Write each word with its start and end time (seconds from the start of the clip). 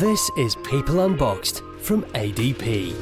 This 0.00 0.30
is 0.36 0.54
People 0.54 1.00
Unboxed 1.00 1.60
from 1.80 2.04
ADP. 2.12 2.92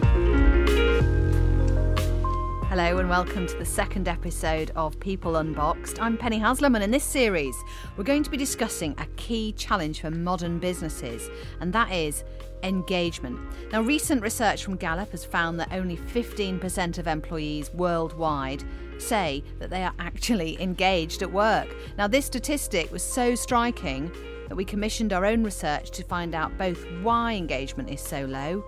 Hello 2.70 2.96
and 2.96 3.10
welcome 3.10 3.46
to 3.46 3.54
the 3.58 3.66
second 3.66 4.08
episode 4.08 4.70
of 4.74 4.98
People 4.98 5.36
Unboxed. 5.36 6.00
I'm 6.00 6.16
Penny 6.16 6.38
Haslam, 6.38 6.74
and 6.74 6.82
in 6.82 6.90
this 6.90 7.04
series, 7.04 7.54
we're 7.98 8.04
going 8.04 8.22
to 8.22 8.30
be 8.30 8.38
discussing 8.38 8.94
a 8.96 9.04
key 9.16 9.52
challenge 9.52 10.00
for 10.00 10.10
modern 10.10 10.58
businesses, 10.58 11.28
and 11.60 11.70
that 11.74 11.92
is 11.92 12.24
engagement. 12.62 13.38
Now, 13.72 13.82
recent 13.82 14.22
research 14.22 14.64
from 14.64 14.76
Gallup 14.76 15.10
has 15.10 15.22
found 15.22 15.60
that 15.60 15.74
only 15.74 15.98
15% 15.98 16.96
of 16.96 17.06
employees 17.06 17.70
worldwide 17.74 18.64
say 18.96 19.44
that 19.58 19.68
they 19.68 19.82
are 19.82 19.92
actually 19.98 20.58
engaged 20.62 21.20
at 21.20 21.30
work. 21.30 21.68
Now, 21.98 22.06
this 22.06 22.24
statistic 22.24 22.90
was 22.90 23.02
so 23.02 23.34
striking 23.34 24.10
that 24.48 24.56
we 24.56 24.64
commissioned 24.64 25.12
our 25.12 25.24
own 25.24 25.42
research 25.42 25.90
to 25.90 26.04
find 26.04 26.34
out 26.34 26.56
both 26.58 26.84
why 27.02 27.34
engagement 27.34 27.90
is 27.90 28.00
so 28.00 28.24
low 28.24 28.64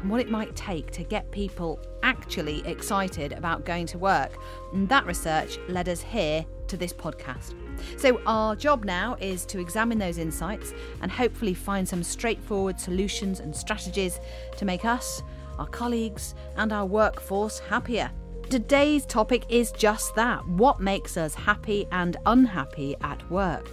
and 0.00 0.10
what 0.10 0.20
it 0.20 0.30
might 0.30 0.54
take 0.54 0.90
to 0.92 1.02
get 1.02 1.30
people 1.30 1.80
actually 2.02 2.66
excited 2.66 3.32
about 3.32 3.64
going 3.64 3.86
to 3.86 3.98
work. 3.98 4.38
And 4.72 4.88
that 4.88 5.06
research 5.06 5.58
led 5.68 5.88
us 5.88 6.00
here 6.00 6.44
to 6.68 6.76
this 6.76 6.92
podcast. 6.92 7.54
So, 7.96 8.20
our 8.26 8.54
job 8.54 8.84
now 8.84 9.16
is 9.20 9.44
to 9.46 9.58
examine 9.58 9.98
those 9.98 10.18
insights 10.18 10.72
and 11.00 11.10
hopefully 11.10 11.54
find 11.54 11.88
some 11.88 12.02
straightforward 12.02 12.78
solutions 12.78 13.40
and 13.40 13.54
strategies 13.54 14.20
to 14.56 14.64
make 14.64 14.84
us, 14.84 15.22
our 15.58 15.66
colleagues, 15.66 16.34
and 16.56 16.72
our 16.72 16.86
workforce 16.86 17.58
happier. 17.58 18.10
Today's 18.50 19.04
topic 19.04 19.44
is 19.48 19.72
just 19.72 20.14
that 20.14 20.46
what 20.48 20.80
makes 20.80 21.16
us 21.16 21.34
happy 21.34 21.86
and 21.92 22.16
unhappy 22.24 22.96
at 23.02 23.28
work. 23.30 23.70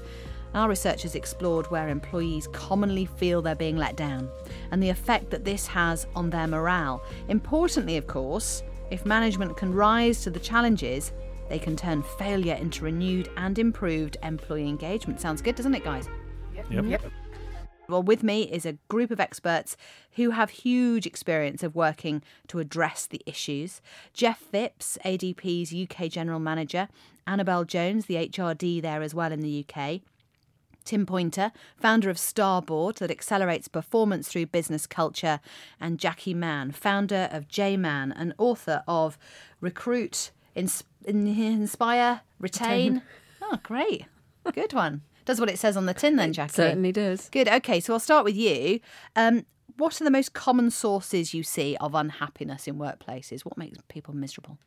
Our 0.56 0.70
researchers 0.70 1.16
explored 1.16 1.70
where 1.70 1.90
employees 1.90 2.48
commonly 2.48 3.06
feel 3.06 3.42
they're 3.42 3.56
being 3.56 3.76
let 3.76 3.98
down 3.98 4.30
and 4.72 4.82
the 4.82 4.90
effect 4.90 5.30
that 5.32 5.44
this 5.44 5.68
has 5.68 6.08
on 6.16 6.30
their 6.30 6.48
morale. 6.48 7.04
Importantly, 7.28 7.98
of 7.98 8.08
course, 8.08 8.64
if 8.90 9.06
management 9.06 9.58
can 9.58 9.74
rise 9.74 10.24
to 10.24 10.30
the 10.30 10.40
challenges, 10.40 11.12
they 11.50 11.60
can 11.60 11.76
turn 11.76 12.04
failure 12.18 12.56
into 12.56 12.86
renewed 12.86 13.30
and 13.36 13.60
improved 13.60 14.16
employee 14.24 14.70
engagement. 14.70 15.20
Sounds 15.20 15.42
good, 15.42 15.56
doesn't 15.56 15.76
it, 15.76 15.84
guys? 15.84 16.08
Yep. 16.56 16.86
Yep. 16.86 17.02
Well, 17.90 18.02
with 18.02 18.24
me 18.24 18.44
is 18.44 18.66
a 18.66 18.78
group 18.88 19.12
of 19.12 19.20
experts 19.20 19.76
who 20.14 20.32
have 20.32 20.50
huge 20.50 21.06
experience 21.06 21.64
of 21.64 21.76
working 21.76 22.24
to 22.48 22.60
address 22.60 23.06
the 23.08 23.22
issues. 23.26 23.82
Jeff 24.14 24.40
Phipps, 24.40 24.98
ADP's 25.04 25.74
UK 25.74 26.10
General 26.10 26.40
Manager, 26.40 26.88
Annabelle 27.28 27.66
Jones, 27.66 28.06
the 28.06 28.16
HRD 28.16 28.82
there 28.82 29.02
as 29.02 29.14
well 29.14 29.34
in 29.34 29.42
the 29.42 29.66
UK. 29.68 30.02
Tim 30.86 31.06
Pointer, 31.06 31.52
founder 31.76 32.10
of 32.10 32.18
Starboard, 32.18 32.98
that 32.98 33.12
accelerates 33.12 33.68
performance 33.68 34.28
through 34.28 34.46
business 34.46 34.88
culture, 34.88 35.40
and 35.80 36.00
Jackie 36.00 36.34
Mann, 36.34 36.72
founder 36.72 37.28
of 37.32 37.48
J 37.48 37.76
Man 37.76 38.12
and 38.12 38.34
author 38.38 38.84
of 38.88 39.18
Recruit, 39.60 40.32
Ins- 40.54 40.84
Inspire, 41.06 42.22
Retain. 42.40 43.02
Oh, 43.42 43.60
great. 43.64 44.06
Good 44.54 44.74
one. 44.74 45.02
Does 45.26 45.40
what 45.40 45.50
it 45.50 45.58
says 45.58 45.76
on 45.76 45.88
the 45.88 45.94
tin 45.94 46.16
then, 46.18 46.34
Jackie? 46.34 46.54
Certainly 46.54 46.92
does. 46.92 47.30
Good. 47.30 47.48
Okay, 47.48 47.80
so 47.80 47.94
I'll 47.94 48.00
start 48.00 48.24
with 48.24 48.36
you. 48.36 48.80
Um, 49.16 49.46
what 49.78 50.00
are 50.00 50.04
the 50.04 50.12
most 50.12 50.34
common 50.34 50.70
sources 50.72 51.34
you 51.34 51.44
see 51.44 51.76
of 51.82 51.96
unhappiness 51.96 52.68
in 52.68 52.76
workplaces? 52.78 53.42
What 53.42 53.58
makes 53.58 53.80
people 53.90 54.16
miserable? 54.16 54.60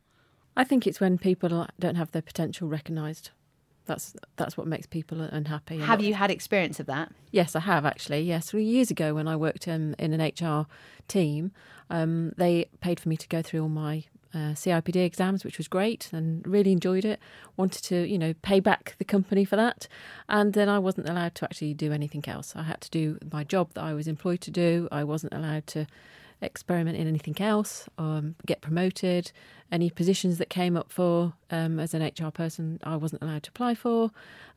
I 0.56 0.64
think 0.64 0.86
it's 0.86 1.00
when 1.00 1.16
people 1.16 1.68
don't 1.78 1.94
have 1.94 2.10
their 2.10 2.22
potential 2.22 2.68
recognised. 2.68 3.30
That's 3.88 4.14
that's 4.36 4.56
what 4.56 4.66
makes 4.66 4.86
people 4.86 5.20
unhappy. 5.20 5.78
Have 5.78 6.00
you 6.00 6.14
had 6.14 6.30
experience 6.30 6.78
of 6.78 6.86
that? 6.86 7.10
Yes, 7.32 7.56
I 7.56 7.60
have 7.60 7.84
actually. 7.84 8.20
Yes, 8.20 8.50
three 8.50 8.64
years 8.64 8.90
ago 8.90 9.14
when 9.14 9.26
I 9.26 9.34
worked 9.34 9.66
um, 9.66 9.94
in 9.98 10.12
an 10.12 10.20
HR 10.20 10.66
team, 11.08 11.50
um, 11.90 12.32
they 12.36 12.66
paid 12.80 13.00
for 13.00 13.08
me 13.08 13.16
to 13.16 13.26
go 13.28 13.42
through 13.42 13.62
all 13.62 13.68
my 13.68 14.04
uh, 14.34 14.52
CIPD 14.52 14.96
exams, 14.96 15.42
which 15.42 15.58
was 15.58 15.68
great 15.68 16.10
and 16.12 16.46
really 16.46 16.70
enjoyed 16.70 17.04
it. 17.04 17.18
Wanted 17.56 17.82
to, 17.84 18.06
you 18.06 18.18
know, 18.18 18.34
pay 18.42 18.60
back 18.60 18.94
the 18.98 19.04
company 19.04 19.44
for 19.44 19.56
that, 19.56 19.88
and 20.28 20.52
then 20.52 20.68
I 20.68 20.78
wasn't 20.78 21.08
allowed 21.08 21.34
to 21.36 21.44
actually 21.44 21.74
do 21.74 21.92
anything 21.92 22.24
else. 22.28 22.54
I 22.54 22.62
had 22.62 22.80
to 22.82 22.90
do 22.90 23.18
my 23.32 23.42
job 23.42 23.72
that 23.74 23.82
I 23.82 23.94
was 23.94 24.06
employed 24.06 24.40
to 24.42 24.50
do. 24.50 24.88
I 24.92 25.02
wasn't 25.02 25.34
allowed 25.34 25.66
to 25.68 25.86
experiment 26.40 26.96
in 26.96 27.06
anything 27.06 27.40
else, 27.40 27.88
um, 27.98 28.34
get 28.46 28.60
promoted. 28.60 29.32
Any 29.70 29.90
positions 29.90 30.38
that 30.38 30.48
came 30.48 30.76
up 30.76 30.90
for 30.90 31.34
um, 31.50 31.78
as 31.78 31.92
an 31.92 32.02
HR 32.02 32.30
person, 32.30 32.80
I 32.82 32.96
wasn't 32.96 33.22
allowed 33.22 33.42
to 33.44 33.50
apply 33.50 33.74
for, 33.74 34.10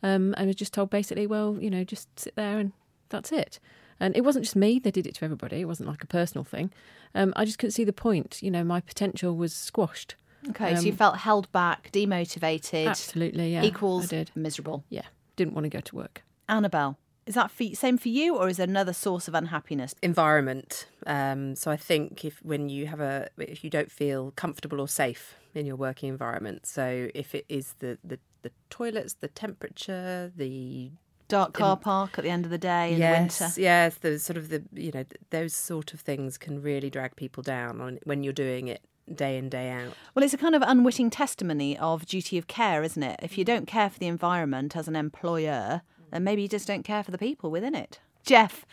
um, 0.03 0.33
and 0.37 0.47
was 0.47 0.55
just 0.55 0.73
told 0.73 0.89
basically, 0.89 1.27
well, 1.27 1.57
you 1.59 1.69
know, 1.69 1.83
just 1.83 2.07
sit 2.17 2.35
there 2.35 2.59
and 2.59 2.71
that's 3.09 3.31
it. 3.31 3.59
And 3.99 4.15
it 4.15 4.21
wasn't 4.21 4.45
just 4.45 4.55
me; 4.55 4.79
they 4.79 4.89
did 4.89 5.05
it 5.05 5.15
to 5.15 5.25
everybody. 5.25 5.61
It 5.61 5.65
wasn't 5.65 5.89
like 5.89 6.03
a 6.03 6.07
personal 6.07 6.43
thing. 6.43 6.71
Um, 7.13 7.33
I 7.35 7.45
just 7.45 7.59
couldn't 7.59 7.73
see 7.73 7.83
the 7.83 7.93
point. 7.93 8.41
You 8.41 8.49
know, 8.49 8.63
my 8.63 8.79
potential 8.79 9.35
was 9.35 9.53
squashed. 9.53 10.15
Okay, 10.49 10.75
so 10.75 10.81
you 10.81 10.93
felt 10.93 11.17
held 11.17 11.51
back, 11.51 11.91
demotivated. 11.91 12.87
Absolutely, 12.87 13.53
yeah. 13.53 13.63
Equals 13.63 14.05
I 14.05 14.17
did. 14.17 14.31
miserable. 14.33 14.83
Yeah, 14.89 15.05
didn't 15.35 15.53
want 15.53 15.65
to 15.65 15.69
go 15.69 15.81
to 15.81 15.95
work. 15.95 16.23
Annabelle, 16.49 16.97
is 17.25 17.35
that 17.35 17.51
for, 17.51 17.63
same 17.73 17.97
for 17.97 18.09
you, 18.09 18.35
or 18.35 18.49
is 18.49 18.57
there 18.57 18.67
another 18.67 18.93
source 18.93 19.27
of 19.27 19.35
unhappiness? 19.35 19.93
environment. 20.01 20.87
Um, 21.05 21.55
so 21.55 21.71
I 21.71 21.77
think 21.77 22.25
if 22.25 22.43
when 22.43 22.69
you 22.69 22.87
have 22.87 22.99
a 22.99 23.29
if 23.37 23.63
you 23.63 23.69
don't 23.69 23.91
feel 23.91 24.31
comfortable 24.31 24.79
or 24.79 24.87
safe 24.87 25.35
in 25.53 25.65
your 25.65 25.75
working 25.75 26.09
environment, 26.09 26.65
so 26.65 27.09
if 27.13 27.35
it 27.35 27.45
is 27.47 27.75
the 27.79 27.97
the, 28.03 28.19
the 28.41 28.51
toilets, 28.69 29.13
the 29.13 29.27
temperature, 29.27 30.31
the 30.35 30.91
Dark 31.27 31.53
car 31.53 31.77
park 31.77 32.17
at 32.17 32.25
the 32.25 32.29
end 32.29 32.43
of 32.43 32.51
the 32.51 32.57
day 32.57 32.91
in 32.91 32.99
yes, 32.99 33.39
winter. 33.39 33.61
yes, 33.61 33.95
the 33.95 34.19
sort 34.19 34.35
of 34.35 34.49
the 34.49 34.63
you 34.73 34.91
know 34.91 35.05
those 35.29 35.53
sort 35.53 35.93
of 35.93 36.01
things 36.01 36.37
can 36.37 36.61
really 36.61 36.89
drag 36.89 37.15
people 37.15 37.41
down 37.41 37.79
on 37.79 37.99
when 38.03 38.21
you're 38.21 38.33
doing 38.33 38.67
it 38.67 38.81
day 39.15 39.37
in 39.37 39.47
day 39.47 39.69
out. 39.69 39.93
Well, 40.13 40.23
it's 40.23 40.33
a 40.33 40.37
kind 40.37 40.55
of 40.55 40.63
unwitting 40.65 41.09
testimony 41.09 41.77
of 41.77 42.05
duty 42.05 42.37
of 42.37 42.47
care, 42.47 42.83
isn't 42.83 43.01
it? 43.01 43.19
If 43.23 43.37
you 43.37 43.45
don't 43.45 43.65
care 43.65 43.89
for 43.89 43.97
the 43.97 44.07
environment 44.07 44.75
as 44.75 44.87
an 44.87 44.95
employer, 44.95 45.83
then 46.11 46.23
maybe 46.23 46.41
you 46.43 46.47
just 46.47 46.67
don't 46.67 46.83
care 46.83 47.03
for 47.03 47.11
the 47.11 47.17
people 47.17 47.49
within 47.49 47.75
it. 47.75 47.99
Jeff, 48.23 48.65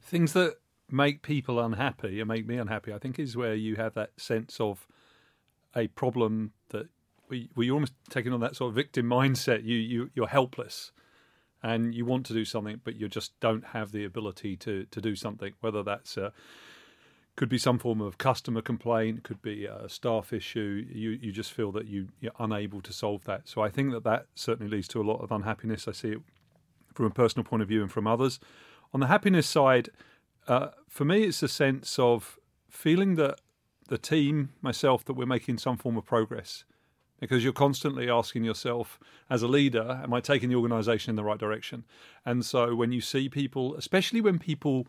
Things 0.00 0.32
that 0.34 0.54
make 0.90 1.22
people 1.22 1.58
unhappy 1.58 2.20
and 2.20 2.28
make 2.28 2.46
me 2.46 2.56
unhappy, 2.56 2.92
I 2.92 2.98
think, 2.98 3.18
is 3.18 3.36
where 3.36 3.54
you 3.54 3.76
have 3.76 3.94
that 3.94 4.10
sense 4.16 4.60
of 4.60 4.86
a 5.74 5.88
problem 5.88 6.52
that 6.68 6.86
we 7.28 7.50
we 7.56 7.70
almost 7.70 7.92
taking 8.08 8.32
on 8.32 8.40
that 8.40 8.56
sort 8.56 8.68
of 8.68 8.74
victim 8.74 9.06
mindset. 9.06 9.64
You 9.64 9.76
you 9.76 10.10
you're 10.14 10.28
helpless, 10.28 10.92
and 11.62 11.94
you 11.94 12.04
want 12.04 12.24
to 12.26 12.32
do 12.32 12.44
something, 12.44 12.80
but 12.84 12.96
you 12.96 13.08
just 13.08 13.38
don't 13.40 13.66
have 13.66 13.92
the 13.92 14.04
ability 14.04 14.56
to 14.58 14.86
to 14.90 15.00
do 15.00 15.16
something. 15.16 15.52
Whether 15.60 15.82
that's 15.82 16.16
uh, 16.16 16.30
could 17.34 17.48
be 17.48 17.58
some 17.58 17.78
form 17.78 18.00
of 18.00 18.16
customer 18.16 18.62
complaint, 18.62 19.24
could 19.24 19.42
be 19.42 19.66
a 19.66 19.88
staff 19.88 20.32
issue. 20.32 20.86
You 20.90 21.10
you 21.10 21.32
just 21.32 21.52
feel 21.52 21.72
that 21.72 21.86
you 21.86 22.08
you're 22.20 22.32
unable 22.38 22.80
to 22.82 22.92
solve 22.92 23.24
that. 23.24 23.48
So 23.48 23.60
I 23.60 23.70
think 23.70 23.92
that 23.92 24.04
that 24.04 24.26
certainly 24.34 24.70
leads 24.70 24.88
to 24.88 25.00
a 25.00 25.04
lot 25.04 25.20
of 25.20 25.32
unhappiness. 25.32 25.88
I 25.88 25.92
see 25.92 26.12
it 26.12 26.22
from 26.96 27.06
a 27.06 27.10
personal 27.10 27.44
point 27.44 27.62
of 27.62 27.68
view 27.68 27.82
and 27.82 27.92
from 27.92 28.06
others. 28.06 28.40
On 28.94 29.00
the 29.00 29.06
happiness 29.06 29.46
side, 29.46 29.90
uh, 30.48 30.68
for 30.88 31.04
me, 31.04 31.24
it's 31.24 31.42
a 31.42 31.48
sense 31.48 31.98
of 31.98 32.38
feeling 32.70 33.16
that 33.16 33.40
the 33.88 33.98
team, 33.98 34.50
myself, 34.62 35.04
that 35.04 35.12
we're 35.12 35.26
making 35.26 35.58
some 35.58 35.76
form 35.76 35.96
of 35.96 36.04
progress. 36.04 36.64
Because 37.20 37.44
you're 37.44 37.52
constantly 37.52 38.10
asking 38.10 38.44
yourself, 38.44 38.98
as 39.30 39.42
a 39.42 39.48
leader, 39.48 40.00
am 40.02 40.12
I 40.12 40.20
taking 40.20 40.48
the 40.48 40.56
organisation 40.56 41.10
in 41.10 41.16
the 41.16 41.24
right 41.24 41.38
direction? 41.38 41.84
And 42.24 42.44
so 42.44 42.74
when 42.74 42.92
you 42.92 43.00
see 43.00 43.28
people, 43.28 43.74
especially 43.76 44.20
when 44.20 44.38
people 44.38 44.86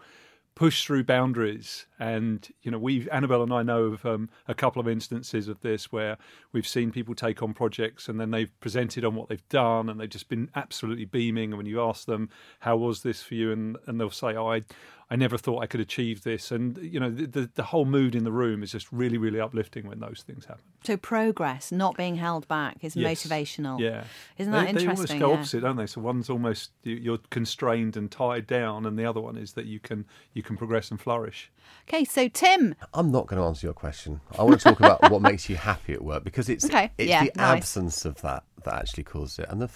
push 0.58 0.86
through 0.86 1.04
boundaries. 1.04 1.86
And 2.00 2.48
you 2.64 2.72
know, 2.72 2.80
we 2.80 3.08
Annabelle 3.12 3.44
and 3.44 3.54
I 3.54 3.62
know 3.62 3.84
of 3.84 4.04
um, 4.08 4.28
a 4.48 4.56
couple 4.56 4.80
of 4.80 4.88
instances 4.88 5.48
of 5.48 5.62
this 5.62 5.92
where 5.92 6.18
we've 6.52 6.68
seen 6.68 6.92
people 6.92 7.14
take 7.14 7.44
on 7.44 7.54
projects 7.54 8.10
and 8.10 8.20
then 8.20 8.32
they've 8.32 8.60
presented 8.60 9.06
on 9.06 9.14
what 9.14 9.30
they've 9.30 9.48
done 9.50 9.88
and 9.88 10.00
they've 10.00 10.10
just 10.10 10.30
been 10.30 10.50
absolutely 10.56 11.06
beaming. 11.06 11.52
And 11.52 11.58
when 11.58 11.68
you 11.68 11.80
ask 11.80 12.08
them, 12.08 12.30
"How 12.62 12.76
was 12.76 13.04
this 13.04 13.22
for 13.22 13.36
you?" 13.36 13.52
and 13.52 13.78
and 13.86 14.02
they'll 14.02 14.10
say, 14.10 14.36
"Oh, 14.36 14.48
I." 14.48 14.64
I 15.10 15.16
never 15.16 15.38
thought 15.38 15.60
I 15.64 15.68
could 15.68 15.80
achieve 15.80 16.24
this, 16.24 16.52
and 16.52 16.78
you 16.80 17.00
know 17.00 17.10
the, 17.10 17.26
the 17.28 17.50
the 17.56 17.64
whole 17.64 17.86
mood 17.86 18.14
in 18.14 18.26
the 18.26 18.32
room 18.32 18.62
is 18.62 18.74
just 18.74 18.92
really, 18.92 19.18
really 19.18 19.40
uplifting 19.40 19.88
when 19.88 20.02
those 20.02 20.22
things 20.28 20.46
happen. 20.46 20.64
so 20.84 20.98
progress, 20.98 21.72
not 21.72 21.96
being 21.96 22.16
held 22.18 22.46
back, 22.50 22.78
is 22.84 22.96
Yes. 22.96 23.24
motivational. 23.24 23.80
Yeah, 23.80 24.04
Isn't 24.38 24.52
they, 24.52 24.58
that 24.60 24.74
They 24.76 24.82
interesting? 24.82 24.90
almost 24.90 25.20
go 25.20 25.30
Yeah. 25.30 25.36
opposite, 25.36 25.62
don't 25.62 25.76
they? 25.78 25.88
So 25.88 26.02
one's 26.02 26.30
almost 26.30 26.72
you- 26.84 26.96
you're 26.96 27.20
constrained 27.30 27.96
and 27.96 28.12
tied 28.12 28.48
down, 28.48 28.86
and 28.86 29.00
the 29.00 29.06
other 29.06 29.22
one 29.22 29.38
is 29.38 29.54
that 29.54 29.66
you 29.66 29.80
can 29.80 30.06
you 30.34 30.44
can 30.44 30.58
progress 30.58 30.92
and 30.92 31.00
flourish. 31.00 31.52
Okay, 31.88 32.04
so 32.04 32.28
Tim, 32.28 32.76
I'm 32.94 33.10
not 33.10 33.28
going 33.28 33.42
to 33.42 33.48
answer 33.48 33.66
your 33.68 33.74
question. 33.74 34.20
I 34.38 34.44
want 34.44 34.60
to 34.60 34.64
talk 34.70 34.80
about 34.82 35.10
what 35.10 35.22
makes 35.22 35.48
you 35.50 35.56
happy 35.56 35.94
at 35.94 36.04
work 36.04 36.26
because 36.26 36.50
it's 36.50 36.66
Okay, 36.66 36.92
it's 36.98 37.10
yeah, 37.10 37.24
the 37.24 37.32
nice. 37.36 37.58
absence 37.58 38.04
of 38.04 38.22
that 38.24 38.44
that 38.66 38.74
actually 38.74 39.04
causes 39.06 39.40
it. 39.40 39.46
And 39.50 39.62
the, 39.62 39.70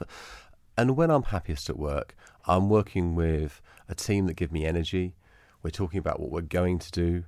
and 0.77 0.97
when 0.97 1.09
I'm 1.09 1.23
happiest 1.23 1.69
at 1.69 1.77
work, 1.77 2.15
I'm 2.47 2.69
working 2.69 3.15
with 3.15 3.61
a 3.87 3.95
team 3.95 4.25
that 4.27 4.33
give 4.33 4.51
me 4.51 4.65
energy. 4.65 5.15
We're 5.63 5.71
talking 5.71 5.99
about 5.99 6.19
what 6.19 6.31
we're 6.31 6.41
going 6.41 6.79
to 6.79 6.91
do. 6.91 7.23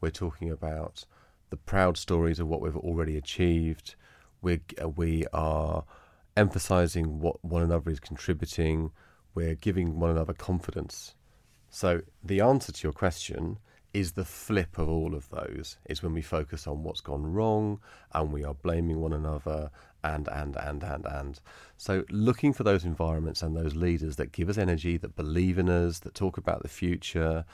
We're 0.00 0.10
talking 0.10 0.50
about 0.50 1.04
the 1.50 1.56
proud 1.56 1.96
stories 1.96 2.40
of 2.40 2.48
what 2.48 2.60
we've 2.60 2.76
already 2.76 3.16
achieved. 3.16 3.94
We're, 4.42 4.60
uh, 4.82 4.88
we 4.88 5.24
are 5.32 5.84
emphasising 6.36 7.20
what 7.20 7.44
one 7.44 7.62
another 7.62 7.90
is 7.90 8.00
contributing. 8.00 8.92
We're 9.34 9.54
giving 9.54 9.98
one 10.00 10.10
another 10.10 10.34
confidence 10.34 11.14
So 11.70 12.02
the 12.24 12.40
answer 12.40 12.72
to 12.72 12.82
your 12.84 12.92
question 12.92 13.58
is 13.92 14.12
the 14.12 14.24
flip 14.24 14.78
of 14.78 14.88
all 14.88 15.14
of 15.14 15.28
those 15.30 15.78
is 15.86 16.02
when 16.02 16.12
we 16.12 16.22
focus 16.22 16.66
on 16.66 16.82
what's 16.82 17.00
gone 17.00 17.32
wrong 17.32 17.80
and 18.12 18.32
we 18.32 18.44
are 18.44 18.54
blaming 18.54 19.00
one 19.00 19.12
another 19.12 19.70
and 20.04 20.28
and 20.28 20.56
and 20.56 20.82
and 20.82 21.06
and 21.06 21.40
so 21.76 22.04
looking 22.10 22.52
for 22.52 22.62
those 22.62 22.84
environments 22.84 23.42
and 23.42 23.56
those 23.56 23.74
leaders 23.74 24.16
that 24.16 24.32
give 24.32 24.48
us 24.48 24.58
energy 24.58 24.96
that 24.98 25.16
believe 25.16 25.58
in 25.58 25.68
us 25.68 26.00
that 26.00 26.14
talk 26.14 26.36
about 26.38 26.62
the 26.62 26.68
future 26.68 27.44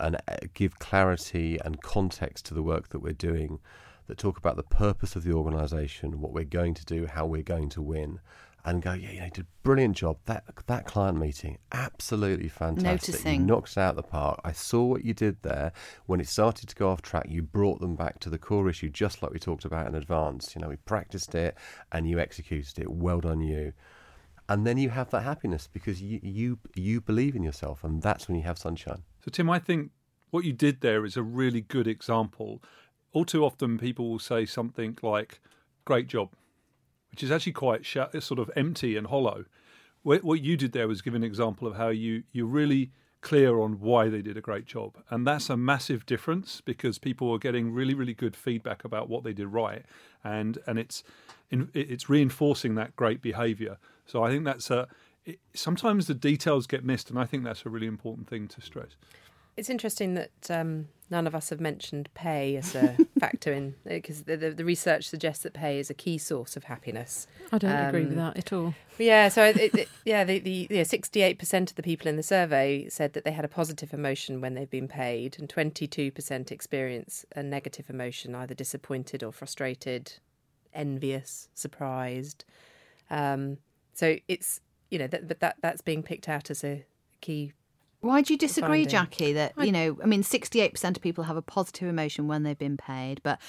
and 0.00 0.16
uh, 0.16 0.36
give 0.54 0.78
clarity 0.78 1.58
and 1.64 1.82
context 1.82 2.46
to 2.46 2.54
the 2.54 2.62
work 2.62 2.88
that 2.90 3.00
we're 3.00 3.12
doing 3.12 3.60
that 4.06 4.18
talk 4.18 4.36
about 4.36 4.56
the 4.56 4.62
purpose 4.62 5.16
of 5.16 5.24
the 5.24 5.32
organization 5.32 6.20
what 6.20 6.32
we're 6.32 6.44
going 6.44 6.74
to 6.74 6.84
do 6.84 7.06
how 7.06 7.24
we're 7.24 7.42
going 7.42 7.68
to 7.70 7.80
win 7.80 8.20
and 8.64 8.80
go, 8.80 8.92
yeah, 8.92 9.10
you 9.10 9.18
know, 9.18 9.24
you 9.26 9.30
did 9.30 9.44
a 9.44 9.48
brilliant 9.62 9.96
job. 9.96 10.16
That 10.24 10.44
that 10.66 10.86
client 10.86 11.18
meeting, 11.18 11.58
absolutely 11.72 12.48
fantastic. 12.48 13.14
Noticing. 13.14 13.40
You 13.40 13.46
knocked 13.46 13.76
out 13.76 13.90
of 13.90 13.96
the 13.96 14.02
park. 14.02 14.40
I 14.42 14.52
saw 14.52 14.84
what 14.84 15.04
you 15.04 15.12
did 15.12 15.42
there. 15.42 15.72
When 16.06 16.20
it 16.20 16.28
started 16.28 16.68
to 16.70 16.74
go 16.74 16.88
off 16.88 17.02
track, 17.02 17.26
you 17.28 17.42
brought 17.42 17.80
them 17.80 17.94
back 17.94 18.20
to 18.20 18.30
the 18.30 18.38
core 18.38 18.68
issue, 18.68 18.88
just 18.88 19.22
like 19.22 19.32
we 19.32 19.38
talked 19.38 19.66
about 19.66 19.86
in 19.86 19.94
advance. 19.94 20.54
You 20.54 20.62
know, 20.62 20.68
we 20.68 20.76
practiced 20.76 21.34
it 21.34 21.56
and 21.92 22.08
you 22.08 22.18
executed 22.18 22.78
it. 22.78 22.90
Well 22.90 23.20
done, 23.20 23.40
you. 23.40 23.74
And 24.48 24.66
then 24.66 24.78
you 24.78 24.90
have 24.90 25.10
that 25.10 25.22
happiness 25.22 25.68
because 25.70 26.00
you 26.00 26.20
you 26.22 26.58
you 26.74 27.00
believe 27.00 27.36
in 27.36 27.42
yourself, 27.42 27.84
and 27.84 28.00
that's 28.00 28.28
when 28.28 28.36
you 28.36 28.44
have 28.44 28.58
sunshine. 28.58 29.02
So, 29.24 29.30
Tim, 29.30 29.48
I 29.48 29.58
think 29.58 29.90
what 30.30 30.44
you 30.44 30.52
did 30.52 30.82
there 30.82 31.06
is 31.06 31.16
a 31.16 31.22
really 31.22 31.62
good 31.62 31.86
example. 31.86 32.62
All 33.12 33.24
too 33.24 33.42
often, 33.42 33.78
people 33.78 34.10
will 34.10 34.18
say 34.18 34.44
something 34.44 34.98
like, 35.02 35.40
Great 35.86 36.08
job, 36.08 36.30
which 37.10 37.22
is 37.22 37.30
actually 37.30 37.52
quite 37.52 37.86
sh- 37.86 37.96
sort 38.20 38.38
of 38.38 38.50
empty 38.56 38.96
and 38.96 39.06
hollow. 39.06 39.44
What 40.02 40.42
you 40.42 40.56
did 40.58 40.72
there 40.72 40.88
was 40.88 41.00
give 41.00 41.14
an 41.14 41.24
example 41.24 41.66
of 41.66 41.76
how 41.76 41.88
you, 41.88 42.24
you're 42.32 42.46
really 42.46 42.90
clear 43.22 43.58
on 43.60 43.80
why 43.80 44.10
they 44.10 44.20
did 44.20 44.36
a 44.36 44.42
great 44.42 44.66
job. 44.66 44.98
And 45.08 45.26
that's 45.26 45.48
a 45.48 45.56
massive 45.56 46.04
difference 46.04 46.60
because 46.60 46.98
people 46.98 47.30
are 47.32 47.38
getting 47.38 47.72
really, 47.72 47.94
really 47.94 48.12
good 48.12 48.36
feedback 48.36 48.84
about 48.84 49.08
what 49.08 49.24
they 49.24 49.32
did 49.32 49.48
right. 49.48 49.84
And, 50.22 50.58
and 50.66 50.78
it's, 50.78 51.02
it's 51.50 52.10
reinforcing 52.10 52.74
that 52.74 52.96
great 52.96 53.22
behavior. 53.22 53.78
So 54.04 54.22
I 54.22 54.28
think 54.28 54.44
that's 54.44 54.70
a, 54.70 54.88
it, 55.24 55.38
sometimes 55.54 56.06
the 56.06 56.14
details 56.14 56.66
get 56.66 56.84
missed. 56.84 57.10
And 57.10 57.18
I 57.18 57.24
think 57.24 57.44
that's 57.44 57.64
a 57.66 57.70
really 57.70 57.86
important 57.86 58.28
thing 58.28 58.48
to 58.48 58.60
stress. 58.60 58.96
It's 59.56 59.70
interesting 59.70 60.14
that 60.14 60.50
um, 60.50 60.88
none 61.10 61.28
of 61.28 61.34
us 61.36 61.50
have 61.50 61.60
mentioned 61.60 62.08
pay 62.14 62.56
as 62.56 62.74
a 62.74 62.96
factor 63.20 63.52
in 63.52 63.76
because 63.84 64.24
the, 64.24 64.36
the, 64.36 64.50
the 64.50 64.64
research 64.64 65.08
suggests 65.08 65.44
that 65.44 65.52
pay 65.52 65.78
is 65.78 65.90
a 65.90 65.94
key 65.94 66.18
source 66.18 66.56
of 66.56 66.64
happiness. 66.64 67.28
I 67.52 67.58
don't 67.58 67.70
agree 67.70 68.02
with 68.02 68.12
Um, 68.12 68.16
that 68.18 68.36
at 68.36 68.52
all. 68.52 68.74
Yeah, 68.98 69.28
so 69.28 69.44
it, 69.44 69.56
it, 69.56 69.88
yeah, 70.04 70.24
the 70.24 70.40
the 70.40 70.66
yeah, 70.70 70.82
sixty-eight 70.82 71.38
percent 71.38 71.70
of 71.70 71.76
the 71.76 71.84
people 71.84 72.08
in 72.08 72.16
the 72.16 72.22
survey 72.24 72.88
said 72.88 73.12
that 73.12 73.24
they 73.24 73.30
had 73.30 73.44
a 73.44 73.48
positive 73.48 73.94
emotion 73.94 74.40
when 74.40 74.54
they've 74.54 74.68
been 74.68 74.88
paid, 74.88 75.36
and 75.38 75.48
twenty-two 75.48 76.10
percent 76.10 76.50
experience 76.50 77.24
a 77.36 77.42
negative 77.42 77.88
emotion, 77.88 78.34
either 78.34 78.54
disappointed 78.54 79.22
or 79.22 79.30
frustrated, 79.30 80.14
envious, 80.72 81.48
surprised. 81.54 82.44
Um, 83.08 83.58
so 83.92 84.16
it's 84.26 84.60
you 84.94 85.00
know 85.00 85.08
that 85.08 85.28
but 85.28 85.40
that 85.40 85.56
that's 85.60 85.82
being 85.82 86.02
picked 86.02 86.28
out 86.28 86.50
as 86.50 86.64
a 86.64 86.86
key. 87.20 87.52
Why 88.00 88.22
do 88.22 88.32
you 88.32 88.38
disagree, 88.38 88.84
Finding. 88.84 88.88
Jackie? 88.88 89.32
That 89.32 89.52
you 89.58 89.72
know, 89.72 89.98
I 90.02 90.06
mean, 90.06 90.22
sixty-eight 90.22 90.72
percent 90.72 90.96
of 90.96 91.02
people 91.02 91.24
have 91.24 91.36
a 91.36 91.42
positive 91.42 91.88
emotion 91.88 92.28
when 92.28 92.44
they've 92.44 92.56
been 92.56 92.76
paid, 92.76 93.20
but 93.22 93.40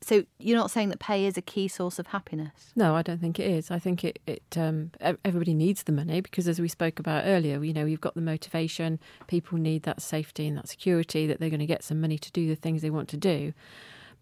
so 0.00 0.24
you're 0.38 0.58
not 0.58 0.70
saying 0.70 0.90
that 0.90 0.98
pay 0.98 1.26
is 1.26 1.36
a 1.36 1.42
key 1.42 1.66
source 1.66 1.98
of 1.98 2.08
happiness? 2.08 2.72
No, 2.76 2.94
I 2.94 3.02
don't 3.02 3.20
think 3.20 3.40
it 3.40 3.50
is. 3.50 3.70
I 3.70 3.78
think 3.78 4.04
it, 4.04 4.18
it 4.26 4.42
um, 4.56 4.92
everybody 5.00 5.54
needs 5.54 5.82
the 5.82 5.92
money 5.92 6.20
because, 6.20 6.46
as 6.46 6.60
we 6.60 6.68
spoke 6.68 6.98
about 6.98 7.24
earlier, 7.26 7.62
you 7.64 7.72
know, 7.72 7.86
you've 7.86 8.00
got 8.00 8.14
the 8.14 8.20
motivation. 8.20 8.98
People 9.26 9.58
need 9.58 9.82
that 9.82 10.00
safety 10.00 10.46
and 10.46 10.56
that 10.56 10.68
security 10.68 11.26
that 11.26 11.40
they're 11.40 11.50
going 11.50 11.60
to 11.60 11.66
get 11.66 11.82
some 11.82 12.00
money 12.00 12.18
to 12.18 12.30
do 12.32 12.48
the 12.48 12.56
things 12.56 12.82
they 12.82 12.90
want 12.90 13.08
to 13.10 13.16
do. 13.16 13.52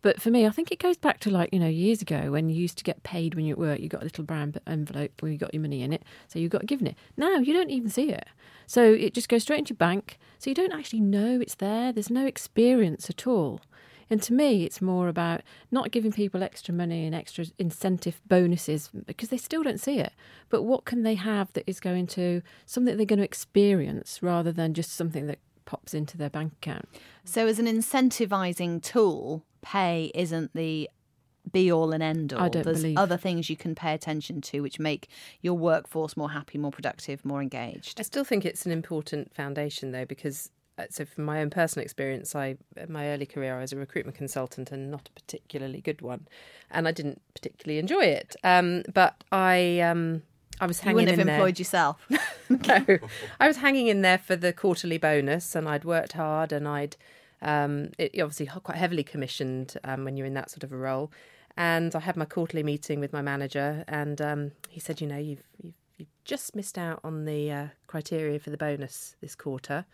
But 0.02 0.20
for 0.20 0.30
me, 0.30 0.46
I 0.46 0.50
think 0.50 0.72
it 0.72 0.80
goes 0.80 0.96
back 0.96 1.20
to 1.20 1.30
like, 1.30 1.50
you 1.52 1.60
know, 1.60 1.68
years 1.68 2.02
ago 2.02 2.32
when 2.32 2.48
you 2.48 2.56
used 2.56 2.76
to 2.78 2.84
get 2.84 3.02
paid 3.04 3.34
when 3.34 3.44
you 3.44 3.54
were 3.54 3.66
at 3.66 3.70
work. 3.70 3.80
You 3.80 3.88
got 3.88 4.02
a 4.02 4.04
little 4.04 4.24
brown 4.24 4.54
envelope 4.66 5.22
where 5.22 5.30
you 5.30 5.38
got 5.38 5.54
your 5.54 5.62
money 5.62 5.82
in 5.82 5.92
it. 5.92 6.02
So 6.28 6.38
you 6.38 6.48
got 6.48 6.66
given 6.66 6.88
it. 6.88 6.96
Now 7.16 7.36
you 7.36 7.54
don't 7.54 7.70
even 7.70 7.88
see 7.88 8.10
it. 8.10 8.26
So 8.66 8.82
it 8.92 9.14
just 9.14 9.28
goes 9.28 9.42
straight 9.42 9.60
into 9.60 9.74
your 9.74 9.78
bank. 9.78 10.18
So 10.38 10.50
you 10.50 10.54
don't 10.54 10.72
actually 10.72 11.00
know 11.00 11.40
it's 11.40 11.54
there. 11.54 11.92
There's 11.92 12.10
no 12.10 12.26
experience 12.26 13.08
at 13.08 13.26
all. 13.26 13.60
And 14.10 14.20
to 14.24 14.34
me, 14.34 14.64
it's 14.64 14.82
more 14.82 15.08
about 15.08 15.40
not 15.70 15.90
giving 15.90 16.12
people 16.12 16.42
extra 16.42 16.74
money 16.74 17.06
and 17.06 17.14
extra 17.14 17.46
incentive 17.58 18.20
bonuses 18.28 18.90
because 19.06 19.30
they 19.30 19.38
still 19.38 19.62
don't 19.62 19.80
see 19.80 20.00
it. 20.00 20.12
But 20.50 20.64
what 20.64 20.84
can 20.84 21.02
they 21.02 21.14
have 21.14 21.50
that 21.54 21.64
is 21.66 21.80
going 21.80 22.08
to 22.08 22.42
something 22.66 22.96
they're 22.96 23.06
going 23.06 23.20
to 23.20 23.24
experience 23.24 24.18
rather 24.20 24.52
than 24.52 24.74
just 24.74 24.92
something 24.92 25.28
that 25.28 25.38
pops 25.64 25.94
into 25.94 26.16
their 26.16 26.30
bank 26.30 26.52
account? 26.54 26.88
So, 27.24 27.46
as 27.46 27.58
an 27.58 27.66
incentivizing 27.66 28.82
tool, 28.82 29.44
pay 29.62 30.10
isn't 30.14 30.52
the 30.54 30.88
be 31.50 31.72
all 31.72 31.92
and 31.92 32.02
end 32.02 32.32
all. 32.32 32.40
I 32.42 32.48
don't 32.48 32.64
There's 32.64 32.82
believe- 32.82 32.96
other 32.96 33.16
things 33.16 33.50
you 33.50 33.56
can 33.56 33.74
pay 33.74 33.94
attention 33.94 34.40
to 34.42 34.60
which 34.60 34.78
make 34.78 35.08
your 35.40 35.54
workforce 35.54 36.16
more 36.16 36.30
happy, 36.30 36.56
more 36.56 36.70
productive, 36.70 37.24
more 37.24 37.42
engaged. 37.42 37.98
I 37.98 38.04
still 38.04 38.24
think 38.24 38.44
it's 38.44 38.64
an 38.64 38.72
important 38.72 39.34
foundation 39.34 39.90
though 39.92 40.04
because. 40.04 40.50
uh, 40.78 40.84
So, 40.90 41.04
from 41.04 41.24
my 41.24 41.40
own 41.42 41.50
personal 41.50 41.82
experience, 41.84 42.34
I 42.34 42.56
in 42.76 42.92
my 42.92 43.08
early 43.08 43.26
career 43.26 43.56
I 43.58 43.60
was 43.60 43.72
a 43.72 43.76
recruitment 43.76 44.16
consultant 44.16 44.70
and 44.72 44.90
not 44.90 45.08
a 45.08 45.12
particularly 45.20 45.80
good 45.80 46.00
one, 46.00 46.26
and 46.70 46.86
I 46.88 46.92
didn't 46.92 47.20
particularly 47.34 47.78
enjoy 47.78 48.04
it. 48.04 48.34
Um, 48.44 48.82
but 48.94 49.22
I 49.32 49.80
um, 49.80 50.22
I 50.60 50.66
was 50.66 50.78
hanging. 50.80 50.92
You 50.92 50.96
wouldn't 51.02 51.10
have 51.18 51.20
in 51.20 51.26
there. 51.26 51.36
employed 51.36 51.58
yourself. 51.58 52.06
no, 52.68 52.98
I 53.40 53.48
was 53.48 53.58
hanging 53.58 53.88
in 53.88 54.02
there 54.02 54.18
for 54.18 54.36
the 54.36 54.52
quarterly 54.52 54.98
bonus, 54.98 55.54
and 55.54 55.68
I'd 55.68 55.84
worked 55.84 56.12
hard, 56.12 56.52
and 56.52 56.66
I'd 56.68 56.96
um, 57.40 57.90
it 57.98 58.12
obviously 58.20 58.46
quite 58.46 58.78
heavily 58.78 59.02
commissioned 59.02 59.76
um, 59.84 60.04
when 60.04 60.16
you're 60.16 60.26
in 60.26 60.34
that 60.34 60.50
sort 60.50 60.64
of 60.64 60.72
a 60.72 60.76
role. 60.76 61.10
And 61.56 61.94
I 61.94 62.00
had 62.00 62.16
my 62.16 62.24
quarterly 62.24 62.62
meeting 62.62 63.00
with 63.00 63.12
my 63.12 63.20
manager, 63.20 63.84
and 63.88 64.20
um, 64.20 64.52
he 64.68 64.80
said, 64.80 65.00
"You 65.00 65.06
know, 65.06 65.18
you've 65.18 65.42
you've, 65.62 65.74
you've 65.98 66.24
just 66.24 66.56
missed 66.56 66.78
out 66.78 67.00
on 67.04 67.24
the 67.24 67.50
uh, 67.50 67.66
criteria 67.86 68.38
for 68.38 68.50
the 68.50 68.56
bonus 68.56 69.16
this 69.20 69.34
quarter." 69.34 69.84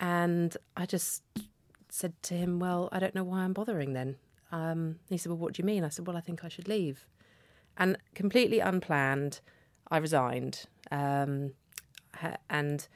And 0.00 0.56
I 0.76 0.86
just 0.86 1.22
said 1.88 2.14
to 2.24 2.34
him, 2.34 2.58
"Well, 2.58 2.88
I 2.92 3.00
don't 3.00 3.14
know 3.14 3.24
why 3.24 3.40
I'm 3.40 3.52
bothering 3.52 3.92
then." 3.92 4.16
Um, 4.50 4.96
he 5.10 5.18
said, 5.18 5.30
"Well, 5.30 5.38
what 5.38 5.54
do 5.54 5.60
you 5.60 5.66
mean?" 5.66 5.84
I 5.84 5.88
said, 5.88 6.06
"Well, 6.06 6.16
I 6.16 6.20
think 6.20 6.44
I 6.44 6.48
should 6.48 6.68
leave." 6.68 7.06
And 7.76 7.96
completely 8.14 8.60
unplanned, 8.60 9.40
I 9.90 9.98
resigned. 9.98 10.64
Um, 10.90 11.52
ha- 12.20 12.36
and 12.50 12.86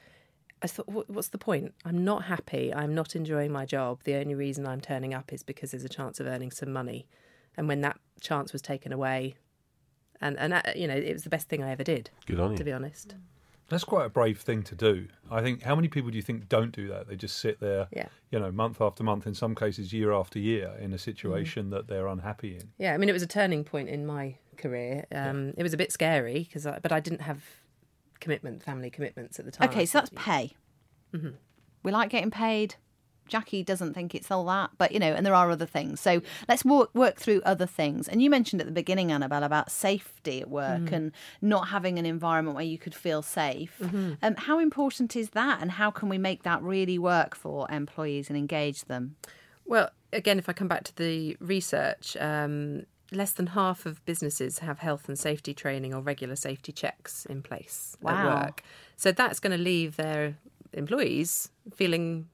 I 0.62 0.66
thought, 0.68 0.88
what's 1.08 1.28
the 1.28 1.38
point? 1.38 1.74
I'm 1.84 2.04
not 2.04 2.24
happy. 2.24 2.72
I'm 2.72 2.94
not 2.94 3.16
enjoying 3.16 3.50
my 3.52 3.64
job. 3.66 4.02
The 4.04 4.14
only 4.14 4.34
reason 4.34 4.66
I'm 4.66 4.80
turning 4.80 5.12
up 5.12 5.32
is 5.32 5.42
because 5.42 5.72
there's 5.72 5.84
a 5.84 5.88
chance 5.88 6.20
of 6.20 6.26
earning 6.26 6.50
some 6.52 6.72
money. 6.72 7.06
And 7.56 7.66
when 7.68 7.80
that 7.82 7.98
chance 8.20 8.52
was 8.52 8.62
taken 8.62 8.92
away, 8.92 9.34
and 10.20 10.38
and 10.38 10.54
uh, 10.54 10.62
you 10.76 10.86
know, 10.86 10.94
it 10.94 11.12
was 11.12 11.24
the 11.24 11.30
best 11.30 11.48
thing 11.48 11.62
I 11.62 11.70
ever 11.70 11.82
did, 11.84 12.10
Good 12.26 12.38
on 12.40 12.52
you. 12.52 12.56
to 12.58 12.64
be 12.64 12.72
honest. 12.72 13.14
That's 13.68 13.84
quite 13.84 14.04
a 14.04 14.10
brave 14.10 14.38
thing 14.40 14.62
to 14.64 14.74
do. 14.74 15.08
I 15.30 15.40
think. 15.42 15.62
How 15.62 15.74
many 15.74 15.88
people 15.88 16.10
do 16.10 16.16
you 16.16 16.22
think 16.22 16.48
don't 16.48 16.72
do 16.72 16.88
that? 16.88 17.08
They 17.08 17.16
just 17.16 17.38
sit 17.38 17.58
there, 17.58 17.88
Yeah. 17.90 18.08
you 18.30 18.38
know, 18.38 18.52
month 18.52 18.80
after 18.80 19.02
month, 19.02 19.26
in 19.26 19.34
some 19.34 19.54
cases 19.54 19.92
year 19.92 20.12
after 20.12 20.38
year, 20.38 20.74
in 20.78 20.92
a 20.92 20.98
situation 20.98 21.70
that 21.70 21.88
they're 21.88 22.06
unhappy 22.06 22.56
in. 22.56 22.70
Yeah, 22.78 22.92
I 22.94 22.98
mean, 22.98 23.08
it 23.08 23.12
was 23.14 23.22
a 23.22 23.26
turning 23.26 23.64
point 23.64 23.88
in 23.88 24.04
my 24.06 24.36
career. 24.58 25.06
Um, 25.10 25.54
It 25.56 25.62
was 25.62 25.72
a 25.72 25.78
bit 25.78 25.90
scary 25.90 26.40
because, 26.40 26.64
but 26.82 26.92
I 26.92 27.00
didn't 27.00 27.22
have 27.22 27.42
commitment, 28.22 28.62
family 28.62 28.88
commitments 28.88 29.38
at 29.38 29.44
the 29.44 29.50
time. 29.50 29.68
Okay, 29.68 29.84
so 29.84 29.98
that's 29.98 30.10
pay. 30.14 30.52
We 31.82 31.92
like 31.92 32.08
getting 32.08 32.30
paid. 32.30 32.76
Jackie 33.28 33.62
doesn't 33.62 33.94
think 33.94 34.14
it's 34.14 34.30
all 34.30 34.44
that, 34.46 34.70
but 34.78 34.92
you 34.92 34.98
know, 34.98 35.12
and 35.12 35.24
there 35.24 35.34
are 35.34 35.50
other 35.50 35.66
things. 35.66 36.00
So 36.00 36.22
let's 36.48 36.64
work 36.64 36.94
work 36.94 37.18
through 37.18 37.40
other 37.44 37.66
things. 37.66 38.08
And 38.08 38.22
you 38.22 38.28
mentioned 38.28 38.60
at 38.60 38.66
the 38.66 38.72
beginning, 38.72 39.12
Annabelle, 39.12 39.44
about 39.44 39.70
safety 39.70 40.40
at 40.40 40.50
work 40.50 40.90
and 40.92 41.12
not 41.40 41.68
having 41.68 41.98
an 41.98 42.06
environment 42.06 42.56
where 42.56 42.64
you 42.64 42.78
could 42.78 42.94
feel 42.94 43.22
safe. 43.22 43.80
Um, 44.22 44.34
how 44.36 44.58
important 44.58 45.16
is 45.16 45.30
that, 45.30 45.60
and 45.62 45.70
how 45.70 45.90
can 45.90 46.08
we 46.08 46.18
make 46.18 46.42
that 46.42 46.62
really 46.62 46.98
work 46.98 47.34
for 47.34 47.70
employees 47.70 48.28
and 48.28 48.36
engage 48.36 48.84
them? 48.86 49.16
Well, 49.64 49.90
again, 50.12 50.38
if 50.38 50.48
I 50.48 50.52
come 50.52 50.68
back 50.68 50.84
to 50.84 50.96
the 50.96 51.36
research, 51.40 52.16
um, 52.20 52.84
less 53.12 53.32
than 53.32 53.48
half 53.48 53.86
of 53.86 54.04
businesses 54.04 54.58
have 54.60 54.78
health 54.80 55.08
and 55.08 55.18
safety 55.18 55.54
training 55.54 55.94
or 55.94 56.00
regular 56.00 56.36
safety 56.36 56.72
checks 56.72 57.26
in 57.26 57.42
place 57.42 57.96
Wow. 58.00 58.12
at 58.12 58.44
work. 58.44 58.62
So 58.96 59.12
that's 59.12 59.38
going 59.40 59.56
to 59.56 59.62
leave 59.62 59.96
their 59.96 60.36
employees 60.72 61.50
feeling 61.74 62.28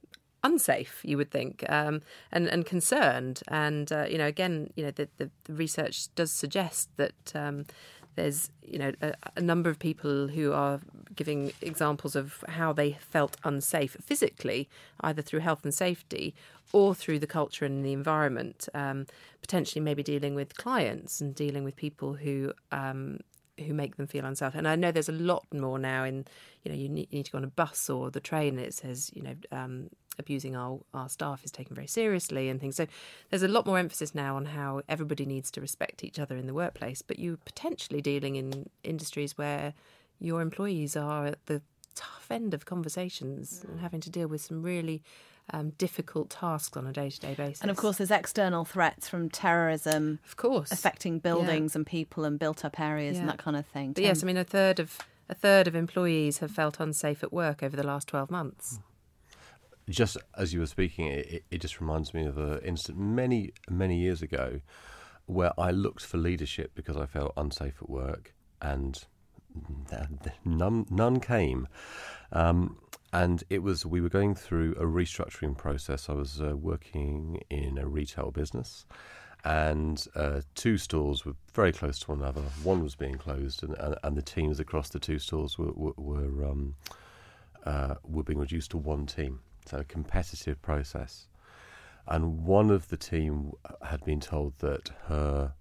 unsafe, 0.44 1.00
you 1.04 1.16
would 1.16 1.30
think, 1.30 1.64
um, 1.68 2.00
and 2.30 2.46
and 2.48 2.64
concerned. 2.64 3.40
And 3.48 3.90
uh, 3.92 4.06
you 4.08 4.18
know, 4.18 4.26
again, 4.26 4.70
you 4.76 4.84
know, 4.84 4.92
the, 4.92 5.08
the, 5.16 5.30
the 5.44 5.52
research 5.54 6.14
does 6.14 6.30
suggest 6.32 6.88
that. 6.96 7.32
Um, 7.34 7.66
there's 8.18 8.50
you 8.62 8.78
know 8.78 8.92
a, 9.00 9.14
a 9.36 9.40
number 9.40 9.70
of 9.70 9.78
people 9.78 10.28
who 10.28 10.52
are 10.52 10.80
giving 11.14 11.52
examples 11.62 12.16
of 12.16 12.44
how 12.48 12.72
they 12.72 12.92
felt 13.00 13.36
unsafe 13.44 13.96
physically, 14.02 14.68
either 15.00 15.22
through 15.22 15.40
health 15.40 15.62
and 15.64 15.72
safety 15.72 16.34
or 16.72 16.94
through 16.94 17.18
the 17.18 17.26
culture 17.26 17.64
and 17.64 17.84
the 17.84 17.92
environment. 17.92 18.68
Um, 18.74 19.06
potentially, 19.40 19.82
maybe 19.82 20.02
dealing 20.02 20.34
with 20.34 20.56
clients 20.56 21.20
and 21.20 21.34
dealing 21.34 21.64
with 21.64 21.76
people 21.76 22.14
who 22.14 22.52
um, 22.72 23.20
who 23.64 23.72
make 23.72 23.96
them 23.96 24.06
feel 24.06 24.24
unsafe. 24.24 24.54
And 24.54 24.68
I 24.68 24.76
know 24.76 24.90
there's 24.92 25.08
a 25.08 25.12
lot 25.32 25.46
more 25.52 25.78
now 25.78 26.04
in, 26.04 26.24
you 26.62 26.70
know, 26.70 26.78
you 26.78 26.88
need, 26.88 27.08
you 27.10 27.18
need 27.18 27.26
to 27.26 27.32
go 27.32 27.38
on 27.38 27.44
a 27.44 27.48
bus 27.48 27.90
or 27.90 28.10
the 28.10 28.20
train 28.20 28.58
it 28.58 28.74
says, 28.74 29.10
you 29.14 29.22
know, 29.22 29.34
um, 29.50 29.90
abusing 30.18 30.56
our, 30.56 30.80
our 30.92 31.08
staff 31.08 31.44
is 31.44 31.50
taken 31.50 31.74
very 31.74 31.86
seriously 31.86 32.48
and 32.48 32.60
things. 32.60 32.76
So 32.76 32.86
there's 33.30 33.42
a 33.42 33.48
lot 33.48 33.66
more 33.66 33.78
emphasis 33.78 34.14
now 34.14 34.36
on 34.36 34.46
how 34.46 34.82
everybody 34.88 35.24
needs 35.26 35.50
to 35.52 35.60
respect 35.60 36.04
each 36.04 36.18
other 36.18 36.36
in 36.36 36.46
the 36.46 36.54
workplace. 36.54 37.02
But 37.02 37.18
you're 37.18 37.36
potentially 37.36 38.00
dealing 38.00 38.36
in 38.36 38.68
industries 38.82 39.36
where 39.38 39.74
your 40.18 40.40
employees 40.40 40.96
are 40.96 41.26
at 41.26 41.46
the 41.46 41.62
tough 41.94 42.26
end 42.30 42.54
of 42.54 42.64
conversations 42.64 43.64
and 43.68 43.80
having 43.80 44.00
to 44.00 44.10
deal 44.10 44.28
with 44.28 44.40
some 44.40 44.62
really 44.62 45.02
um, 45.50 45.70
difficult 45.70 46.30
tasks 46.30 46.76
on 46.76 46.86
a 46.86 46.92
day 46.92 47.10
to 47.10 47.20
day 47.20 47.34
basis. 47.34 47.62
And 47.62 47.70
of 47.70 47.76
course, 47.76 47.98
there's 47.98 48.10
external 48.10 48.64
threats 48.64 49.08
from 49.08 49.30
terrorism 49.30 50.18
of 50.26 50.36
course, 50.36 50.70
affecting 50.70 51.18
buildings 51.18 51.74
and 51.74 51.86
people 51.86 52.24
and 52.24 52.38
built 52.38 52.64
up 52.64 52.78
areas 52.78 53.18
and 53.18 53.28
that 53.28 53.38
kind 53.38 53.56
of 53.56 53.66
thing. 53.66 53.92
But 53.92 54.04
yes, 54.04 54.22
I 54.22 54.26
mean 54.26 54.36
a 54.36 54.44
third 54.44 54.78
of 54.78 54.98
a 55.28 55.34
third 55.34 55.66
of 55.66 55.74
employees 55.74 56.38
have 56.38 56.50
felt 56.50 56.80
unsafe 56.80 57.22
at 57.22 57.32
work 57.32 57.62
over 57.62 57.76
the 57.76 57.82
last 57.86 58.08
twelve 58.08 58.30
months. 58.30 58.80
Just 59.88 60.16
as 60.36 60.52
you 60.52 60.60
were 60.60 60.66
speaking, 60.66 61.06
it, 61.06 61.44
it- 61.50 61.60
just 61.60 61.80
reminds 61.80 62.14
me 62.14 62.26
of 62.26 62.38
an 62.38 62.60
incident 62.60 63.04
many, 63.04 63.52
many 63.68 63.98
years 63.98 64.22
ago 64.22 64.60
where 65.26 65.52
I 65.58 65.70
looked 65.70 66.04
for 66.04 66.16
leadership 66.18 66.72
because 66.74 66.96
I 66.96 67.06
felt 67.06 67.32
unsafe 67.36 67.74
at 67.82 67.88
work 67.90 68.32
and 68.62 69.02
none, 70.44 70.86
none 70.90 71.20
came. 71.20 71.68
Um, 72.32 72.78
and 73.12 73.42
it 73.50 73.62
was, 73.62 73.84
we 73.86 74.00
were 74.00 74.08
going 74.08 74.34
through 74.34 74.72
a 74.72 74.84
restructuring 74.84 75.56
process. 75.56 76.08
I 76.08 76.12
was 76.12 76.40
uh, 76.40 76.56
working 76.56 77.42
in 77.50 77.78
a 77.78 77.86
retail 77.86 78.30
business. 78.30 78.86
And 79.44 80.04
uh, 80.16 80.40
two 80.54 80.76
stores 80.78 81.24
were 81.24 81.34
very 81.54 81.72
close 81.72 81.98
to 82.00 82.10
one 82.10 82.20
another. 82.20 82.42
One 82.64 82.82
was 82.82 82.96
being 82.96 83.14
closed, 83.16 83.62
and, 83.62 83.74
and, 83.78 83.94
and 84.02 84.16
the 84.16 84.22
teams 84.22 84.58
across 84.58 84.88
the 84.90 84.98
two 84.98 85.18
stores 85.20 85.56
were, 85.56 85.72
were, 85.72 85.92
were 85.96 86.44
um, 86.44 86.74
uh, 87.64 87.94
were 88.04 88.24
being 88.24 88.40
reduced 88.40 88.72
to 88.72 88.78
one 88.78 89.06
team. 89.06 89.40
So 89.68 89.78
a 89.78 89.84
competitive 89.84 90.62
process. 90.62 91.28
And 92.06 92.46
one 92.46 92.70
of 92.70 92.88
the 92.88 92.96
team 92.96 93.52
had 93.82 94.02
been 94.02 94.20
told 94.20 94.58
that 94.60 94.90
her 95.08 95.52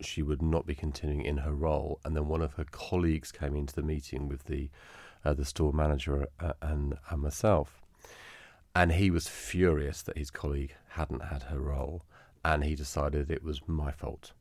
she 0.00 0.22
would 0.22 0.40
not 0.40 0.66
be 0.66 0.74
continuing 0.74 1.24
in 1.24 1.38
her 1.38 1.54
role, 1.54 2.00
and 2.04 2.16
then 2.16 2.26
one 2.26 2.40
of 2.40 2.54
her 2.54 2.64
colleagues 2.64 3.30
came 3.30 3.54
into 3.54 3.74
the 3.74 3.82
meeting 3.82 4.28
with 4.28 4.44
the 4.44 4.70
uh, 5.24 5.34
the 5.34 5.44
store 5.44 5.72
manager 5.72 6.26
uh, 6.40 6.54
and 6.62 6.96
and 7.10 7.22
myself, 7.22 7.82
and 8.74 8.92
he 8.92 9.10
was 9.10 9.28
furious 9.28 10.02
that 10.02 10.16
his 10.16 10.30
colleague 10.30 10.74
hadn't 10.88 11.24
had 11.24 11.44
her 11.44 11.60
role, 11.60 12.02
and 12.44 12.64
he 12.64 12.74
decided 12.74 13.30
it 13.30 13.44
was 13.44 13.60
my 13.66 13.92
fault. 13.92 14.32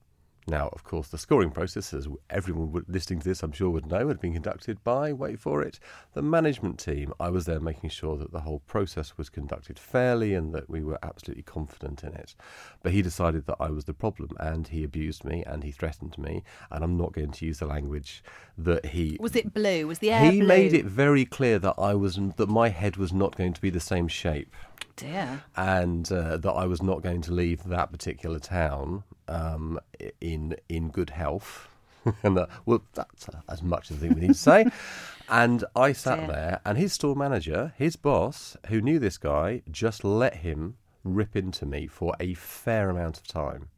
Now, 0.47 0.69
of 0.73 0.83
course, 0.83 1.07
the 1.07 1.17
scoring 1.17 1.51
process, 1.51 1.93
as 1.93 2.07
everyone 2.29 2.83
listening 2.87 3.19
to 3.19 3.29
this, 3.29 3.43
I'm 3.43 3.51
sure 3.51 3.69
would 3.69 3.85
know, 3.85 4.07
had 4.07 4.19
been 4.19 4.33
conducted 4.33 4.83
by, 4.83 5.13
wait 5.13 5.39
for 5.39 5.61
it, 5.61 5.79
the 6.13 6.21
management 6.21 6.79
team. 6.79 7.13
I 7.19 7.29
was 7.29 7.45
there 7.45 7.59
making 7.59 7.91
sure 7.91 8.17
that 8.17 8.31
the 8.31 8.41
whole 8.41 8.59
process 8.59 9.17
was 9.17 9.29
conducted 9.29 9.79
fairly 9.79 10.33
and 10.33 10.53
that 10.53 10.69
we 10.69 10.83
were 10.83 10.99
absolutely 11.01 11.43
confident 11.43 12.03
in 12.03 12.13
it. 12.13 12.35
But 12.81 12.91
he 12.91 13.01
decided 13.01 13.45
that 13.45 13.57
I 13.59 13.69
was 13.69 13.85
the 13.85 13.93
problem 13.93 14.31
and 14.39 14.67
he 14.67 14.83
abused 14.83 15.23
me 15.23 15.43
and 15.45 15.63
he 15.63 15.71
threatened 15.71 16.17
me. 16.17 16.43
And 16.71 16.83
I'm 16.83 16.97
not 16.97 17.13
going 17.13 17.31
to 17.31 17.45
use 17.45 17.59
the 17.59 17.67
language 17.67 18.23
that 18.57 18.87
he. 18.87 19.17
Was 19.19 19.35
it 19.35 19.53
blue? 19.53 19.87
Was 19.87 19.99
the 19.99 20.11
air 20.11 20.31
he 20.31 20.39
blue? 20.39 20.47
made 20.47 20.73
it 20.73 20.85
very 20.85 21.25
clear 21.25 21.59
that 21.59 21.75
I 21.77 21.93
was 21.93 22.19
that 22.37 22.49
my 22.49 22.69
head 22.69 22.97
was 22.97 23.13
not 23.13 23.35
going 23.35 23.53
to 23.53 23.61
be 23.61 23.69
the 23.69 23.79
same 23.79 24.07
shape 24.07 24.55
Dear. 24.95 25.43
and 25.55 26.11
uh, 26.11 26.37
that 26.37 26.51
I 26.51 26.65
was 26.65 26.81
not 26.81 27.01
going 27.01 27.21
to 27.23 27.33
leave 27.33 27.63
that 27.63 27.91
particular 27.91 28.39
town 28.39 29.03
um, 29.27 29.79
in 30.23 30.55
in 30.67 30.89
good 30.89 31.11
health. 31.11 31.67
and 32.23 32.35
that, 32.35 32.49
well, 32.65 32.81
that's 32.93 33.29
uh, 33.29 33.41
as 33.47 33.61
much 33.61 33.91
as 33.91 33.97
I 33.97 33.99
think 34.01 34.15
we 34.15 34.21
need 34.21 34.27
to 34.29 34.33
say. 34.33 34.65
and 35.29 35.63
I 35.75 35.93
sat 35.93 36.19
Dear. 36.19 36.27
there, 36.27 36.61
and 36.65 36.77
his 36.77 36.93
store 36.93 37.15
manager, 37.15 37.73
his 37.77 37.95
boss, 37.95 38.57
who 38.67 38.81
knew 38.81 38.99
this 38.99 39.17
guy, 39.17 39.61
just 39.71 40.03
let 40.03 40.37
him 40.37 40.75
rip 41.03 41.35
into 41.35 41.65
me 41.65 41.87
for 41.87 42.13
a 42.19 42.33
fair 42.33 42.89
amount 42.89 43.17
of 43.17 43.27
time. 43.27 43.69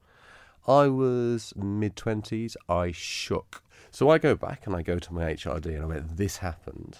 I 0.67 0.87
was 0.87 1.53
mid 1.55 1.95
20s, 1.95 2.55
I 2.67 2.91
shook. 2.91 3.61
So 3.91 4.09
I 4.09 4.17
go 4.17 4.35
back 4.35 4.65
and 4.65 4.75
I 4.75 4.81
go 4.81 4.97
to 4.97 5.13
my 5.13 5.33
HRD 5.33 5.67
and 5.67 5.83
I 5.83 5.85
went, 5.85 6.17
This 6.17 6.37
happened 6.37 6.99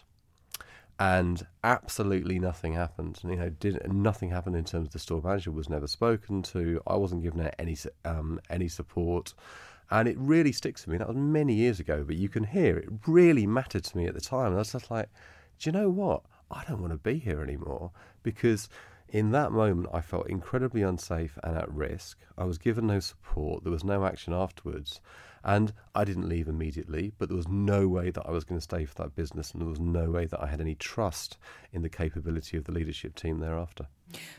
and 0.99 1.45
absolutely 1.63 2.39
nothing 2.39 2.73
happened. 2.73 3.19
You 3.23 3.35
know, 3.35 3.49
did 3.49 3.91
nothing 3.91 4.29
happened 4.29 4.55
in 4.55 4.63
terms 4.63 4.87
of 4.87 4.93
the 4.93 4.99
store 4.99 5.21
manager 5.21 5.51
was 5.51 5.69
never 5.69 5.87
spoken 5.87 6.41
to. 6.43 6.81
I 6.87 6.95
wasn't 6.95 7.23
given 7.23 7.49
any 7.59 7.77
um, 8.05 8.39
any 8.49 8.69
support, 8.69 9.33
and 9.91 10.07
it 10.07 10.17
really 10.17 10.51
sticks 10.51 10.83
to 10.83 10.89
me. 10.89 10.97
That 10.97 11.07
was 11.07 11.17
many 11.17 11.53
years 11.53 11.79
ago, 11.79 12.03
but 12.05 12.15
you 12.15 12.29
can 12.29 12.45
hear 12.45 12.77
it 12.77 12.89
really 13.07 13.45
mattered 13.45 13.83
to 13.85 13.97
me 13.97 14.07
at 14.07 14.13
the 14.13 14.21
time. 14.21 14.47
And 14.47 14.55
I 14.55 14.59
was 14.59 14.71
just 14.71 14.89
like, 14.89 15.09
do 15.59 15.69
you 15.69 15.73
know 15.73 15.89
what? 15.89 16.23
I 16.49 16.63
don't 16.67 16.81
want 16.81 16.93
to 16.93 16.97
be 16.97 17.19
here 17.19 17.41
anymore 17.41 17.91
because. 18.23 18.69
In 19.09 19.31
that 19.31 19.51
moment, 19.51 19.87
I 19.93 20.01
felt 20.01 20.27
incredibly 20.27 20.81
unsafe 20.81 21.37
and 21.43 21.55
at 21.55 21.71
risk. 21.71 22.17
I 22.39 22.43
was 22.43 22.57
given 22.57 22.87
no 22.87 22.99
support. 22.99 23.63
There 23.63 23.71
was 23.71 23.83
no 23.83 24.03
action 24.03 24.33
afterwards. 24.33 24.99
And 25.45 25.73
I 25.93 26.03
didn't 26.05 26.27
leave 26.27 26.47
immediately, 26.47 27.13
but 27.19 27.29
there 27.29 27.37
was 27.37 27.47
no 27.47 27.87
way 27.87 28.09
that 28.09 28.25
I 28.25 28.31
was 28.31 28.43
going 28.43 28.57
to 28.57 28.63
stay 28.63 28.83
for 28.83 28.95
that 28.95 29.15
business, 29.15 29.51
and 29.51 29.61
there 29.61 29.69
was 29.69 29.79
no 29.79 30.09
way 30.09 30.25
that 30.25 30.41
I 30.41 30.47
had 30.47 30.59
any 30.59 30.73
trust 30.73 31.37
in 31.71 31.83
the 31.83 31.89
capability 31.89 32.57
of 32.57 32.63
the 32.63 32.71
leadership 32.71 33.13
team 33.13 33.39
thereafter. 33.39 33.85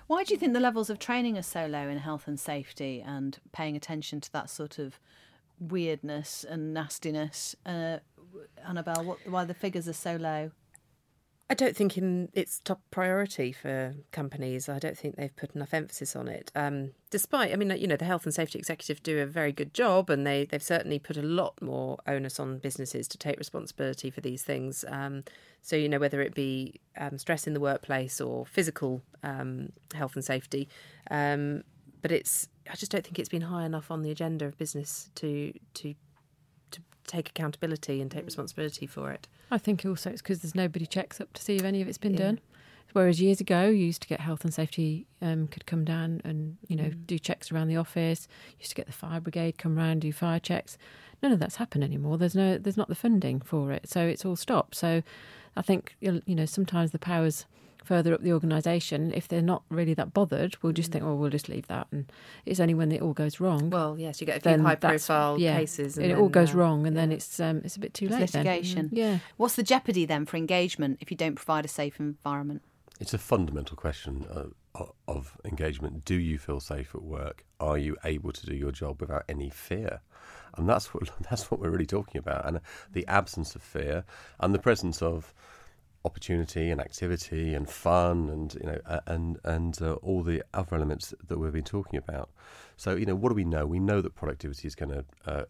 Why 0.08 0.24
do 0.24 0.34
you 0.34 0.38
think 0.38 0.52
the 0.52 0.60
levels 0.60 0.90
of 0.90 0.98
training 0.98 1.38
are 1.38 1.42
so 1.42 1.66
low 1.66 1.88
in 1.88 1.98
health 1.98 2.26
and 2.26 2.40
safety 2.40 3.04
and 3.06 3.38
paying 3.52 3.76
attention 3.76 4.20
to 4.22 4.32
that 4.32 4.50
sort 4.50 4.80
of 4.80 4.98
weirdness 5.60 6.44
and 6.48 6.74
nastiness? 6.74 7.54
Uh, 7.64 7.98
Annabelle, 8.66 9.04
what, 9.04 9.18
why 9.28 9.44
the 9.44 9.54
figures 9.54 9.86
are 9.88 9.92
so 9.92 10.16
low? 10.16 10.50
I 11.48 11.54
don't 11.54 11.76
think 11.76 11.96
in, 11.96 12.28
it's 12.32 12.58
top 12.58 12.80
priority 12.90 13.52
for 13.52 13.94
companies. 14.10 14.68
I 14.68 14.80
don't 14.80 14.98
think 14.98 15.14
they've 15.14 15.34
put 15.36 15.54
enough 15.54 15.72
emphasis 15.72 16.16
on 16.16 16.26
it. 16.26 16.50
Um, 16.56 16.90
despite, 17.10 17.52
I 17.52 17.56
mean, 17.56 17.70
you 17.78 17.86
know, 17.86 17.96
the 17.96 18.04
health 18.04 18.24
and 18.24 18.34
safety 18.34 18.58
executive 18.58 19.00
do 19.04 19.20
a 19.20 19.26
very 19.26 19.52
good 19.52 19.72
job, 19.72 20.10
and 20.10 20.26
they 20.26 20.46
they've 20.46 20.62
certainly 20.62 20.98
put 20.98 21.16
a 21.16 21.22
lot 21.22 21.60
more 21.62 21.98
onus 22.06 22.40
on 22.40 22.58
businesses 22.58 23.06
to 23.08 23.18
take 23.18 23.38
responsibility 23.38 24.10
for 24.10 24.20
these 24.20 24.42
things. 24.42 24.84
Um, 24.88 25.22
so 25.62 25.76
you 25.76 25.88
know, 25.88 26.00
whether 26.00 26.20
it 26.20 26.34
be 26.34 26.80
um, 26.98 27.16
stress 27.16 27.46
in 27.46 27.54
the 27.54 27.60
workplace 27.60 28.20
or 28.20 28.44
physical 28.44 29.02
um, 29.22 29.70
health 29.94 30.16
and 30.16 30.24
safety, 30.24 30.68
um, 31.12 31.62
but 32.02 32.10
it's 32.10 32.48
I 32.68 32.74
just 32.74 32.90
don't 32.90 33.04
think 33.04 33.20
it's 33.20 33.28
been 33.28 33.42
high 33.42 33.64
enough 33.64 33.92
on 33.92 34.02
the 34.02 34.10
agenda 34.10 34.46
of 34.46 34.58
business 34.58 35.10
to 35.16 35.52
to 35.74 35.94
to 36.72 36.80
take 37.06 37.28
accountability 37.28 38.00
and 38.00 38.10
take 38.10 38.24
responsibility 38.24 38.88
for 38.88 39.12
it. 39.12 39.28
I 39.50 39.58
think 39.58 39.84
also 39.84 40.10
it's 40.10 40.22
because 40.22 40.40
there's 40.40 40.54
nobody 40.54 40.86
checks 40.86 41.20
up 41.20 41.32
to 41.34 41.42
see 41.42 41.56
if 41.56 41.64
any 41.64 41.80
of 41.80 41.88
it's 41.88 41.98
been 41.98 42.16
done. 42.16 42.40
Whereas 42.92 43.20
years 43.20 43.40
ago, 43.40 43.66
you 43.66 43.86
used 43.86 44.02
to 44.02 44.08
get 44.08 44.20
health 44.20 44.42
and 44.42 44.54
safety 44.54 45.06
um, 45.20 45.48
could 45.48 45.66
come 45.66 45.84
down 45.84 46.22
and 46.24 46.56
you 46.66 46.76
know 46.76 46.90
do 46.90 47.18
checks 47.18 47.52
around 47.52 47.68
the 47.68 47.76
office. 47.76 48.26
Used 48.58 48.70
to 48.70 48.74
get 48.74 48.86
the 48.86 48.92
fire 48.92 49.20
brigade 49.20 49.58
come 49.58 49.76
round 49.76 50.00
do 50.00 50.12
fire 50.12 50.40
checks. 50.40 50.78
None 51.22 51.32
of 51.32 51.38
that's 51.38 51.56
happened 51.56 51.84
anymore. 51.84 52.16
There's 52.16 52.34
no 52.34 52.58
there's 52.58 52.76
not 52.76 52.88
the 52.88 52.94
funding 52.94 53.40
for 53.40 53.70
it, 53.70 53.88
so 53.88 54.06
it's 54.06 54.24
all 54.24 54.36
stopped. 54.36 54.76
So 54.76 55.02
I 55.56 55.62
think 55.62 55.94
you 56.00 56.22
know 56.26 56.46
sometimes 56.46 56.92
the 56.92 56.98
powers 56.98 57.44
further 57.86 58.12
up 58.12 58.22
the 58.22 58.32
organisation, 58.32 59.12
if 59.14 59.28
they're 59.28 59.40
not 59.42 59.62
really 59.70 59.94
that 59.94 60.12
bothered, 60.12 60.56
we'll 60.62 60.72
just 60.72 60.92
think, 60.92 61.04
oh, 61.04 61.14
we'll 61.14 61.30
just 61.30 61.48
leave 61.48 61.66
that. 61.68 61.86
And 61.92 62.10
it's 62.44 62.60
only 62.60 62.74
when 62.74 62.92
it 62.92 63.00
all 63.00 63.12
goes 63.12 63.40
wrong. 63.40 63.70
Well, 63.70 63.96
yes, 63.98 64.20
you 64.20 64.26
get 64.26 64.38
a 64.38 64.40
few 64.40 64.62
high-profile 64.62 65.38
yeah, 65.40 65.56
cases, 65.56 65.96
and 65.96 66.04
and 66.04 66.12
it 66.12 66.18
all 66.18 66.28
goes 66.28 66.54
uh, 66.54 66.58
wrong, 66.58 66.86
and 66.86 66.96
then 66.96 67.12
it's 67.12 67.40
um, 67.40 67.62
it's 67.64 67.76
a 67.76 67.80
bit 67.80 67.94
too 67.94 68.06
It's 68.06 68.14
late. 68.14 68.32
then. 68.32 68.44
litigation. 68.44 68.90
Yeah. 68.92 69.18
What's 69.36 69.56
the 69.56 69.62
jeopardy 69.62 70.04
then 70.04 70.26
for 70.26 70.36
engagement 70.36 70.98
if 71.00 71.10
you 71.10 71.16
don't 71.16 71.34
provide 71.36 71.64
a 71.64 71.68
safe 71.68 71.98
environment? 72.00 72.62
It's 72.98 73.12
a 73.12 73.18
fundamental 73.18 73.76
question 73.76 74.26
of, 74.74 74.92
of 75.06 75.36
engagement. 75.44 76.04
Do 76.04 76.14
you 76.14 76.38
feel 76.38 76.60
safe 76.60 76.94
at 76.94 77.02
work? 77.02 77.44
Are 77.60 77.76
you 77.76 77.96
able 78.04 78.32
to 78.32 78.46
do 78.46 78.54
your 78.54 78.72
job 78.72 79.00
without 79.00 79.24
any 79.28 79.50
fear? 79.50 80.00
And 80.56 80.68
that's 80.68 80.94
what 80.94 81.10
that's 81.30 81.50
what 81.50 81.60
we're 81.60 81.70
really 81.70 81.86
talking 81.86 82.18
about. 82.18 82.46
And 82.46 82.60
the 82.92 83.06
absence 83.06 83.54
of 83.54 83.62
fear 83.62 84.04
and 84.40 84.54
the 84.54 84.58
presence 84.58 85.02
of 85.02 85.34
opportunity 86.06 86.70
and 86.70 86.80
activity 86.80 87.54
and 87.54 87.68
fun 87.68 88.30
and 88.30 88.54
you 88.54 88.66
know 88.66 89.00
and 89.06 89.38
and 89.44 89.82
uh, 89.82 89.94
all 89.94 90.22
the 90.22 90.42
other 90.54 90.76
elements 90.76 91.12
that 91.26 91.38
we've 91.38 91.52
been 91.52 91.64
talking 91.64 91.98
about. 91.98 92.30
So 92.76 92.94
you 92.94 93.04
know 93.04 93.14
what 93.14 93.30
do 93.30 93.34
we 93.34 93.44
know? 93.44 93.66
We 93.66 93.80
know 93.80 94.00
that 94.00 94.14
productivity 94.14 94.66
is 94.68 94.74
going 94.74 94.92
to 94.92 95.04
uh, 95.26 95.44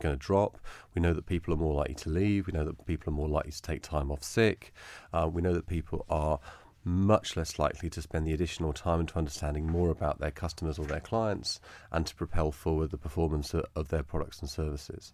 going 0.00 0.14
to 0.14 0.18
drop. 0.18 0.58
We 0.94 1.02
know 1.02 1.14
that 1.14 1.26
people 1.26 1.52
are 1.54 1.56
more 1.56 1.74
likely 1.74 1.94
to 1.96 2.10
leave. 2.10 2.46
We 2.46 2.52
know 2.52 2.64
that 2.64 2.86
people 2.86 3.12
are 3.12 3.16
more 3.16 3.28
likely 3.28 3.52
to 3.52 3.62
take 3.62 3.82
time 3.82 4.10
off 4.10 4.22
sick. 4.22 4.72
Uh, 5.12 5.28
we 5.32 5.42
know 5.42 5.52
that 5.54 5.66
people 5.66 6.06
are 6.08 6.38
much 6.84 7.36
less 7.36 7.58
likely 7.58 7.88
to 7.88 8.02
spend 8.02 8.26
the 8.26 8.32
additional 8.32 8.72
time 8.72 9.00
into 9.00 9.16
understanding 9.16 9.66
more 9.66 9.90
about 9.90 10.18
their 10.18 10.30
customers 10.30 10.78
or 10.78 10.84
their 10.84 11.00
clients 11.00 11.60
and 11.92 12.06
to 12.06 12.14
propel 12.14 12.50
forward 12.50 12.90
the 12.90 12.98
performance 12.98 13.54
of, 13.54 13.64
of 13.76 13.88
their 13.88 14.02
products 14.02 14.40
and 14.40 14.50
services. 14.50 15.12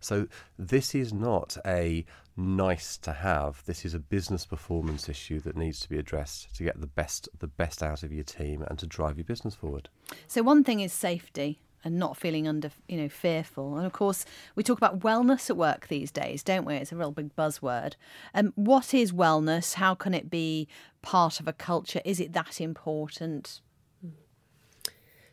So 0.00 0.26
this 0.58 0.94
is 0.94 1.12
not 1.12 1.58
a 1.66 2.06
nice 2.40 2.96
to 2.98 3.12
have. 3.12 3.62
This 3.66 3.84
is 3.84 3.94
a 3.94 3.98
business 3.98 4.46
performance 4.46 5.08
issue 5.08 5.40
that 5.40 5.56
needs 5.56 5.80
to 5.80 5.88
be 5.88 5.98
addressed 5.98 6.54
to 6.56 6.64
get 6.64 6.80
the 6.80 6.86
best 6.86 7.28
the 7.38 7.46
best 7.46 7.82
out 7.82 8.02
of 8.02 8.12
your 8.12 8.24
team 8.24 8.64
and 8.68 8.78
to 8.78 8.86
drive 8.86 9.16
your 9.16 9.24
business 9.24 9.54
forward. 9.54 9.88
So 10.26 10.42
one 10.42 10.64
thing 10.64 10.80
is 10.80 10.92
safety, 10.92 11.60
and 11.84 11.98
not 11.98 12.16
feeling 12.16 12.46
under 12.46 12.70
you 12.88 12.96
know 12.96 13.08
fearful. 13.08 13.76
And 13.76 13.86
of 13.86 13.92
course, 13.92 14.24
we 14.54 14.62
talk 14.62 14.78
about 14.78 15.00
wellness 15.00 15.50
at 15.50 15.56
work 15.56 15.88
these 15.88 16.10
days, 16.10 16.42
don't 16.42 16.64
we? 16.64 16.74
It's 16.74 16.92
a 16.92 16.96
real 16.96 17.12
big 17.12 17.34
buzzword. 17.36 17.94
Um, 18.34 18.52
what 18.56 18.92
is 18.94 19.12
wellness? 19.12 19.74
How 19.74 19.94
can 19.94 20.14
it 20.14 20.30
be 20.30 20.68
part 21.02 21.40
of 21.40 21.48
a 21.48 21.52
culture? 21.52 22.00
Is 22.04 22.20
it 22.20 22.32
that 22.32 22.60
important? 22.60 23.60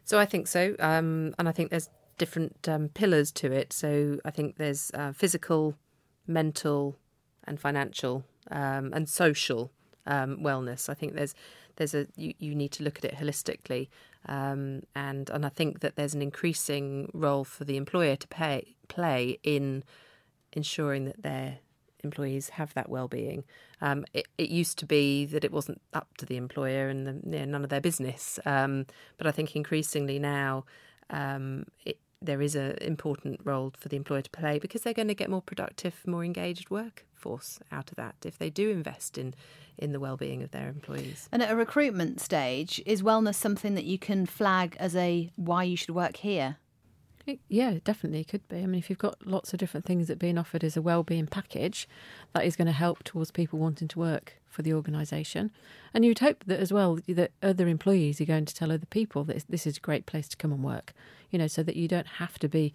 So 0.03 0.17
I 0.17 0.25
think 0.25 0.47
so, 0.47 0.75
um, 0.79 1.33
and 1.37 1.49
I 1.49 1.51
think 1.51 1.69
there's 1.69 1.89
different 2.17 2.67
um, 2.67 2.89
pillars 2.89 3.31
to 3.33 3.51
it. 3.51 3.73
So 3.73 4.19
I 4.23 4.31
think 4.31 4.55
there's 4.57 4.89
uh, 4.93 5.11
physical, 5.11 5.75
mental, 6.27 6.97
and 7.45 7.59
financial, 7.59 8.23
um, 8.51 8.91
and 8.93 9.07
social 9.07 9.71
um, 10.05 10.37
wellness. 10.37 10.89
I 10.89 10.93
think 10.93 11.13
there's 11.13 11.33
there's 11.77 11.93
a 11.93 12.07
you, 12.15 12.33
you 12.39 12.55
need 12.55 12.71
to 12.73 12.83
look 12.83 12.97
at 12.97 13.05
it 13.05 13.15
holistically, 13.15 13.89
um, 14.27 14.83
and 14.95 15.29
and 15.29 15.45
I 15.45 15.49
think 15.49 15.79
that 15.79 15.95
there's 15.95 16.13
an 16.13 16.21
increasing 16.21 17.09
role 17.13 17.43
for 17.43 17.63
the 17.63 17.77
employer 17.77 18.15
to 18.15 18.27
pay, 18.27 18.75
play 18.87 19.39
in 19.43 19.83
ensuring 20.53 21.05
that 21.05 21.23
their 21.23 21.59
employees 22.03 22.49
have 22.49 22.73
that 22.73 22.89
well-being. 22.89 23.43
Um, 23.81 24.05
it, 24.13 24.27
it, 24.37 24.49
used 24.49 24.77
to 24.79 24.85
be 24.85 25.25
that 25.25 25.43
it 25.43 25.51
wasn't 25.51 25.81
up 25.93 26.15
to 26.17 26.25
the 26.25 26.37
employer 26.37 26.89
and 26.89 27.07
the, 27.07 27.13
you 27.25 27.39
know, 27.39 27.45
none 27.45 27.63
of 27.63 27.69
their 27.69 27.81
business, 27.81 28.39
um, 28.45 28.85
but 29.17 29.27
I 29.27 29.31
think 29.31 29.55
increasingly 29.55 30.19
now 30.19 30.65
um, 31.09 31.65
it, 31.85 31.99
there 32.21 32.41
is 32.41 32.55
an 32.55 32.77
important 32.81 33.39
role 33.43 33.73
for 33.77 33.89
the 33.89 33.95
employer 33.95 34.21
to 34.21 34.29
play 34.29 34.59
because 34.59 34.81
they're 34.81 34.93
going 34.93 35.07
to 35.07 35.13
get 35.13 35.29
more 35.29 35.41
productive, 35.41 35.95
more 36.05 36.25
engaged 36.25 36.69
workforce 36.69 37.59
out 37.71 37.89
of 37.91 37.95
that 37.97 38.15
if 38.25 38.37
they 38.37 38.49
do 38.49 38.69
invest 38.69 39.17
in 39.17 39.33
in 39.77 39.91
the 39.91 39.99
well-being 39.99 40.41
of 40.41 40.49
their 40.49 40.69
employees. 40.69 41.29
And 41.31 41.43
at 41.43 41.51
a 41.51 41.55
recruitment 41.55 42.19
stage, 42.19 42.81
is 42.87 43.03
wellness 43.03 43.35
something 43.35 43.75
that 43.75 43.85
you 43.85 43.99
can 43.99 44.25
flag 44.25 44.75
as 44.79 44.95
a 44.95 45.29
why 45.35 45.63
you 45.63 45.77
should 45.77 45.91
work 45.91 46.17
here? 46.17 46.57
It, 47.27 47.39
yeah, 47.49 47.71
it 47.71 47.83
definitely 47.83 48.23
could 48.23 48.47
be. 48.47 48.59
I 48.59 48.65
mean, 48.65 48.79
if 48.79 48.89
you've 48.89 48.97
got 48.97 49.27
lots 49.27 49.51
of 49.51 49.59
different 49.59 49.85
things 49.85 50.07
that 50.07 50.13
are 50.13 50.15
being 50.15 50.37
offered 50.37 50.63
as 50.63 50.77
a 50.77 50.81
well-being 50.81 51.27
package, 51.27 51.85
that 52.33 52.45
is 52.45 52.55
going 52.55 52.67
to 52.67 52.71
help 52.71 53.03
towards 53.03 53.31
people 53.31 53.59
wanting 53.59 53.89
to 53.89 53.99
work 53.99 54.37
for 54.49 54.61
the 54.61 54.73
organisation. 54.73 55.51
And 55.93 56.05
you'd 56.05 56.19
hope 56.19 56.45
that 56.47 56.61
as 56.61 56.71
well 56.71 56.99
that 57.05 57.31
other 57.43 57.67
employees 57.67 58.21
are 58.21 58.25
going 58.25 58.45
to 58.45 58.55
tell 58.55 58.71
other 58.71 58.85
people 58.85 59.25
that 59.25 59.43
this 59.49 59.67
is 59.67 59.75
a 59.75 59.81
great 59.81 60.05
place 60.05 60.29
to 60.29 60.37
come 60.37 60.53
and 60.53 60.63
work. 60.63 60.93
You 61.29 61.37
know, 61.37 61.47
so 61.47 61.63
that 61.63 61.75
you 61.75 61.89
don't 61.89 62.07
have 62.07 62.39
to 62.39 62.47
be 62.47 62.71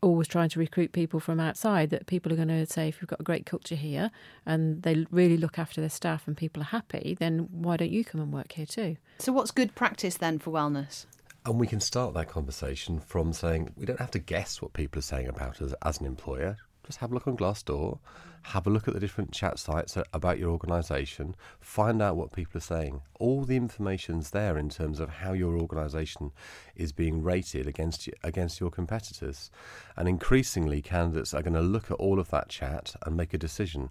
always 0.00 0.28
trying 0.28 0.50
to 0.50 0.60
recruit 0.60 0.92
people 0.92 1.18
from 1.18 1.40
outside. 1.40 1.90
That 1.90 2.06
people 2.06 2.32
are 2.32 2.36
going 2.36 2.46
to 2.46 2.66
say, 2.66 2.86
if 2.86 3.02
you've 3.02 3.08
got 3.08 3.18
a 3.18 3.24
great 3.24 3.46
culture 3.46 3.74
here 3.74 4.12
and 4.46 4.84
they 4.84 5.06
really 5.10 5.36
look 5.36 5.58
after 5.58 5.80
their 5.80 5.90
staff 5.90 6.28
and 6.28 6.36
people 6.36 6.62
are 6.62 6.66
happy, 6.66 7.16
then 7.18 7.48
why 7.50 7.76
don't 7.76 7.90
you 7.90 8.04
come 8.04 8.20
and 8.20 8.32
work 8.32 8.52
here 8.52 8.66
too? 8.66 8.96
So, 9.18 9.32
what's 9.32 9.50
good 9.50 9.74
practice 9.74 10.16
then 10.16 10.38
for 10.38 10.52
wellness? 10.52 11.06
And 11.48 11.58
we 11.58 11.66
can 11.66 11.80
start 11.80 12.12
that 12.12 12.28
conversation 12.28 13.00
from 13.00 13.32
saying 13.32 13.72
we 13.74 13.86
don't 13.86 13.98
have 13.98 14.10
to 14.10 14.18
guess 14.18 14.60
what 14.60 14.74
people 14.74 14.98
are 14.98 15.02
saying 15.02 15.28
about 15.28 15.62
us 15.62 15.72
as 15.82 15.98
an 15.98 16.04
employer. 16.04 16.58
Just 16.84 16.98
have 16.98 17.10
a 17.10 17.14
look 17.14 17.26
on 17.26 17.38
Glassdoor, 17.38 18.00
have 18.42 18.66
a 18.66 18.70
look 18.70 18.86
at 18.86 18.92
the 18.92 19.00
different 19.00 19.32
chat 19.32 19.58
sites 19.58 19.96
about 20.12 20.38
your 20.38 20.50
organisation, 20.50 21.34
find 21.58 22.02
out 22.02 22.16
what 22.16 22.34
people 22.34 22.58
are 22.58 22.60
saying. 22.60 23.00
All 23.18 23.44
the 23.44 23.56
information's 23.56 24.28
there 24.28 24.58
in 24.58 24.68
terms 24.68 25.00
of 25.00 25.08
how 25.08 25.32
your 25.32 25.56
organisation 25.58 26.32
is 26.76 26.92
being 26.92 27.22
rated 27.22 27.66
against 27.66 28.10
against 28.22 28.60
your 28.60 28.70
competitors, 28.70 29.50
and 29.96 30.06
increasingly 30.06 30.82
candidates 30.82 31.32
are 31.32 31.42
going 31.42 31.54
to 31.54 31.62
look 31.62 31.90
at 31.90 31.96
all 31.96 32.20
of 32.20 32.28
that 32.28 32.50
chat 32.50 32.94
and 33.06 33.16
make 33.16 33.32
a 33.32 33.38
decision 33.38 33.90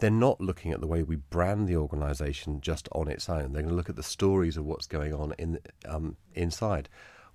they're 0.00 0.10
not 0.10 0.40
looking 0.40 0.72
at 0.72 0.80
the 0.80 0.86
way 0.86 1.02
we 1.02 1.16
brand 1.16 1.68
the 1.68 1.76
organisation 1.76 2.60
just 2.60 2.88
on 2.92 3.08
its 3.08 3.28
own. 3.28 3.52
They're 3.52 3.62
going 3.62 3.68
to 3.68 3.74
look 3.74 3.88
at 3.90 3.96
the 3.96 4.02
stories 4.02 4.56
of 4.56 4.64
what's 4.64 4.86
going 4.86 5.14
on 5.14 5.34
in 5.38 5.58
um, 5.86 6.16
inside. 6.34 6.88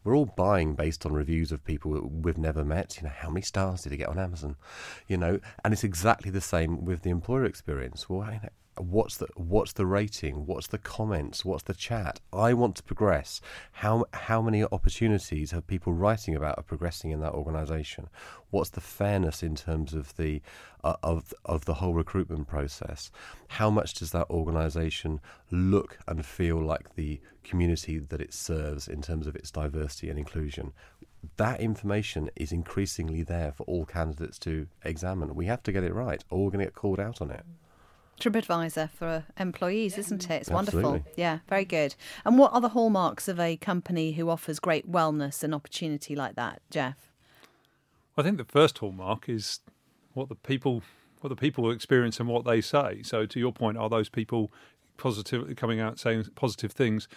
We're 0.03 0.15
all 0.15 0.25
buying 0.25 0.75
based 0.75 1.05
on 1.05 1.13
reviews 1.13 1.51
of 1.51 1.65
people 1.65 1.91
we've 2.07 2.37
never 2.37 2.63
met. 2.63 2.97
You 2.97 3.03
know, 3.03 3.13
how 3.15 3.29
many 3.29 3.41
stars 3.41 3.81
did 3.81 3.91
he 3.91 3.97
get 3.97 4.07
on 4.07 4.19
Amazon? 4.19 4.55
You 5.07 5.17
know, 5.17 5.39
and 5.63 5.73
it's 5.73 5.83
exactly 5.83 6.31
the 6.31 6.41
same 6.41 6.85
with 6.85 7.01
the 7.01 7.09
employer 7.09 7.45
experience. 7.45 8.09
Well, 8.09 8.21
know, 8.21 8.49
what's 8.79 9.17
the 9.17 9.27
what's 9.35 9.73
the 9.73 9.85
rating? 9.85 10.45
What's 10.45 10.67
the 10.67 10.77
comments? 10.77 11.43
What's 11.43 11.63
the 11.63 11.73
chat? 11.73 12.19
I 12.31 12.53
want 12.53 12.75
to 12.77 12.83
progress. 12.83 13.41
How 13.71 14.05
how 14.13 14.41
many 14.41 14.63
opportunities 14.63 15.51
have 15.51 15.67
people 15.67 15.93
writing 15.93 16.35
about 16.35 16.57
of 16.57 16.67
progressing 16.67 17.11
in 17.11 17.19
that 17.21 17.33
organization? 17.33 18.09
What's 18.49 18.69
the 18.69 18.81
fairness 18.81 19.43
in 19.43 19.55
terms 19.55 19.93
of 19.93 20.15
the 20.17 20.41
uh, 20.83 20.95
of 21.03 21.33
of 21.45 21.65
the 21.65 21.75
whole 21.75 21.93
recruitment 21.93 22.47
process? 22.47 23.11
How 23.47 23.69
much 23.69 23.93
does 23.93 24.11
that 24.11 24.29
organization 24.29 25.19
look 25.51 25.99
and 26.07 26.25
feel 26.25 26.57
like 26.57 26.95
the 26.95 27.19
community 27.43 27.99
that 27.99 28.21
it 28.21 28.33
serves 28.33 28.87
in 28.87 29.01
terms 29.01 29.27
of 29.27 29.35
its 29.35 29.51
diversity 29.51 30.09
and 30.09 30.19
inclusion? 30.19 30.73
That 31.37 31.59
information 31.59 32.29
is 32.35 32.51
increasingly 32.51 33.23
there 33.23 33.51
for 33.51 33.63
all 33.63 33.85
candidates 33.85 34.39
to 34.39 34.67
examine. 34.83 35.35
We 35.35 35.47
have 35.47 35.63
to 35.63 35.71
get 35.71 35.83
it 35.83 35.93
right 35.93 36.23
or 36.29 36.45
we're 36.45 36.51
going 36.51 36.59
to 36.59 36.65
get 36.65 36.75
called 36.75 36.99
out 36.99 37.21
on 37.21 37.31
it 37.31 37.43
TripAdvisor 38.19 38.89
for 38.89 39.25
employees, 39.39 39.97
isn't 39.97 40.29
it? 40.29 40.41
It's 40.41 40.51
Absolutely. 40.51 40.83
wonderful. 40.83 41.11
Yeah, 41.15 41.39
very 41.47 41.65
good. 41.65 41.95
And 42.25 42.37
what 42.37 42.53
are 42.53 42.61
the 42.61 42.69
hallmarks 42.69 43.27
of 43.27 43.39
a 43.39 43.57
company 43.57 44.13
who 44.13 44.29
offers 44.29 44.59
great 44.59 44.91
wellness 44.91 45.43
and 45.43 45.53
opportunity 45.53 46.15
like 46.15 46.35
that, 46.35 46.61
Jeff? 46.69 47.11
I 48.17 48.23
think 48.23 48.37
the 48.37 48.45
first 48.45 48.79
hallmark 48.79 49.29
is 49.29 49.59
what 50.13 50.29
the 50.29 50.35
people 50.35 50.81
what 51.21 51.29
the 51.29 51.35
people 51.35 51.71
experience 51.71 52.19
and 52.19 52.29
what 52.29 52.45
they 52.45 52.61
say. 52.61 53.01
So 53.03 53.25
to 53.25 53.39
your 53.39 53.51
point, 53.51 53.77
are 53.77 53.89
those 53.89 54.07
people 54.07 54.51
positively 54.97 55.55
coming 55.55 55.79
out 55.79 55.99
saying 55.99 56.25
positive 56.35 56.71
things? 56.71 57.07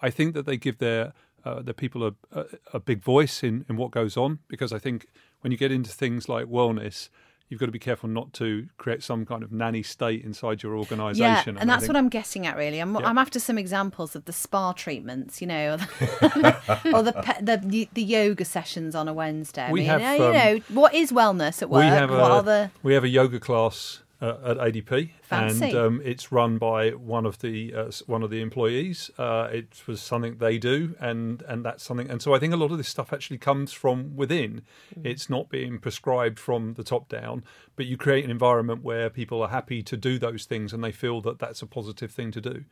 I 0.00 0.10
think 0.10 0.34
that 0.34 0.46
they 0.46 0.56
give 0.56 0.78
their 0.78 1.12
uh, 1.44 1.62
the 1.62 1.74
people 1.74 2.06
a, 2.06 2.14
a, 2.32 2.44
a 2.74 2.80
big 2.80 3.02
voice 3.02 3.42
in, 3.42 3.64
in 3.68 3.76
what 3.76 3.90
goes 3.90 4.16
on 4.16 4.40
because 4.48 4.72
I 4.72 4.78
think 4.78 5.06
when 5.40 5.50
you 5.50 5.56
get 5.56 5.72
into 5.72 5.90
things 5.90 6.28
like 6.28 6.46
wellness, 6.46 7.08
you've 7.50 7.60
got 7.60 7.66
to 7.66 7.72
be 7.72 7.78
careful 7.78 8.08
not 8.08 8.32
to 8.32 8.66
create 8.78 9.02
some 9.02 9.26
kind 9.26 9.42
of 9.42 9.52
nanny 9.52 9.82
state 9.82 10.24
inside 10.24 10.62
your 10.62 10.76
organisation. 10.76 11.22
Yeah, 11.24 11.42
and, 11.46 11.58
and 11.60 11.68
that's 11.68 11.86
what 11.88 11.96
I'm 11.96 12.08
getting 12.08 12.46
at. 12.46 12.56
Really, 12.56 12.78
I'm, 12.78 12.94
Yeah. 12.94 13.06
I'm 13.06 13.18
after 13.18 13.38
some 13.38 13.58
examples 13.58 14.16
of 14.16 14.24
the 14.24 14.32
spa 14.32 14.72
treatments, 14.72 15.40
you 15.42 15.46
know, 15.48 15.74
or 15.74 15.76
the 16.30 16.80
or 16.94 17.02
the, 17.02 17.12
pe- 17.12 17.42
the 17.42 17.88
the 17.92 18.02
yoga 18.02 18.44
sessions 18.44 18.94
on 18.94 19.08
a 19.08 19.12
Wednesday. 19.12 19.64
I 19.64 19.72
We 19.72 19.80
mean, 19.80 19.88
have, 19.90 20.18
you 20.18 20.24
um, 20.24 20.32
know, 20.32 20.60
what 20.68 20.94
is 20.94 21.12
wellness 21.12 21.60
at 21.60 21.68
work? 21.68 21.80
we 21.82 21.86
have 21.88 22.10
what 22.10 22.18
a, 22.18 22.22
are 22.34 22.42
the 22.42 22.70
we 22.82 22.94
have 22.94 23.04
a 23.04 23.08
yoga 23.08 23.38
class 23.40 24.00
uh, 24.20 24.36
at 24.44 24.56
ADP, 24.58 25.10
Fancy. 25.22 25.66
and 25.66 25.74
um, 25.74 26.02
it's 26.04 26.30
run 26.30 26.58
by 26.58 26.90
one 26.90 27.24
of 27.24 27.38
the 27.38 27.74
uh, 27.74 27.90
one 28.06 28.22
of 28.22 28.30
the 28.30 28.40
employees. 28.40 29.10
Uh, 29.18 29.48
it 29.50 29.82
was 29.86 30.00
something 30.00 30.36
they 30.38 30.58
do, 30.58 30.94
and 31.00 31.42
and 31.42 31.64
that's 31.64 31.82
something. 31.82 32.10
And 32.10 32.20
so 32.20 32.34
I 32.34 32.38
think 32.38 32.52
a 32.52 32.56
lot 32.56 32.70
of 32.70 32.78
this 32.78 32.88
stuff 32.88 33.12
actually 33.12 33.38
comes 33.38 33.72
from 33.72 34.16
within. 34.16 34.62
Mm. 34.98 35.06
It's 35.06 35.30
not 35.30 35.48
being 35.48 35.78
prescribed 35.78 36.38
from 36.38 36.74
the 36.74 36.84
top 36.84 37.08
down, 37.08 37.44
but 37.76 37.86
you 37.86 37.96
create 37.96 38.24
an 38.24 38.30
environment 38.30 38.82
where 38.82 39.08
people 39.10 39.42
are 39.42 39.48
happy 39.48 39.82
to 39.82 39.96
do 39.96 40.18
those 40.18 40.44
things, 40.44 40.72
and 40.72 40.84
they 40.84 40.92
feel 40.92 41.20
that 41.22 41.38
that's 41.38 41.62
a 41.62 41.66
positive 41.66 42.10
thing 42.10 42.30
to 42.32 42.40
do. 42.40 42.64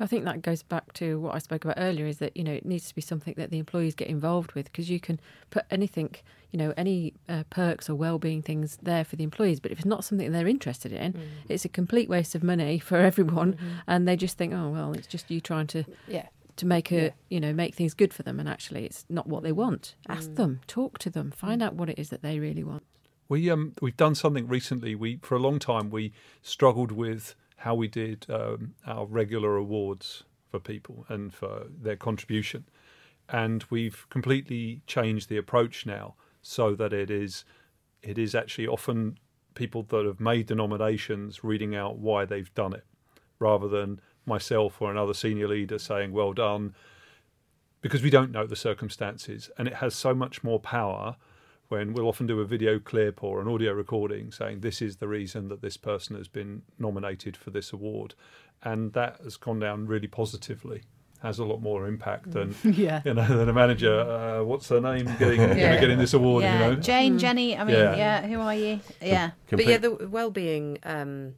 I 0.00 0.06
think 0.06 0.24
that 0.24 0.42
goes 0.42 0.62
back 0.62 0.92
to 0.94 1.20
what 1.20 1.34
I 1.34 1.38
spoke 1.38 1.64
about 1.64 1.76
earlier 1.78 2.06
is 2.06 2.18
that, 2.18 2.36
you 2.36 2.42
know, 2.44 2.52
it 2.52 2.64
needs 2.64 2.88
to 2.88 2.94
be 2.94 3.02
something 3.02 3.34
that 3.36 3.50
the 3.50 3.58
employees 3.58 3.94
get 3.94 4.08
involved 4.08 4.52
with 4.52 4.66
because 4.66 4.90
you 4.90 4.98
can 4.98 5.20
put 5.50 5.64
anything, 5.70 6.14
you 6.50 6.58
know, 6.58 6.72
any 6.76 7.14
uh, 7.28 7.44
perks 7.50 7.88
or 7.90 7.94
well-being 7.94 8.42
things 8.42 8.78
there 8.82 9.04
for 9.04 9.16
the 9.16 9.24
employees. 9.24 9.60
But 9.60 9.70
if 9.70 9.78
it's 9.78 9.86
not 9.86 10.04
something 10.04 10.32
they're 10.32 10.48
interested 10.48 10.92
in, 10.92 11.14
it's 11.48 11.64
a 11.64 11.68
complete 11.68 12.08
waste 12.08 12.34
of 12.34 12.42
money 12.42 12.78
for 12.78 12.96
everyone. 12.98 13.56
And 13.86 14.08
they 14.08 14.16
just 14.16 14.38
think, 14.38 14.52
oh, 14.54 14.70
well, 14.70 14.92
it's 14.92 15.06
just 15.06 15.30
you 15.30 15.40
trying 15.40 15.66
to 15.68 15.84
Yeah. 16.08 16.26
to 16.56 16.66
make 16.66 16.90
a 16.92 16.96
Yeah. 17.04 17.10
you 17.30 17.40
know 17.40 17.52
make 17.54 17.74
things 17.74 17.94
good 17.94 18.12
for 18.12 18.22
them 18.22 18.38
and 18.38 18.46
actually 18.48 18.84
it's 18.84 19.06
not 19.08 19.26
what 19.26 19.42
they 19.42 19.52
want 19.52 19.94
ask 20.06 20.34
them 20.34 20.60
talk 20.66 20.98
to 20.98 21.08
them 21.08 21.30
find 21.30 21.62
out 21.62 21.72
what 21.74 21.88
it 21.88 21.98
is 21.98 22.10
that 22.10 22.20
they 22.20 22.38
really 22.38 22.62
want 22.62 22.82
We 23.28 23.50
um 23.50 23.72
we've 23.80 23.96
done 23.96 24.14
something 24.14 24.46
recently. 24.46 24.94
We 24.94 25.18
for 25.22 25.34
a 25.34 25.38
long 25.38 25.58
time 25.58 25.88
we 25.88 26.12
struggled 26.42 26.92
with 26.92 27.34
how 27.62 27.76
we 27.76 27.86
did 27.86 28.26
um, 28.28 28.74
our 28.86 29.06
regular 29.06 29.56
awards 29.56 30.24
for 30.50 30.58
people 30.58 31.06
and 31.08 31.32
for 31.32 31.66
their 31.80 31.96
contribution, 31.96 32.64
and 33.28 33.64
we've 33.70 34.04
completely 34.10 34.82
changed 34.88 35.28
the 35.28 35.36
approach 35.36 35.86
now 35.86 36.14
so 36.42 36.74
that 36.74 36.92
it 36.92 37.08
is 37.08 37.44
it 38.02 38.18
is 38.18 38.34
actually 38.34 38.66
often 38.66 39.16
people 39.54 39.84
that 39.84 40.04
have 40.04 40.18
made 40.18 40.48
the 40.48 40.56
nominations 40.56 41.44
reading 41.44 41.76
out 41.76 41.98
why 41.98 42.24
they've 42.24 42.52
done 42.54 42.72
it, 42.72 42.84
rather 43.38 43.68
than 43.68 44.00
myself 44.26 44.82
or 44.82 44.90
another 44.90 45.14
senior 45.14 45.46
leader 45.46 45.78
saying 45.78 46.10
well 46.12 46.32
done, 46.32 46.74
because 47.80 48.02
we 48.02 48.10
don't 48.10 48.32
know 48.32 48.46
the 48.46 48.56
circumstances, 48.56 49.50
and 49.56 49.68
it 49.68 49.74
has 49.74 49.94
so 49.94 50.12
much 50.12 50.42
more 50.42 50.58
power 50.58 51.16
when 51.68 51.92
we'll 51.94 52.08
often 52.08 52.26
do 52.26 52.40
a 52.40 52.44
video 52.44 52.78
clip 52.78 53.22
or 53.22 53.40
an 53.40 53.48
audio 53.48 53.72
recording 53.72 54.30
saying 54.30 54.60
this 54.60 54.82
is 54.82 54.96
the 54.96 55.08
reason 55.08 55.48
that 55.48 55.62
this 55.62 55.76
person 55.76 56.16
has 56.16 56.28
been 56.28 56.62
nominated 56.78 57.36
for 57.36 57.50
this 57.50 57.72
award, 57.72 58.14
and 58.62 58.92
that 58.92 59.18
has 59.24 59.36
gone 59.36 59.58
down 59.60 59.86
really 59.86 60.08
positively. 60.08 60.82
Has 61.22 61.38
a 61.38 61.44
lot 61.44 61.62
more 61.62 61.86
impact 61.86 62.32
than 62.32 62.54
yeah. 62.64 63.00
you 63.04 63.14
know 63.14 63.26
than 63.38 63.48
a 63.48 63.52
manager. 63.52 64.00
Uh, 64.00 64.42
what's 64.44 64.68
her 64.70 64.80
name 64.80 65.06
getting 65.20 65.40
Yeah. 65.40 65.80
getting 65.80 65.98
this 65.98 66.14
award? 66.14 66.42
yeah, 66.42 66.52
You 66.68 66.74
know, 66.74 66.80
Jane, 66.80 67.16
Jenny. 67.18 67.56
I 67.56 67.62
mean, 67.64 67.76
Yeah. 67.76 67.96
yeah. 67.96 68.26
Who 68.26 68.40
are 68.40 68.54
you? 68.54 68.80
Yeah, 69.00 69.30
But 69.48 69.64
yeah, 69.66 69.78
the 69.78 70.08
well-being 70.08 70.78
um, 70.82 71.34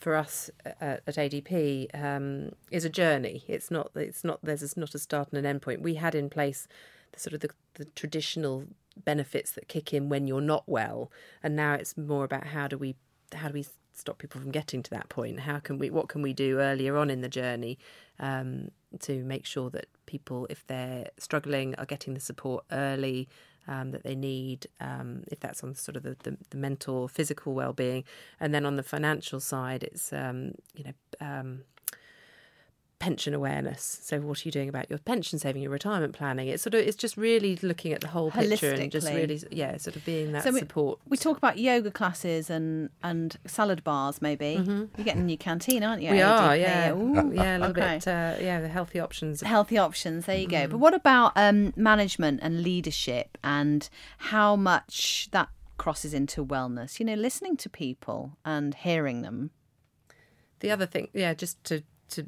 for 0.00 0.16
us 0.16 0.50
at, 0.64 1.02
at 1.06 1.14
ADP 1.14 1.88
um, 1.94 2.52
is 2.72 2.84
a 2.84 2.90
journey. 2.90 3.44
It's 3.46 3.70
not. 3.70 3.92
It's 3.94 4.24
not. 4.24 4.40
There's 4.42 4.76
not 4.76 4.94
a 4.96 4.98
start 4.98 5.28
and 5.30 5.38
an 5.38 5.46
end 5.46 5.62
point. 5.62 5.80
We 5.80 5.94
had 5.94 6.16
in 6.16 6.28
place 6.28 6.66
the 7.14 7.20
sort 7.20 7.34
of 7.34 7.40
the, 7.40 7.50
the 7.74 7.84
traditional 7.86 8.64
benefits 9.04 9.52
that 9.52 9.68
kick 9.68 9.92
in 9.92 10.08
when 10.08 10.26
you're 10.26 10.40
not 10.40 10.64
well, 10.66 11.10
and 11.42 11.56
now 11.56 11.74
it's 11.74 11.96
more 11.96 12.24
about 12.24 12.48
how 12.48 12.68
do 12.68 12.78
we 12.78 12.96
how 13.34 13.48
do 13.48 13.54
we 13.54 13.66
stop 13.92 14.18
people 14.18 14.40
from 14.40 14.50
getting 14.50 14.82
to 14.82 14.90
that 14.90 15.08
point? 15.08 15.40
How 15.40 15.58
can 15.58 15.78
we 15.78 15.90
what 15.90 16.08
can 16.08 16.22
we 16.22 16.32
do 16.32 16.58
earlier 16.60 16.96
on 16.96 17.10
in 17.10 17.20
the 17.20 17.28
journey 17.28 17.78
um, 18.18 18.70
to 19.00 19.24
make 19.24 19.46
sure 19.46 19.70
that 19.70 19.86
people, 20.06 20.46
if 20.50 20.66
they're 20.66 21.08
struggling, 21.18 21.74
are 21.76 21.86
getting 21.86 22.14
the 22.14 22.20
support 22.20 22.64
early 22.70 23.28
um, 23.66 23.92
that 23.92 24.02
they 24.02 24.14
need, 24.14 24.66
um, 24.80 25.24
if 25.28 25.40
that's 25.40 25.64
on 25.64 25.74
sort 25.74 25.96
of 25.96 26.02
the, 26.02 26.16
the, 26.22 26.36
the 26.50 26.56
mental, 26.56 27.08
physical 27.08 27.54
well-being, 27.54 28.04
and 28.38 28.54
then 28.54 28.66
on 28.66 28.76
the 28.76 28.82
financial 28.82 29.40
side, 29.40 29.82
it's 29.82 30.12
um, 30.12 30.52
you 30.74 30.84
know 30.84 30.92
um, 31.20 31.62
pension 33.04 33.34
awareness. 33.34 33.98
So, 34.02 34.18
what 34.20 34.38
are 34.40 34.48
you 34.48 34.52
doing 34.52 34.70
about 34.70 34.88
your 34.88 34.98
pension 34.98 35.38
saving, 35.38 35.60
your 35.60 35.70
retirement 35.70 36.14
planning? 36.14 36.48
It's 36.48 36.62
sort 36.62 36.72
of 36.72 36.80
it's 36.80 36.96
just 36.96 37.18
really 37.18 37.58
looking 37.60 37.92
at 37.92 38.00
the 38.00 38.08
whole 38.08 38.30
picture 38.30 38.72
and 38.72 38.90
just 38.90 39.06
really 39.08 39.42
yeah, 39.50 39.76
sort 39.76 39.94
of 39.96 40.04
being 40.06 40.32
that 40.32 40.42
So 40.42 40.52
we- 40.52 40.60
support. 40.60 41.00
We 41.06 41.18
talk 41.18 41.36
about 41.36 41.58
yoga 41.58 41.90
classes 41.90 42.48
and, 42.48 42.88
and 43.02 43.36
salad 43.46 43.84
bars, 43.84 44.22
maybe. 44.22 44.52
You're 44.96 45.04
getting 45.04 45.20
a 45.20 45.24
new 45.24 45.36
canteen, 45.36 45.82
aren't 45.84 46.00
you? 46.00 46.08
Mm-hmm. 46.08 46.16
we 46.16 46.22
are, 46.22 46.56
yeah, 46.56 46.92
Ooh, 46.94 47.32
yeah, 47.34 47.56
a 47.56 47.58
little 47.58 47.70
okay. 47.82 47.94
bit, 47.96 48.08
uh, 48.08 48.36
yeah, 48.40 48.60
the 48.62 48.68
healthy 48.68 48.98
options. 49.00 49.42
Healthy 49.42 49.76
options, 49.76 50.24
there 50.24 50.38
you 50.38 50.48
Mm-hmm. 50.48 50.62
go. 50.64 50.68
But 50.68 50.78
what 50.78 50.94
about 50.94 51.32
um, 51.36 51.74
management 51.76 52.40
and 52.42 52.62
leadership 52.62 53.36
and 53.44 53.86
how 54.32 54.56
much 54.56 55.28
that 55.32 55.50
crosses 55.76 56.14
into 56.14 56.42
wellness? 56.44 56.98
You 56.98 57.04
know, 57.04 57.14
listening 57.14 57.58
to 57.58 57.68
people 57.68 58.38
and 58.46 58.74
hearing 58.74 59.20
them. 59.20 59.50
The 60.60 60.70
other 60.70 60.86
thing, 60.86 61.08
yeah, 61.12 61.34
just 61.34 61.62
to 61.64 61.82
to 62.10 62.24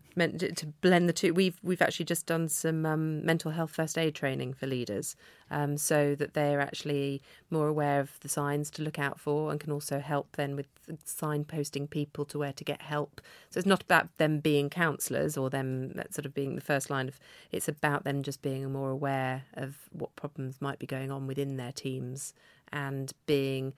to 0.55 0.67
blend 0.81 1.09
the 1.09 1.13
two, 1.13 1.35
we've 1.35 1.59
we've 1.63 1.83
actually 1.83 2.07
just 2.07 2.27
done 2.27 2.49
some 2.49 2.87
um, 2.87 3.25
mental 3.25 3.51
health 3.51 3.71
first 3.71 3.99
aid 3.99 4.15
training 4.15 4.55
for 4.55 4.67
leaders, 4.67 5.17
um, 5.51 5.77
so 5.77 6.15
that 6.15 6.35
they're 6.35 6.61
actually 6.61 7.23
more 7.51 7.69
aware 7.69 8.01
of 8.01 8.19
the 8.21 8.29
signs 8.29 8.71
to 8.71 8.83
look 8.83 8.99
out 8.99 9.21
for, 9.21 9.51
and 9.51 9.61
can 9.61 9.73
also 9.73 10.01
help 10.01 10.37
then 10.37 10.57
with 10.57 10.67
signposting 11.05 11.89
people 11.91 12.25
to 12.27 12.39
where 12.39 12.53
to 12.53 12.65
get 12.65 12.83
help. 12.83 13.21
So 13.51 13.59
it's 13.59 13.67
not 13.67 13.83
about 13.83 14.17
them 14.19 14.41
being 14.41 14.71
counsellors 14.71 15.37
or 15.37 15.51
them 15.51 16.01
sort 16.11 16.27
of 16.27 16.35
being 16.35 16.55
the 16.55 16.61
first 16.61 16.91
line 16.91 17.09
of. 17.09 17.19
It's 17.53 17.69
about 17.69 18.05
them 18.05 18.23
just 18.23 18.43
being 18.43 18.71
more 18.73 18.91
aware 18.91 19.45
of 19.55 19.77
what 19.93 20.17
problems 20.17 20.61
might 20.61 20.79
be 20.79 20.87
going 20.87 21.11
on 21.11 21.27
within 21.27 21.57
their 21.57 21.73
teams 21.73 22.35
and 22.73 23.13
being 23.27 23.75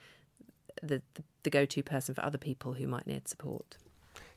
the 0.82 1.02
the, 1.14 1.22
the 1.42 1.50
go 1.50 1.64
to 1.64 1.82
person 1.82 2.14
for 2.14 2.24
other 2.24 2.38
people 2.38 2.74
who 2.74 2.86
might 2.86 3.06
need 3.06 3.28
support. 3.28 3.76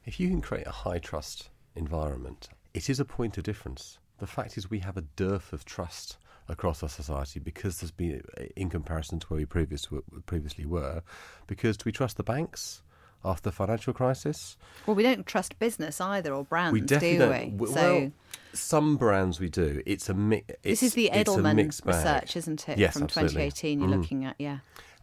If 0.06 0.20
you 0.20 0.30
can 0.30 0.42
create 0.42 0.68
a 0.68 0.72
high 0.72 1.00
trust 1.00 1.50
environment, 1.76 2.50
it 2.74 2.90
is 2.90 3.00
a 3.00 3.06
point 3.06 3.38
of 3.38 3.44
difference. 3.44 4.00
The 4.20 4.28
fact 4.28 4.58
is, 4.58 4.70
we 4.70 4.80
have 4.80 4.98
a 4.98 5.02
dearth 5.02 5.54
of 5.54 5.66
trust 5.66 6.18
across 6.48 6.84
our 6.84 6.90
society 6.90 7.40
because 7.40 7.80
there's 7.80 7.92
been, 7.92 8.22
in 8.56 8.70
comparison 8.70 9.20
to 9.20 9.28
where 9.28 9.38
we 9.40 9.46
previous, 9.46 9.88
previously 10.26 10.66
were, 10.66 11.02
because 11.48 11.78
do 11.78 11.84
we 11.86 11.92
trust 11.92 12.18
the 12.18 12.24
banks 12.24 12.82
after 13.24 13.50
the 13.50 13.52
financial 13.56 13.94
crisis? 13.94 14.58
Well, 14.86 14.96
we 14.96 15.04
don't 15.04 15.26
trust 15.26 15.58
business 15.60 16.02
either 16.02 16.34
or 16.34 16.44
brands, 16.44 16.74
we 16.74 16.82
definitely 16.82 17.18
do 17.18 17.20
don't. 17.20 17.58
we? 17.58 17.68
So 17.68 17.74
well, 17.74 18.12
some 18.54 18.98
brands 18.98 19.40
we 19.40 19.50
do. 19.50 19.82
It's 19.86 20.10
a 20.10 20.14
mi- 20.14 20.44
this 20.64 20.84
is 20.84 20.94
the 20.94 21.10
Edelman 21.14 21.58
research, 21.86 22.36
isn't 22.36 22.68
it? 22.68 22.78
Yes, 22.80 22.94
From 22.94 23.04
absolutely. 23.04 23.50
2018, 23.50 23.80
you're 23.80 23.90
Mm. 23.90 24.02
looking 24.02 24.26
at, 24.26 24.36
yeah. 24.40 24.60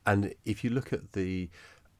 And 0.06 0.34
if 0.44 0.64
you 0.64 0.70
look 0.70 0.92
at 0.92 1.12
the 1.12 1.48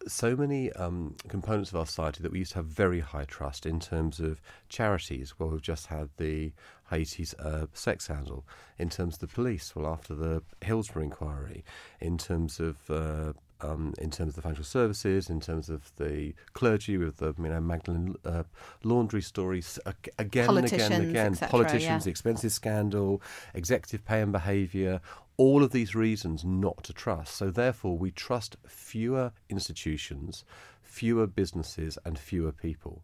so 0.07 0.37
many 0.37 0.73
um, 0.73 1.17
components 1.29 1.71
of 1.71 1.77
our 1.77 1.87
society 1.87 2.23
that 2.23 2.33
we 2.33 2.39
used 2.41 2.53
to 2.53 2.59
have 2.59 2.67
very 2.67 3.01
high 3.01 3.25
trust 3.25 3.67
in 3.67 3.81
terms 3.81 4.21
of 4.21 4.41
charities. 4.69 5.35
Well, 5.39 5.51
we've 5.51 5.63
just 5.63 5.87
had 5.87 6.09
the 6.17 6.53
Haiti's 6.91 7.35
uh, 7.35 7.67
sex 7.73 8.05
scandal. 8.05 8.45
In 8.79 8.89
terms 8.89 9.15
of 9.15 9.21
the 9.21 9.27
police, 9.27 9.75
well, 9.75 9.87
after 9.87 10.15
the 10.15 10.43
Hillsborough 10.61 11.03
inquiry. 11.03 11.65
In 12.01 12.17
terms 12.17 12.61
of 12.61 12.77
uh, 12.91 13.33
um, 13.61 13.93
in 13.99 14.11
terms 14.11 14.31
of 14.31 14.35
the 14.37 14.43
financial 14.43 14.65
services, 14.65 15.29
in 15.29 15.41
terms 15.41 15.69
of 15.69 15.91
the 15.97 16.33
clergy 16.53 16.97
with 16.97 17.17
the 17.17 17.35
you 17.39 17.49
know 17.49 17.61
Magdalene 17.61 18.15
uh, 18.25 18.45
laundry 18.85 19.23
stories 19.23 19.79
ag- 19.87 20.11
again 20.19 20.57
and 20.57 20.67
again 20.67 20.93
and 20.93 21.11
again. 21.11 21.37
Politicians, 21.37 22.07
yeah. 22.07 22.11
expenses 22.11 22.55
scandal, 22.55 23.21
executive 23.55 24.05
pay 24.05 24.21
and 24.21 24.33
behaviour, 24.33 25.01
all 25.39 25.63
of 25.63 25.71
these 25.71 25.95
reasons 25.95 26.45
not 26.45 26.85
to 26.85 26.93
trust. 26.93 27.37
So, 27.37 27.51
therefore, 27.51 27.97
we 27.97 28.11
trust 28.11 28.57
fewer 28.67 29.33
institutions, 29.49 30.45
fewer 30.83 31.27
businesses, 31.27 31.97
and 32.05 32.19
fewer 32.19 32.53
people. 32.53 33.03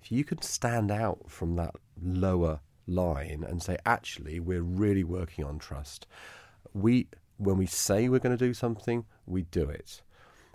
If 0.00 0.10
you 0.10 0.24
could 0.24 0.42
stand 0.42 0.90
out 0.90 1.30
from 1.30 1.56
that 1.56 1.74
lower 2.00 2.60
line 2.86 3.44
and 3.46 3.62
say, 3.62 3.76
actually, 3.84 4.40
we're 4.40 4.62
really 4.62 5.04
working 5.04 5.44
on 5.44 5.58
trust, 5.58 6.06
we 6.72 7.08
when 7.36 7.56
we 7.56 7.66
say 7.66 8.08
we're 8.08 8.20
going 8.20 8.36
to 8.36 8.46
do 8.46 8.54
something, 8.54 9.04
we 9.26 9.42
do 9.42 9.68
it. 9.68 10.02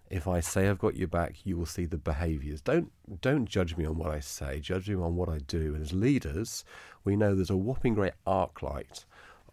If 0.09 0.27
I 0.27 0.39
say 0.39 0.67
I've 0.67 0.79
got 0.79 0.95
your 0.95 1.07
back, 1.07 1.45
you 1.45 1.57
will 1.57 1.65
see 1.65 1.85
the 1.85 1.97
behaviours. 1.97 2.61
Don't 2.61 2.91
don't 3.21 3.45
judge 3.45 3.75
me 3.75 3.85
on 3.85 3.97
what 3.97 4.09
I 4.09 4.21
say. 4.21 4.59
Judge 4.59 4.89
me 4.89 4.95
on 4.95 5.15
what 5.15 5.29
I 5.29 5.39
do. 5.39 5.75
And 5.75 5.83
as 5.83 5.93
leaders, 5.93 6.63
we 7.03 7.15
know 7.15 7.35
there's 7.35 7.49
a 7.49 7.57
whopping 7.57 7.93
great 7.93 8.13
arc 8.25 8.61
light 8.61 9.05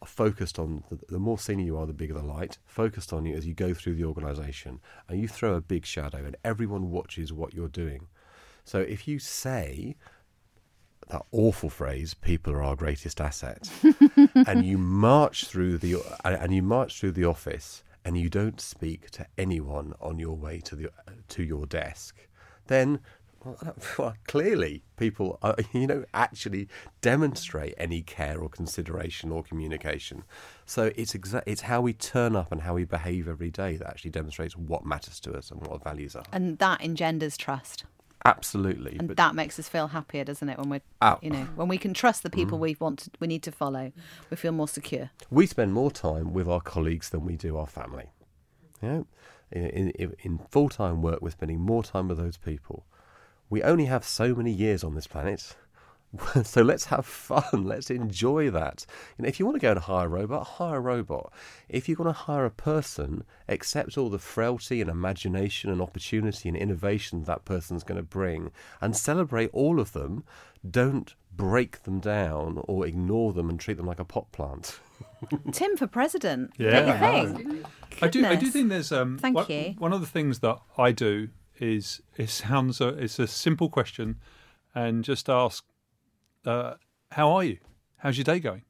focused 0.04 0.59
on 0.59 0.85
the, 0.90 0.98
the 1.09 1.18
more 1.18 1.38
senior 1.38 1.64
you 1.64 1.76
are, 1.76 1.87
the 1.87 1.92
bigger 1.92 2.14
the 2.14 2.22
light. 2.22 2.59
Focused 2.66 3.12
on 3.12 3.24
you 3.24 3.37
as 3.37 3.46
you 3.46 3.54
go 3.54 3.72
through 3.74 3.94
the 3.94 4.04
organisation, 4.04 4.80
and 5.09 5.20
you 5.20 5.28
throw 5.28 5.54
a 5.54 5.61
big 5.61 5.87
shadow, 5.87 6.18
and 6.18 6.37
everyone 6.44 6.90
watches 6.90 7.32
what 7.32 7.54
you're 7.54 7.68
doing. 7.68 8.09
So 8.64 8.80
if 8.80 9.06
you 9.06 9.18
say 9.18 9.96
that 11.09 11.22
awful 11.30 11.70
phrase, 11.70 12.14
"People 12.14 12.52
are 12.54 12.62
our 12.62 12.76
greatest 12.76 13.20
asset," 13.20 13.70
and 14.35 14.64
you 14.64 14.78
march 14.78 15.44
through 15.44 15.78
the 15.78 15.96
and 16.24 16.54
you 16.54 16.62
march 16.62 16.98
through 16.98 17.12
the 17.12 17.24
office, 17.24 17.85
and 18.04 18.18
you 18.18 18.28
don't 18.28 18.61
speak 18.61 19.11
to 19.11 19.26
anyone 19.38 19.94
on 20.00 20.18
your 20.18 20.37
way 20.37 20.61
to 20.61 20.76
the 20.76 20.90
to 21.28 21.42
your 21.42 21.66
desk, 21.66 22.26
then 22.66 23.00
well, 23.98 24.14
clearly 24.26 24.82
people 24.96 25.38
are, 25.42 25.56
you 25.72 25.87
know 25.87 26.04
actually 26.14 26.68
demonstrate 27.00 27.74
any 27.78 28.02
care 28.02 28.38
or 28.40 28.48
consideration 28.48 29.30
or 29.30 29.42
communication. 29.42 30.24
So 30.64 30.90
it's 30.96 31.14
exa- 31.14 31.42
it's 31.46 31.62
how 31.62 31.80
we 31.80 31.92
turn 31.92 32.35
up 32.37 32.50
and 32.52 32.62
how 32.62 32.74
we 32.74 32.85
behave 32.85 33.28
every 33.28 33.50
day 33.50 33.76
that 33.76 33.87
actually 33.88 34.11
demonstrates 34.11 34.56
what 34.56 34.85
matters 34.85 35.20
to 35.20 35.32
us 35.35 35.50
and 35.50 35.61
what 35.61 35.70
our 35.70 35.78
values 35.78 36.16
are. 36.16 36.24
And 36.32 36.59
that 36.59 36.80
engenders 36.80 37.37
trust. 37.37 37.85
Absolutely, 38.24 38.96
And 38.98 39.11
that 39.11 39.37
makes 39.37 39.56
us 39.59 39.68
feel 39.68 39.87
happier, 39.88 40.24
doesn't 40.24 40.48
it? 40.48 40.59
When 40.59 40.68
we're, 40.68 40.80
Oh. 41.00 41.18
you 41.22 41.30
know, 41.30 41.44
when 41.54 41.68
we 41.68 41.78
can 41.78 41.94
trust 41.94 42.24
the 42.24 42.30
Mm. 42.30 42.35
people 42.35 42.59
we 42.59 42.76
want, 42.80 42.98
to, 43.00 43.11
we 43.20 43.28
need 43.28 43.44
to 43.44 43.52
follow, 43.52 43.92
we 44.30 44.37
feel 44.37 44.50
more 44.50 44.66
secure. 44.66 45.11
we 45.30 45.46
spend 45.46 45.72
more 45.72 45.92
time 45.92 46.32
with 46.32 46.48
our 46.48 46.61
colleagues 46.61 47.11
than 47.11 47.24
we 47.24 47.37
do 47.37 47.56
our 47.56 47.68
family. 47.68 48.06
You 48.82 48.88
know, 48.88 49.06
in, 49.52 49.90
in, 49.90 50.14
in 50.20 50.38
full 50.50 50.68
time 50.68 51.02
work, 51.02 51.20
we're 51.22 51.30
spending 51.30 51.61
more 51.61 51.85
time 51.85 52.09
with 52.09 52.18
those 52.18 52.37
people. 52.37 52.85
We 53.48 53.62
only 53.62 53.87
have 53.87 54.04
so 54.04 54.35
many 54.35 54.52
years 54.52 54.82
on 54.82 54.94
this 54.94 55.06
planet. 55.06 55.56
So 56.44 56.62
let's 56.62 56.87
have 56.87 57.06
fun. 57.06 57.64
Let's 57.64 57.90
enjoy 57.90 58.50
that. 58.50 58.87
You 59.18 59.22
know, 59.22 59.28
if 59.28 59.38
you 59.38 59.46
want 59.46 59.56
to 59.56 59.61
go 59.61 59.72
and 59.72 59.80
hire 59.80 60.06
a 60.06 60.09
robot, 60.09 60.46
hire 60.46 60.76
a 60.76 60.80
robot. 60.80 61.32
If 61.68 61.88
you're 61.88 61.96
going 61.96 62.06
to 62.06 62.12
hire 62.12 62.44
a 62.44 62.50
person, 62.50 63.24
accept 63.48 63.98
all 63.98 64.09
the 64.09 64.18
frailty 64.18 64.80
and 64.80 64.88
imagination 64.88 65.70
and 65.70 65.82
opportunity 65.82 66.48
and 66.48 66.56
innovation 66.56 67.24
that 67.24 67.44
person's 67.44 67.85
going 67.85 67.98
to 67.98 68.02
bring, 68.02 68.50
and 68.80 68.96
celebrate 68.96 69.50
all 69.52 69.80
of 69.80 69.92
them. 69.92 70.24
Don't 70.68 71.14
break 71.35 71.82
them 71.82 72.00
down 72.00 72.62
or 72.66 72.87
ignore 72.87 73.32
them 73.32 73.50
and 73.50 73.61
treat 73.61 73.76
them 73.76 73.87
like 73.87 74.00
a 74.00 74.04
pot 74.04 74.30
plant. 74.32 74.80
Tim 75.52 75.76
for 75.76 75.87
president. 75.87 76.52
Yeah, 76.59 76.70
don't 76.70 76.87
you 76.87 76.92
I 76.92 77.32
think? 77.32 77.66
I 78.02 78.09
do. 78.09 78.26
I 78.26 78.37
do 78.37 78.50
think 78.50 78.68
there's 78.68 78.92
um. 78.92 79.18
Thank 79.18 79.37
one, 79.37 79.46
you. 79.48 79.74
One 79.78 79.92
of 79.92 80.00
the 80.00 80.06
things 80.06 80.40
that 80.40 80.59
I 80.78 80.92
do 80.92 81.28
is 81.61 82.03
it 82.16 82.31
sounds 82.31 82.81
a, 82.81 82.88
it's 82.88 83.19
a 83.19 83.27
simple 83.27 83.69
question, 83.69 84.16
and 84.75 85.05
just 85.05 85.29
ask, 85.29 85.64
uh, 86.45 86.75
"How 87.12 87.33
are 87.33 87.45
you? 87.45 87.59
How's 87.99 88.19
your 88.19 88.25
day 88.25 88.40
going?" 88.40 88.62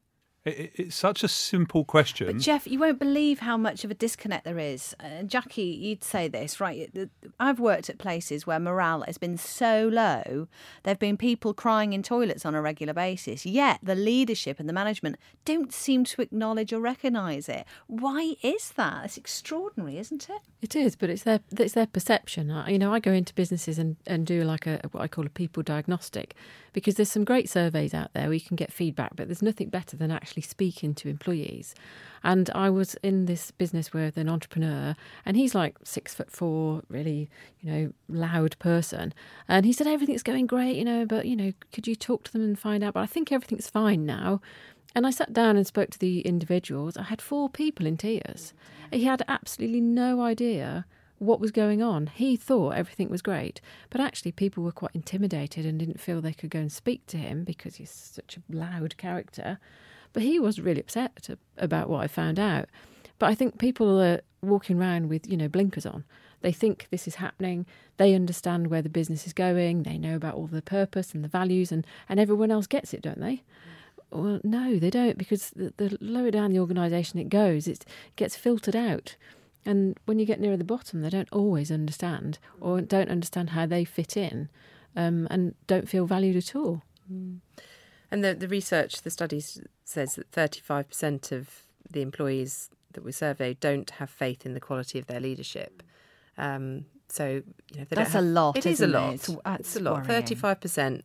It, 0.46 0.59
it, 0.59 0.72
it's 0.76 0.96
such 0.96 1.22
a 1.24 1.28
simple 1.28 1.85
question. 1.85 2.26
But 2.28 2.38
Jeff, 2.38 2.66
you 2.66 2.78
won't 2.78 2.98
believe 2.98 3.40
how 3.40 3.56
much 3.56 3.85
of 3.85 3.90
a 3.90 3.94
disconnect 3.94 4.44
there 4.44 4.59
is. 4.59 4.94
Uh, 5.00 5.24
Jackie, 5.24 5.62
you'd 5.64 6.04
say 6.04 6.28
this, 6.28 6.61
right? 6.61 6.88
I've 7.38 7.61
worked 7.61 7.90
at 7.90 7.98
places 7.98 8.46
where 8.46 8.59
morale 8.61 9.02
has 9.02 9.18
been 9.18 9.37
so 9.37 9.88
low, 9.92 10.48
there 10.85 10.92
have 10.92 10.98
been 10.98 11.16
people 11.16 11.52
crying 11.52 11.92
in 11.92 12.02
toilets 12.02 12.46
on 12.46 12.54
a 12.54 12.62
regular 12.62 12.94
basis, 12.94 13.44
yet 13.44 13.80
the 13.82 13.94
leadership 13.96 14.61
and 14.61 14.68
the 14.68 14.72
management 14.72 15.16
don't 15.44 15.72
seem 15.72 16.04
to 16.04 16.22
acknowledge 16.22 16.72
or 16.72 16.80
recognise 16.80 17.48
it. 17.48 17.66
Why 17.88 18.37
is 18.42 18.70
that? 18.76 19.04
It's 19.06 19.16
extraordinary, 19.16 19.98
isn't 19.98 20.28
it? 20.30 20.40
It 20.62 20.76
is, 20.76 20.96
but 20.96 21.11
it's 21.11 21.24
their 21.24 21.40
it's 21.59 21.74
their 21.74 21.87
perception. 21.87 22.50
I- 22.50 22.70
You 22.70 22.78
know, 22.78 22.92
I 22.94 23.00
go 23.00 23.12
into 23.12 23.35
businesses 23.35 23.78
and, 23.78 23.96
and 24.06 24.24
do 24.26 24.42
like 24.44 24.66
a 24.66 24.80
what 24.92 25.02
I 25.02 25.09
call 25.09 25.26
a 25.26 25.28
people 25.28 25.62
diagnostic 25.62 26.35
because 26.72 26.94
there's 26.96 27.11
some 27.11 27.24
great 27.24 27.48
surveys 27.48 27.94
out 27.94 28.12
there 28.12 28.24
where 28.24 28.35
you 28.35 28.40
can 28.40 28.56
get 28.56 28.72
feedback, 28.72 29.16
but 29.16 29.28
there's 29.28 29.42
nothing 29.42 29.70
better 29.70 29.96
than 29.96 30.11
actually 30.11 30.36
speaking 30.42 30.94
to 30.94 31.09
employees. 31.09 31.75
And 32.22 32.51
I 32.55 32.70
was 32.70 32.94
in 33.03 33.27
this 33.27 33.51
business 33.51 33.92
with 33.92 34.16
an 34.16 34.29
entrepreneur, 34.29 34.96
and 35.25 35.37
he's 35.37 35.55
like 35.55 35.77
six 35.85 36.14
foot 36.14 36.31
four, 36.31 36.83
really, 36.88 37.29
you 37.61 37.70
know, 37.70 37.92
loud 38.09 38.59
person. 38.59 39.14
And 39.49 39.64
he 39.64 39.72
said 39.72 39.87
everything's 39.87 40.22
going 40.22 40.46
great, 40.46 40.77
you 40.77 40.85
know, 40.85 41.07
but 41.07 41.27
you 41.27 41.37
know, 41.37 41.53
could 41.72 41.87
you 41.87 41.94
talk 41.94 42.25
to 42.25 42.33
them 42.33 42.42
and 42.42 42.59
find 42.59 42.83
out? 42.83 42.94
But 42.94 43.01
I 43.01 43.07
think 43.07 43.31
everything's 43.31 43.70
fine 43.70 44.05
now. 44.05 44.40
And 44.94 45.07
I 45.07 45.11
sat 45.11 45.33
down 45.33 45.57
and 45.57 45.66
spoke 45.66 45.90
to 45.90 45.99
the 45.99 46.20
individuals. 46.20 46.96
I 46.96 47.03
had 47.03 47.20
four 47.20 47.51
people 47.51 47.87
in 47.87 47.96
tears. 47.99 48.55
He 48.90 49.05
had 49.05 49.22
absolutely 49.29 49.83
no 49.83 50.22
idea 50.22 50.87
what 51.18 51.40
was 51.40 51.51
going 51.51 51.83
on. 51.83 52.09
He 52.09 52.37
thought 52.37 52.70
everything 52.70 53.09
was 53.09 53.22
great, 53.22 53.61
but 53.90 54.01
actually, 54.01 54.33
people 54.33 54.62
were 54.62 54.72
quite 54.72 54.94
intimidated 54.94 55.64
and 55.64 55.79
didn't 55.79 56.01
feel 56.01 56.20
they 56.20 56.33
could 56.33 56.51
go 56.51 56.61
and 56.61 56.72
speak 56.72 57.07
to 57.07 57.16
him 57.16 57.44
because 57.44 57.77
he's 57.77 57.90
such 57.90 58.37
a 58.37 58.53
loud 58.55 58.96
character. 58.96 59.59
But 60.16 60.22
he 60.22 60.40
was 60.40 60.59
really 60.59 60.81
upset 60.81 61.29
about 61.59 61.90
what 61.90 62.02
I 62.02 62.07
found 62.07 62.38
out. 62.38 62.70
But 63.18 63.26
I 63.26 63.35
think 63.35 63.59
people 63.59 64.00
are 64.00 64.22
walking 64.40 64.81
around 64.81 65.11
with, 65.11 65.31
you 65.31 65.37
know, 65.37 65.46
blinkers 65.46 65.85
on. 65.85 66.05
They 66.40 66.52
think 66.52 66.88
this 66.90 67.07
is 67.07 67.16
happening. 67.16 67.66
They 67.98 68.14
understand 68.14 68.68
where 68.68 68.81
the 68.81 68.88
business 68.88 69.26
is 69.26 69.35
going. 69.35 69.83
They 69.83 69.98
know 69.98 70.16
about 70.16 70.35
all 70.35 70.46
the 70.46 70.62
purpose 70.62 71.12
and 71.12 71.22
the 71.22 71.29
values, 71.29 71.70
and, 71.70 71.87
and 72.09 72.18
everyone 72.18 72.50
else 72.50 72.66
gets 72.66 72.94
it, 72.94 73.02
don't 73.02 73.20
they? 73.20 73.42
Well, 74.11 74.40
no, 74.42 74.79
they 74.79 74.88
don't, 74.88 75.18
because 75.18 75.50
the, 75.50 75.74
the 75.76 75.98
lower 76.00 76.31
down 76.31 76.50
the 76.50 76.61
organisation 76.61 77.18
it 77.18 77.29
goes, 77.29 77.68
it 77.68 77.85
gets 78.16 78.37
filtered 78.37 78.74
out. 78.74 79.16
And 79.66 80.00
when 80.07 80.18
you 80.18 80.24
get 80.24 80.40
nearer 80.40 80.57
the 80.57 80.64
bottom, 80.64 81.02
they 81.02 81.11
don't 81.11 81.29
always 81.31 81.70
understand 81.70 82.38
or 82.59 82.81
don't 82.81 83.11
understand 83.11 83.50
how 83.50 83.66
they 83.66 83.85
fit 83.85 84.16
in 84.16 84.48
um, 84.96 85.29
and 85.31 85.55
don't 85.66 85.90
feel 85.90 86.07
valued 86.07 86.37
at 86.37 86.57
all. 86.57 86.81
Mm. 87.12 87.40
And 88.11 88.23
the, 88.23 88.35
the 88.35 88.49
research, 88.49 89.03
the 89.03 89.11
studies 89.11 89.61
says 89.85 90.14
that 90.14 90.31
35% 90.33 91.33
of 91.33 91.49
the 91.90 92.03
employees 92.03 92.71
that 92.92 93.05
we 93.05 93.12
surveyed 93.12 93.61
don't 93.61 93.90
have 93.90 94.11
faith 94.11 94.47
in 94.47 94.55
the 94.55 94.61
quality 94.61 94.99
of 94.99 95.07
their 95.07 95.21
leadership. 95.21 95.83
Um, 96.38 96.87
so 97.09 97.42
you 97.73 97.79
know, 97.79 97.87
that's 97.88 98.12
have, 98.12 98.23
a 98.23 98.27
lot. 98.27 98.57
It 98.57 98.66
is 98.66 98.81
a 98.81 98.87
lot. 98.87 99.11
It? 99.11 99.14
It's, 99.14 99.37
it's 99.47 99.77
a 99.77 99.81
lot. 99.81 100.07
Thirty-five 100.07 100.61
percent. 100.61 101.05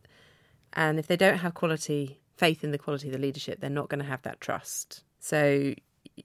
And 0.72 0.98
if 0.98 1.06
they 1.06 1.16
don't 1.16 1.38
have 1.38 1.54
quality 1.54 2.18
faith 2.36 2.64
in 2.64 2.72
the 2.72 2.78
quality 2.78 3.08
of 3.08 3.12
the 3.12 3.18
leadership, 3.18 3.60
they're 3.60 3.70
not 3.70 3.88
going 3.88 4.00
to 4.00 4.06
have 4.06 4.22
that 4.22 4.40
trust. 4.40 5.04
So 5.20 5.74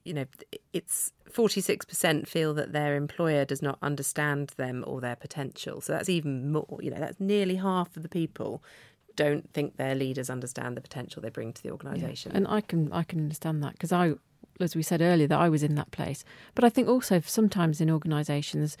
you 0.04 0.12
know, 0.12 0.24
it's 0.72 1.12
46% 1.30 2.26
feel 2.26 2.52
that 2.54 2.72
their 2.72 2.94
employer 2.96 3.44
does 3.44 3.62
not 3.62 3.78
understand 3.80 4.52
them 4.56 4.84
or 4.86 5.00
their 5.00 5.16
potential. 5.16 5.80
So 5.80 5.92
that's 5.92 6.08
even 6.08 6.52
more, 6.52 6.78
you 6.80 6.90
know, 6.90 6.98
that's 6.98 7.20
nearly 7.20 7.56
half 7.56 7.96
of 7.96 8.02
the 8.02 8.08
people 8.08 8.62
don't 9.18 9.52
think 9.52 9.76
their 9.76 9.96
leaders 9.96 10.30
understand 10.30 10.76
the 10.76 10.80
potential 10.80 11.20
they 11.20 11.28
bring 11.28 11.52
to 11.52 11.62
the 11.62 11.72
organisation. 11.72 12.30
Yeah. 12.30 12.38
And 12.38 12.48
I 12.48 12.60
can 12.60 12.90
I 12.92 13.02
can 13.02 13.18
understand 13.18 13.62
that 13.64 13.72
because 13.72 13.92
I 13.92 14.14
as 14.60 14.74
we 14.74 14.82
said 14.82 15.02
earlier 15.02 15.26
that 15.26 15.38
I 15.38 15.48
was 15.48 15.62
in 15.62 15.74
that 15.74 15.90
place. 15.90 16.24
But 16.54 16.64
I 16.64 16.68
think 16.68 16.88
also 16.88 17.20
sometimes 17.20 17.80
in 17.80 17.90
organisations 17.90 18.76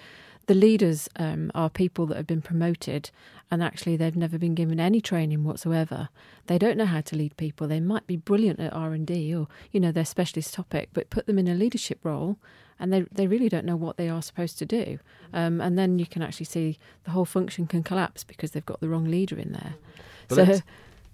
the 0.46 0.54
leaders 0.54 1.10
um, 1.16 1.50
are 1.54 1.68
people 1.68 2.06
that 2.06 2.16
have 2.16 2.26
been 2.26 2.40
promoted 2.40 3.10
and 3.50 3.62
actually 3.62 3.96
they've 3.96 4.16
never 4.16 4.38
been 4.38 4.54
given 4.54 4.80
any 4.80 5.00
training 5.00 5.44
whatsoever. 5.44 6.08
They 6.46 6.56
don't 6.56 6.78
know 6.78 6.86
how 6.86 7.02
to 7.02 7.16
lead 7.16 7.36
people. 7.36 7.66
They 7.66 7.80
might 7.80 8.06
be 8.06 8.16
brilliant 8.16 8.60
at 8.60 8.72
R 8.72 8.92
and 8.92 9.06
D 9.06 9.34
or 9.34 9.48
you 9.72 9.80
know 9.80 9.92
their 9.92 10.04
specialist 10.04 10.54
topic, 10.54 10.90
but 10.92 11.10
put 11.10 11.26
them 11.26 11.38
in 11.38 11.48
a 11.48 11.54
leadership 11.54 11.98
role 12.04 12.38
and 12.80 12.92
they 12.92 13.02
they 13.12 13.26
really 13.26 13.48
don't 13.48 13.64
know 13.64 13.76
what 13.76 13.96
they 13.96 14.08
are 14.08 14.22
supposed 14.22 14.58
to 14.58 14.66
do. 14.66 14.98
Um, 15.32 15.60
and 15.60 15.78
then 15.78 15.98
you 15.98 16.06
can 16.06 16.22
actually 16.22 16.46
see 16.46 16.78
the 17.04 17.10
whole 17.10 17.24
function 17.24 17.66
can 17.66 17.82
collapse 17.82 18.24
because 18.24 18.52
they've 18.52 18.64
got 18.64 18.80
the 18.80 18.88
wrong 18.88 19.04
leader 19.04 19.38
in 19.38 19.52
there. 19.52 19.74
But 20.28 20.34
so 20.34 20.60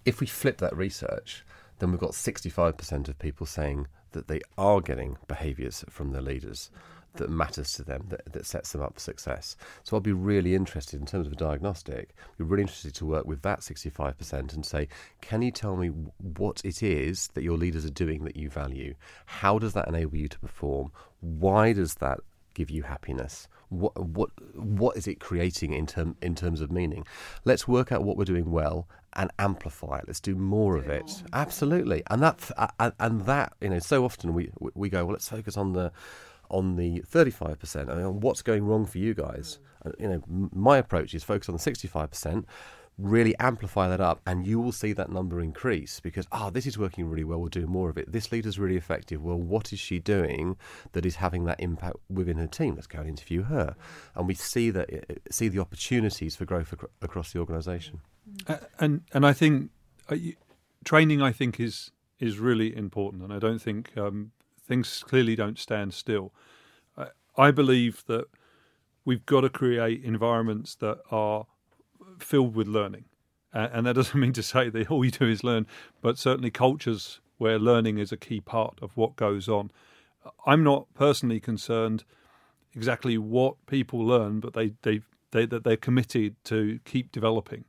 if 0.05 0.20
we 0.20 0.27
flip 0.27 0.59
that 0.59 0.77
research, 0.77 1.44
then 1.79 1.90
we've 1.90 2.00
got 2.00 2.12
65% 2.12 3.09
of 3.09 3.18
people 3.18 3.46
saying 3.46 3.87
that 4.12 4.29
they 4.29 4.40
are 4.57 4.81
getting 4.81 5.16
behaviours 5.27 5.85
from 5.88 6.12
their 6.12 6.22
leaders 6.22 6.70
that 7.14 7.31
matters 7.31 7.72
to 7.74 7.83
them, 7.83 8.07
that, 8.09 8.33
that 8.33 8.46
sets 8.46 8.72
them 8.72 8.83
up 8.83 8.94
for 8.94 9.00
success. 9.00 9.57
So 9.83 9.96
I'll 9.96 10.00
be 10.00 10.12
really 10.12 10.55
interested 10.55 11.00
in 11.00 11.07
terms 11.07 11.27
of 11.27 11.33
a 11.33 11.37
diagnostic, 11.37 12.14
be 12.38 12.44
really 12.44 12.62
interested 12.62 12.94
to 12.96 13.07
work 13.07 13.27
with 13.27 13.42
that 13.42 13.61
65% 13.61 14.55
and 14.55 14.64
say, 14.64 14.88
can 15.20 15.42
you 15.42 15.50
tell 15.50 15.77
me 15.77 15.88
what 15.88 16.61
it 16.64 16.83
is 16.83 17.29
that 17.35 17.42
your 17.42 17.57
leaders 17.57 17.85
are 17.85 17.90
doing 17.90 18.24
that 18.24 18.37
you 18.37 18.50
value? 18.50 18.94
How 19.27 19.59
does 19.59 19.72
that 19.74 19.88
enable 19.88 20.16
you 20.16 20.29
to 20.29 20.38
perform? 20.38 20.92
Why 21.20 21.72
does 21.72 21.94
that 21.96 22.20
give 22.55 22.70
you 22.70 22.83
happiness? 22.83 23.48
What 23.68 23.98
what 23.98 24.31
what 24.55 24.96
is 24.96 25.09
it 25.09 25.18
creating 25.18 25.72
in 25.72 25.87
term 25.87 26.16
in 26.22 26.35
terms 26.35 26.61
of 26.61 26.70
meaning? 26.70 27.05
Let's 27.44 27.66
work 27.66 27.90
out 27.90 28.05
what 28.05 28.16
we're 28.16 28.24
doing 28.24 28.50
well 28.50 28.87
and 29.14 29.31
amplify 29.38 29.98
it. 29.98 30.05
Let's 30.07 30.20
do 30.20 30.37
more 30.37 30.77
of 30.77 30.88
it. 30.88 31.22
Absolutely, 31.33 32.03
and 32.09 32.22
that 32.22 32.50
and 33.00 33.27
that 33.27 33.55
you 33.61 33.70
know 33.70 33.79
so 33.81 34.05
often 34.05 34.33
we 34.33 34.50
we 34.74 34.88
go 34.88 35.05
well. 35.05 35.12
Let's 35.12 35.29
focus 35.29 35.57
on 35.57 35.72
the 35.72 35.90
on 36.50 36.76
the 36.76 37.02
35%. 37.11 37.90
I 37.90 37.94
mean, 37.94 38.20
what's 38.20 38.42
going 38.42 38.64
wrong 38.64 38.87
for 38.87 38.98
you 38.98 39.14
guys? 39.14 39.59
You 39.98 40.09
know, 40.09 40.48
my 40.52 40.78
approach 40.78 41.14
is 41.14 41.22
focus 41.22 41.48
on 41.48 41.57
the 41.57 41.61
65%, 41.61 42.44
really 42.96 43.37
amplify 43.38 43.88
that 43.88 44.00
up, 44.00 44.20
and 44.26 44.46
you 44.46 44.61
will 44.61 44.72
see 44.72 44.92
that 44.92 45.11
number 45.11 45.40
increase 45.40 46.00
because, 46.00 46.26
ah, 46.33 46.46
oh, 46.46 46.50
this 46.50 46.66
is 46.66 46.78
working 46.78 47.09
really 47.09 47.24
well, 47.24 47.40
we'll 47.40 47.48
do 47.48 47.66
more 47.66 47.90
of 47.90 47.98
it. 47.98 48.11
This 48.11 48.30
leader's 48.30 48.59
really 48.59 48.76
effective. 48.76 49.22
Well, 49.22 49.38
what 49.38 49.72
is 49.72 49.78
she 49.78 49.98
doing 49.98 50.57
that 50.92 51.04
is 51.04 51.16
having 51.16 51.44
that 51.44 51.61
impact 51.61 51.96
within 52.09 52.38
her 52.38 52.46
team? 52.46 52.76
Let's 52.76 52.87
go 52.87 53.00
and 53.00 53.09
interview 53.09 53.42
her. 53.44 53.74
And 54.14 54.28
we 54.28 54.35
see 54.35 54.70
that 54.70 54.92
uh, 54.92 55.14
see 55.30 55.48
the 55.48 55.59
opportunities 55.59 56.37
for 56.37 56.44
growth 56.44 56.72
ac- 56.72 56.87
across 57.02 57.33
the 57.33 57.40
organisation. 57.40 58.00
Uh, 58.46 58.57
and 58.78 59.02
and 59.12 59.26
I 59.26 59.33
think 59.33 59.70
uh, 60.09 60.16
training, 60.85 61.20
I 61.20 61.33
think, 61.33 61.59
is 61.59 61.90
is 62.20 62.38
really 62.38 62.74
important, 62.76 63.22
and 63.22 63.33
I 63.33 63.38
don't 63.38 63.61
think 63.61 63.90
um, 63.96 64.33
things 64.66 65.05
clearly 65.07 65.37
don't 65.37 65.59
stand 65.59 65.94
still. 65.94 66.33
I, 66.96 67.09
I 67.37 67.50
believe 67.50 68.05
that 68.07 68.27
we've 69.05 69.24
got 69.27 69.42
to 69.42 69.48
create 69.48 70.03
environments 70.03 70.74
that 70.77 70.98
are 71.11 71.46
filled 72.18 72.55
with 72.55 72.66
learning. 72.66 73.05
And 73.53 73.87
that 73.87 73.94
doesn't 73.94 74.20
mean 74.20 74.33
to 74.33 74.42
say 74.42 74.68
that 74.68 74.90
all 74.90 75.05
you 75.05 75.11
do 75.11 75.29
is 75.29 75.44
learn, 75.44 75.66
but 76.00 76.18
certainly 76.18 76.50
cultures 76.50 77.20
where 77.38 77.59
learning 77.59 77.98
is 77.98 78.12
a 78.12 78.16
key 78.16 78.40
part 78.40 78.79
of 78.83 78.96
what 78.96 79.16
goes 79.16 79.48
on. 79.48 79.70
I'm 80.46 80.64
not 80.64 80.87
personally 80.94 81.40
concerned 81.40 82.05
exactly 82.74 83.18
what 83.18 83.55
people 83.66 84.05
learn, 84.05 84.40
but 84.40 84.55
they, 84.55 84.72
they, 84.83 85.00
they 85.31 85.46
that 85.46 85.64
they're 85.64 85.77
committed 85.77 86.37
to 86.44 86.81
keep 86.85 87.12
developing. 87.12 87.64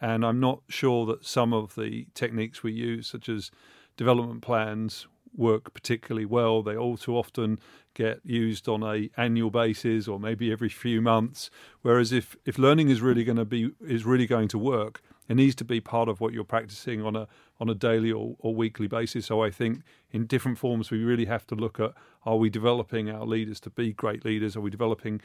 And 0.00 0.24
I'm 0.24 0.40
not 0.40 0.60
sure 0.68 1.06
that 1.06 1.26
some 1.26 1.52
of 1.52 1.74
the 1.74 2.06
techniques 2.14 2.62
we 2.62 2.72
use, 2.72 3.08
such 3.08 3.28
as 3.28 3.50
development 3.96 4.42
plans, 4.42 5.08
work 5.34 5.74
particularly 5.74 6.26
well. 6.26 6.62
They 6.62 6.76
all 6.76 6.96
too 6.96 7.16
often 7.16 7.58
get 7.94 8.20
used 8.24 8.68
on 8.68 8.82
a 8.82 9.10
annual 9.16 9.50
basis 9.50 10.06
or 10.06 10.20
maybe 10.20 10.52
every 10.52 10.68
few 10.68 11.00
months. 11.00 11.50
Whereas 11.82 12.12
if, 12.12 12.36
if 12.44 12.58
learning 12.58 12.90
is 12.90 13.00
really 13.00 13.24
going 13.24 13.38
to 13.38 13.44
be 13.44 13.70
is 13.80 14.04
really 14.04 14.26
going 14.26 14.48
to 14.48 14.58
work, 14.58 15.02
it 15.28 15.34
needs 15.34 15.54
to 15.56 15.64
be 15.64 15.80
part 15.80 16.08
of 16.08 16.20
what 16.20 16.32
you're 16.32 16.44
practicing 16.44 17.04
on 17.04 17.14
a 17.16 17.28
on 17.60 17.68
a 17.68 17.74
daily 17.74 18.12
or, 18.12 18.36
or 18.38 18.54
weekly 18.54 18.86
basis. 18.86 19.26
So 19.26 19.42
I 19.42 19.50
think 19.50 19.82
in 20.10 20.26
different 20.26 20.58
forms 20.58 20.90
we 20.90 21.02
really 21.04 21.26
have 21.26 21.46
to 21.48 21.54
look 21.54 21.80
at 21.80 21.92
are 22.24 22.36
we 22.36 22.50
developing 22.50 23.10
our 23.10 23.26
leaders 23.26 23.60
to 23.60 23.70
be 23.70 23.92
great 23.92 24.24
leaders? 24.24 24.56
Are 24.56 24.60
we 24.60 24.70
developing 24.70 25.20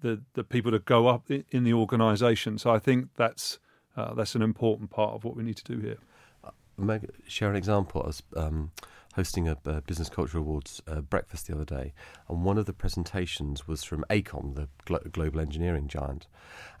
the 0.00 0.22
the, 0.34 0.44
people 0.44 0.70
to 0.72 0.78
go 0.78 1.06
up 1.06 1.30
in 1.30 1.64
the 1.64 1.72
organisation? 1.72 2.58
So 2.58 2.70
I 2.70 2.78
think 2.78 3.08
that's 3.16 3.58
uh, 3.96 4.14
that's 4.14 4.34
an 4.34 4.42
important 4.42 4.90
part 4.90 5.14
of 5.14 5.24
what 5.24 5.36
we 5.36 5.42
need 5.42 5.56
to 5.56 5.64
do 5.64 5.80
here. 5.80 5.98
Uh, 6.44 6.98
share 7.26 7.50
an 7.50 7.56
example. 7.56 8.04
As 8.08 8.22
um, 8.36 8.70
hosting 9.14 9.48
a, 9.48 9.56
a 9.64 9.80
Business 9.80 10.08
Culture 10.08 10.38
Awards 10.38 10.80
uh, 10.86 11.00
breakfast 11.00 11.46
the 11.46 11.54
other 11.54 11.64
day, 11.64 11.92
and 12.28 12.44
one 12.44 12.58
of 12.58 12.66
the 12.66 12.72
presentations 12.72 13.66
was 13.66 13.82
from 13.82 14.04
AECOM, 14.10 14.54
the 14.54 14.68
glo- 14.84 15.02
global 15.10 15.40
engineering 15.40 15.88
giant, 15.88 16.26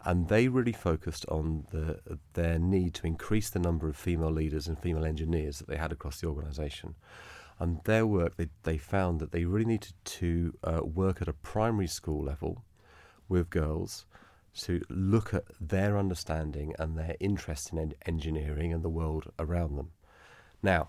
and 0.04 0.28
they 0.28 0.48
really 0.48 0.72
focused 0.72 1.26
on 1.28 1.66
the, 1.70 2.00
their 2.34 2.58
need 2.58 2.94
to 2.94 3.06
increase 3.06 3.50
the 3.50 3.58
number 3.58 3.88
of 3.88 3.96
female 3.96 4.30
leaders 4.30 4.68
and 4.68 4.78
female 4.78 5.04
engineers 5.04 5.58
that 5.58 5.68
they 5.68 5.76
had 5.76 5.92
across 5.92 6.20
the 6.20 6.28
organisation. 6.28 6.94
And 7.58 7.80
their 7.84 8.06
work, 8.06 8.36
they, 8.36 8.48
they 8.62 8.78
found 8.78 9.20
that 9.20 9.32
they 9.32 9.44
really 9.44 9.66
needed 9.66 9.92
to 10.04 10.54
uh, 10.64 10.80
work 10.82 11.20
at 11.20 11.28
a 11.28 11.34
primary 11.34 11.88
school 11.88 12.24
level 12.24 12.64
with 13.28 13.50
girls 13.50 14.06
to 14.52 14.82
look 14.88 15.34
at 15.34 15.44
their 15.60 15.98
understanding 15.98 16.74
and 16.78 16.96
their 16.96 17.16
interest 17.20 17.72
in 17.72 17.94
engineering 18.06 18.72
and 18.72 18.82
the 18.82 18.88
world 18.88 19.30
around 19.38 19.76
them. 19.76 19.90
Now, 20.62 20.88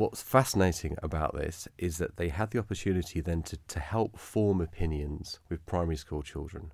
What's 0.00 0.22
fascinating 0.22 0.96
about 1.02 1.34
this 1.34 1.68
is 1.76 1.98
that 1.98 2.16
they 2.16 2.30
had 2.30 2.52
the 2.52 2.58
opportunity 2.58 3.20
then 3.20 3.42
to, 3.42 3.58
to 3.68 3.78
help 3.78 4.18
form 4.18 4.62
opinions 4.62 5.40
with 5.50 5.66
primary 5.66 5.96
school 5.96 6.22
children. 6.22 6.72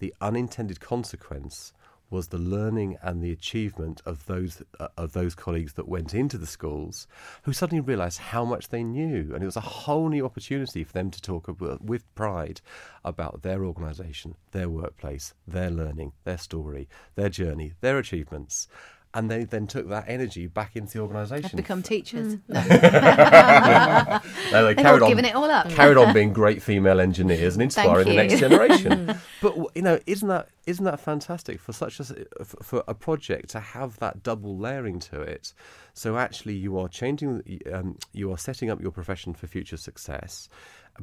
The 0.00 0.12
unintended 0.20 0.78
consequence 0.78 1.72
was 2.10 2.28
the 2.28 2.36
learning 2.36 2.98
and 3.02 3.22
the 3.22 3.32
achievement 3.32 4.02
of 4.04 4.26
those 4.26 4.62
uh, 4.78 4.88
of 4.98 5.14
those 5.14 5.34
colleagues 5.34 5.72
that 5.72 5.88
went 5.88 6.12
into 6.12 6.36
the 6.36 6.46
schools 6.46 7.06
who 7.44 7.54
suddenly 7.54 7.80
realised 7.80 8.18
how 8.18 8.44
much 8.44 8.68
they 8.68 8.84
knew, 8.84 9.32
and 9.32 9.42
it 9.42 9.46
was 9.46 9.56
a 9.56 9.60
whole 9.60 10.10
new 10.10 10.26
opportunity 10.26 10.84
for 10.84 10.92
them 10.92 11.10
to 11.10 11.22
talk 11.22 11.48
about, 11.48 11.82
with 11.82 12.14
pride 12.14 12.60
about 13.02 13.40
their 13.40 13.64
organisation, 13.64 14.34
their 14.50 14.68
workplace, 14.68 15.32
their 15.48 15.70
learning, 15.70 16.12
their 16.24 16.36
story, 16.36 16.86
their 17.14 17.30
journey, 17.30 17.72
their 17.80 17.96
achievements, 17.96 18.68
and 19.14 19.30
they 19.30 19.44
then 19.44 19.66
took 19.66 19.88
that 19.90 20.04
energy 20.08 20.46
back 20.46 20.74
into 20.76 20.94
the 20.94 20.98
Have 21.00 21.08
organisation. 21.08 21.56
become 21.56 21.82
teachers. 21.82 22.38
No, 22.48 22.60
they 24.66 24.74
They've 24.74 24.84
carried 24.84 25.00
all 25.00 25.04
on, 25.04 25.08
given 25.08 25.24
it 25.24 25.34
all 25.34 25.50
up. 25.50 25.68
carried 25.70 25.96
on 25.96 26.12
being 26.14 26.32
great 26.42 26.62
female 26.62 27.00
engineers 27.00 27.56
and 27.56 27.72
Thank 27.72 27.86
inspiring 27.88 28.08
the 28.08 28.14
next 28.14 28.38
generation. 28.38 29.14
but 29.42 29.56
you 29.74 29.82
know, 29.82 29.98
isn't 30.06 30.28
that 30.28 30.48
isn't 30.66 30.84
that 30.84 31.00
fantastic 31.00 31.60
for 31.60 31.72
such 31.72 32.00
a 32.00 32.04
for- 32.44 32.62
for 32.62 32.84
a 32.88 32.94
project 32.94 33.50
to 33.50 33.60
have 33.60 33.98
that 33.98 34.22
double 34.22 34.56
layering 34.58 34.98
to 35.00 35.20
it? 35.20 35.52
So 35.94 36.16
actually, 36.16 36.54
you 36.54 36.78
are 36.78 36.88
changing, 36.88 37.42
um, 37.72 37.98
you 38.12 38.30
are 38.32 38.38
setting 38.38 38.70
up 38.70 38.80
your 38.80 38.92
profession 38.92 39.34
for 39.34 39.46
future 39.46 39.76
success, 39.76 40.48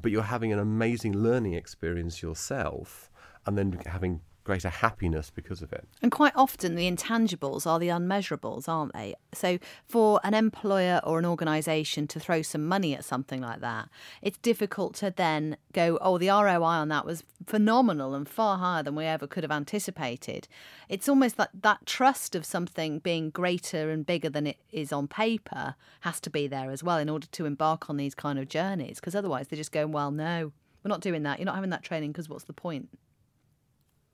but 0.02 0.12
you're 0.12 0.24
having 0.24 0.52
an 0.52 0.60
amazing 0.60 1.14
learning 1.16 1.54
experience 1.54 2.22
yourself, 2.22 3.10
and 3.46 3.58
then 3.58 3.80
having 3.86 4.22
greater 4.44 4.70
happiness 4.70 5.30
because 5.30 5.62
of 5.62 5.72
it. 5.74 5.88
And 6.02 6.12
quite 6.12 6.34
often, 6.36 6.76
the 6.76 6.90
intangibles 6.90 7.68
are 7.68 7.80
the 7.80 7.90
unmeasurables, 7.90 8.68
aren't 8.68 8.94
they? 8.94 9.16
So, 9.34 9.60
for 9.88 10.20
an 10.24 10.34
employer 10.34 11.02
or 11.04 11.20
an 11.20 11.26
organisation 11.26 12.08
to 12.08 12.20
throw 12.20 12.42
some 12.42 12.68
money 12.68 12.96
at 12.96 13.06
something 13.06 13.42
like 13.42 13.62
that, 13.62 13.90
it's 14.22 14.38
difficult 14.40 14.96
to 14.96 15.12
then 15.16 15.58
go, 15.74 15.98
oh, 16.02 16.18
the 16.18 16.30
ROI 16.30 16.64
on 16.64 16.90
that 16.90 17.06
was 17.06 17.24
phenomenal 17.46 18.16
and 18.16 18.28
far 18.28 18.58
higher 18.58 18.84
than 18.84 18.96
we 18.96 19.06
ever 19.06 19.28
could 19.28 19.44
have 19.44 19.52
anticipated. 19.52 20.48
It's 20.88 21.10
almost 21.10 21.38
like 21.38 21.50
that 21.62 21.86
trust 21.86 22.36
of 22.36 22.46
something 22.46 23.00
being 23.00 23.30
greater 23.30 23.92
and 23.92 24.06
bigger 24.06 24.30
than 24.30 24.48
it 24.48 24.58
is 24.72 24.92
on 24.92 25.08
paper 25.08 25.76
has 26.02 26.20
to 26.22 26.30
be 26.30 26.48
there 26.48 26.72
as 26.72 26.84
well 26.84 26.98
in 26.98 27.10
order 27.10 27.28
to 27.28 27.46
embark 27.46 27.90
on 27.90 27.98
these 27.98 28.16
kind 28.16 28.40
of 28.40 28.50
journeys. 28.50 29.00
Because 29.00 29.16
otherwise, 29.16 29.48
they're 29.48 29.58
just 29.58 29.72
going, 29.72 29.92
well, 29.92 30.12
no, 30.12 30.52
we're 30.84 30.90
not 30.90 31.02
doing 31.02 31.24
that. 31.24 31.40
You're 31.40 31.46
not 31.46 31.56
having 31.56 31.72
that 31.72 31.84
training 31.84 32.12
because 32.12 32.30
what's 32.30 32.46
the 32.46 32.54
point? 32.54 32.90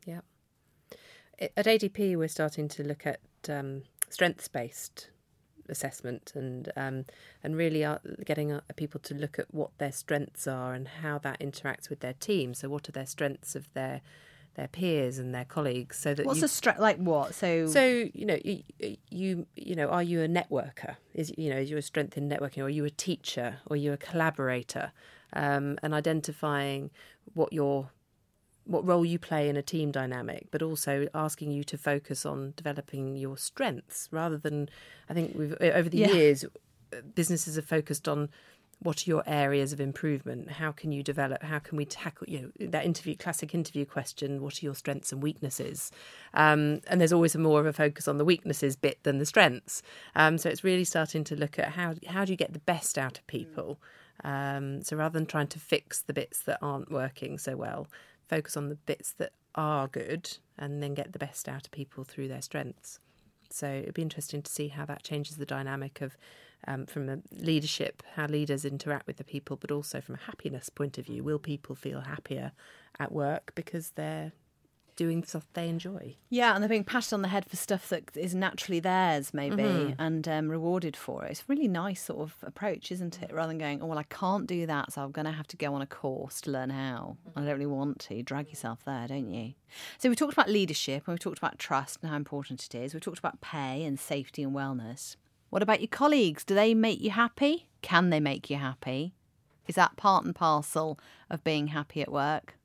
Yeah. 0.06 0.22
At 1.39 1.65
ADP, 1.65 2.15
we're 2.15 2.28
starting 2.30 2.68
to 2.70 2.84
look 2.84 3.06
at 3.06 3.20
um, 3.50 3.84
strengths-based 4.10 5.10
assessment 5.68 6.32
and 6.36 6.72
um, 6.76 7.06
and 7.44 7.56
really 7.56 7.86
getting 8.24 8.52
uh, 8.52 8.62
people 8.76 9.00
to 9.02 9.13
look 9.13 9.39
at 9.39 9.54
what 9.54 9.72
their 9.78 9.91
strengths 9.91 10.48
are 10.48 10.74
and 10.74 10.88
how 10.88 11.18
that 11.20 11.39
interacts 11.39 11.89
with 11.89 12.00
their 12.00 12.13
team. 12.13 12.54
So, 12.54 12.70
what 12.70 12.88
are 12.88 12.91
their 12.91 13.06
strengths 13.06 13.56
of 13.56 13.72
their 13.74 14.02
their 14.56 14.68
peers 14.68 15.18
and 15.18 15.34
their 15.34 15.46
colleagues? 15.46 15.98
So 15.98 16.13
that 16.13 16.26
What's 16.26 16.38
you, 16.38 16.41
the 16.41 16.48
strength? 16.48 16.80
Like 16.80 16.98
what? 16.98 17.36
So, 17.36 17.68
so 17.68 18.10
you 18.13 18.26
know 18.26 18.38
you, 18.44 18.63
you 19.10 19.46
you 19.56 19.76
know 19.76 19.88
are 19.89 20.04
you 20.04 20.22
a 20.22 20.28
networker? 20.28 20.96
Is 21.13 21.34
you 21.38 21.50
know 21.50 21.58
is 21.58 21.70
your 21.70 21.82
strength 21.82 22.18
in 22.18 22.30
networking? 22.30 22.60
Or 22.60 22.65
are 22.65 22.70
you 22.70 22.86
a 22.86 22.89
teacher? 22.89 23.58
Or 23.68 23.74
are 23.74 23.78
you 23.78 23.94
a 23.94 23.98
collaborator? 23.98 24.91
Um, 25.34 25.78
and 25.84 25.94
identifying 25.94 26.91
what 27.34 27.52
your 27.52 27.89
what 28.65 28.86
role 28.86 29.06
you 29.06 29.19
play 29.19 29.47
in 29.47 29.56
a 29.56 29.62
team 29.62 29.91
dynamic, 29.91 30.47
but 30.51 30.62
also 30.62 31.08
asking 31.13 31.51
you 31.51 31.63
to 31.63 31.78
focus 31.78 32.25
on 32.25 32.54
developing 32.56 33.15
your 33.15 33.38
strengths 33.38 34.10
rather 34.12 34.38
than 34.38 34.69
I 35.10 35.13
think 35.13 35.36
we've 35.36 35.56
over 35.62 35.89
the 35.89 35.99
Yeah. 35.99 36.12
years 36.12 36.45
businesses 37.13 37.56
have 37.56 37.65
focused 37.65 38.08
on 38.08 38.30
what 38.80 39.08
are 39.08 39.10
your 39.10 39.23
areas 39.25 39.71
of 39.71 39.80
improvement? 39.80 40.51
How 40.51 40.71
can 40.71 40.91
you 40.91 41.01
develop? 41.01 41.41
How 41.43 41.60
can 41.60 41.78
we 41.78 41.86
tackle 41.86 42.28
you 42.30 42.41
know 42.60 42.67
that 42.67 42.86
interview 42.86 43.15
classic 43.15 43.54
interview 43.56 43.86
question 43.86 44.41
what 44.41 44.62
are 44.62 44.65
your 44.65 44.75
strengths 44.75 45.12
and 45.12 45.23
weaknesses? 45.23 45.91
Um, 46.34 46.82
and 46.88 46.99
there's 46.99 47.13
always 47.13 47.36
a 47.36 47.39
more 47.39 47.60
of 47.60 47.65
a 47.65 47.73
focus 47.73 48.08
on 48.08 48.17
the 48.17 48.25
weaknesses 48.25 48.75
bit 48.75 49.04
than 49.04 49.17
the 49.17 49.25
strengths. 49.25 49.82
Um, 50.15 50.38
so 50.38 50.49
it's 50.49 50.63
really 50.63 50.84
starting 50.84 51.23
to 51.25 51.36
look 51.36 51.58
at 51.58 51.69
how 51.69 51.95
how 52.08 52.25
do 52.25 52.34
you 52.34 52.38
get 52.38 52.54
the 52.54 52.60
best 52.60 52.97
out 52.97 53.17
of 53.17 53.28
people? 53.28 53.80
Um, 54.23 54.82
so 54.82 54.95
rather 54.95 55.17
than 55.17 55.25
trying 55.25 55.47
to 55.47 55.60
fix 55.60 56.01
the 56.01 56.13
bits 56.13 56.39
that 56.43 56.60
aren't 56.62 56.91
working 56.91 57.38
so 57.38 57.56
well 57.56 57.88
focus 58.28 58.58
on 58.58 58.70
the 58.70 58.76
bits 58.76 59.14
that 59.14 59.32
are 59.56 59.88
good 59.88 60.38
and 60.58 60.82
then 60.82 60.94
get 60.94 61.14
the 61.14 61.20
best 61.20 61.48
out 61.48 61.66
of 61.66 61.72
people 61.72 62.04
through 62.04 62.28
their 62.28 62.42
strengths 62.42 63.00
so 63.50 63.68
it'd 63.68 63.94
be 63.94 64.02
interesting 64.02 64.42
to 64.42 64.52
see 64.52 64.70
how 64.70 64.86
that 64.86 65.04
changes 65.04 65.38
the 65.38 65.46
dynamic 65.46 66.02
of 66.02 66.18
um, 66.68 66.86
from 66.86 67.10
a 67.10 67.20
leadership, 67.32 68.04
how 68.16 68.26
leaders 68.26 68.66
interact 68.66 69.08
with 69.08 69.18
the 69.18 69.24
people, 69.24 69.56
but 69.56 69.72
also 69.72 70.02
from 70.02 70.16
a 70.16 70.26
happiness 70.26 70.70
point 70.70 70.98
of 70.98 71.06
view. 71.06 71.24
Will 71.24 71.40
people 71.40 71.76
feel 71.76 72.02
happier 72.02 72.52
at 73.00 73.12
work 73.12 73.52
because 73.56 73.92
they're 73.92 74.32
doing 74.95 75.23
stuff 75.23 75.47
they 75.53 75.67
enjoy? 75.69 76.15
Yeah, 76.29 76.53
and 76.53 76.62
they're 76.63 76.69
being 76.69 76.84
patted 76.84 77.13
on 77.13 77.21
the 77.21 77.27
head 77.27 77.45
for 77.45 77.55
stuff 77.55 77.89
that 77.89 78.15
is 78.15 78.34
naturally 78.34 78.79
theirs, 78.79 79.34
maybe, 79.34 79.55
Mm-hmm. 79.63 80.01
and 80.01 80.27
um, 80.27 80.49
rewarded 80.49 80.95
for 80.95 81.25
it. 81.25 81.31
It's 81.31 81.41
a 81.41 81.45
really 81.47 81.67
nice 81.67 82.03
sort 82.03 82.21
of 82.21 82.36
approach, 82.43 82.91
isn't 82.91 83.21
it? 83.21 83.31
Rather 83.34 83.49
than 83.49 83.58
going, 83.58 83.81
oh, 83.81 83.86
well, 83.88 83.97
I 83.97 84.03
can't 84.03 84.47
do 84.47 84.65
that, 84.65 84.93
so 84.93 85.01
I'm 85.03 85.12
going 85.12 85.25
to 85.25 85.31
have 85.31 85.47
to 85.47 85.58
go 85.58 85.73
on 85.73 85.81
a 85.81 85.86
course 85.88 86.41
to 86.41 86.51
learn 86.51 86.69
how. 86.69 87.17
I 87.36 87.41
don't 87.41 87.49
really 87.51 87.65
want 87.65 87.99
to. 87.99 88.21
Drag 88.23 88.49
yourself 88.49 88.79
there, 88.86 89.08
don't 89.08 89.29
you? 89.31 89.53
So 89.97 90.10
we 90.10 90.15
talked 90.15 90.34
about 90.34 90.49
leadership, 90.49 91.03
and 91.08 91.13
we've 91.13 91.19
talked 91.19 91.38
about 91.39 91.60
trust 91.60 91.99
and 92.01 92.10
how 92.10 92.17
important 92.17 92.63
it 92.65 92.75
is. 92.75 92.93
We've 92.93 93.01
talked 93.03 93.19
about 93.19 93.41
pay 93.41 93.84
and 93.84 93.99
safety 93.99 94.43
and 94.43 94.53
wellness. 94.55 95.15
What 95.49 95.62
about 95.63 95.79
your 95.81 95.88
colleagues? 95.89 96.43
Do 96.43 96.53
they 96.55 96.73
make 96.73 97.01
you 97.01 97.12
happy? 97.12 97.67
Can 97.81 98.10
they 98.10 98.19
make 98.19 98.49
you 98.49 98.58
happy? 98.58 99.13
Is 99.67 99.75
that 99.75 99.95
part 99.95 100.25
and 100.25 100.36
parcel 100.36 100.99
of 101.29 101.43
being 101.43 101.67
happy 101.67 102.01
at 102.01 102.12
work? 102.12 102.55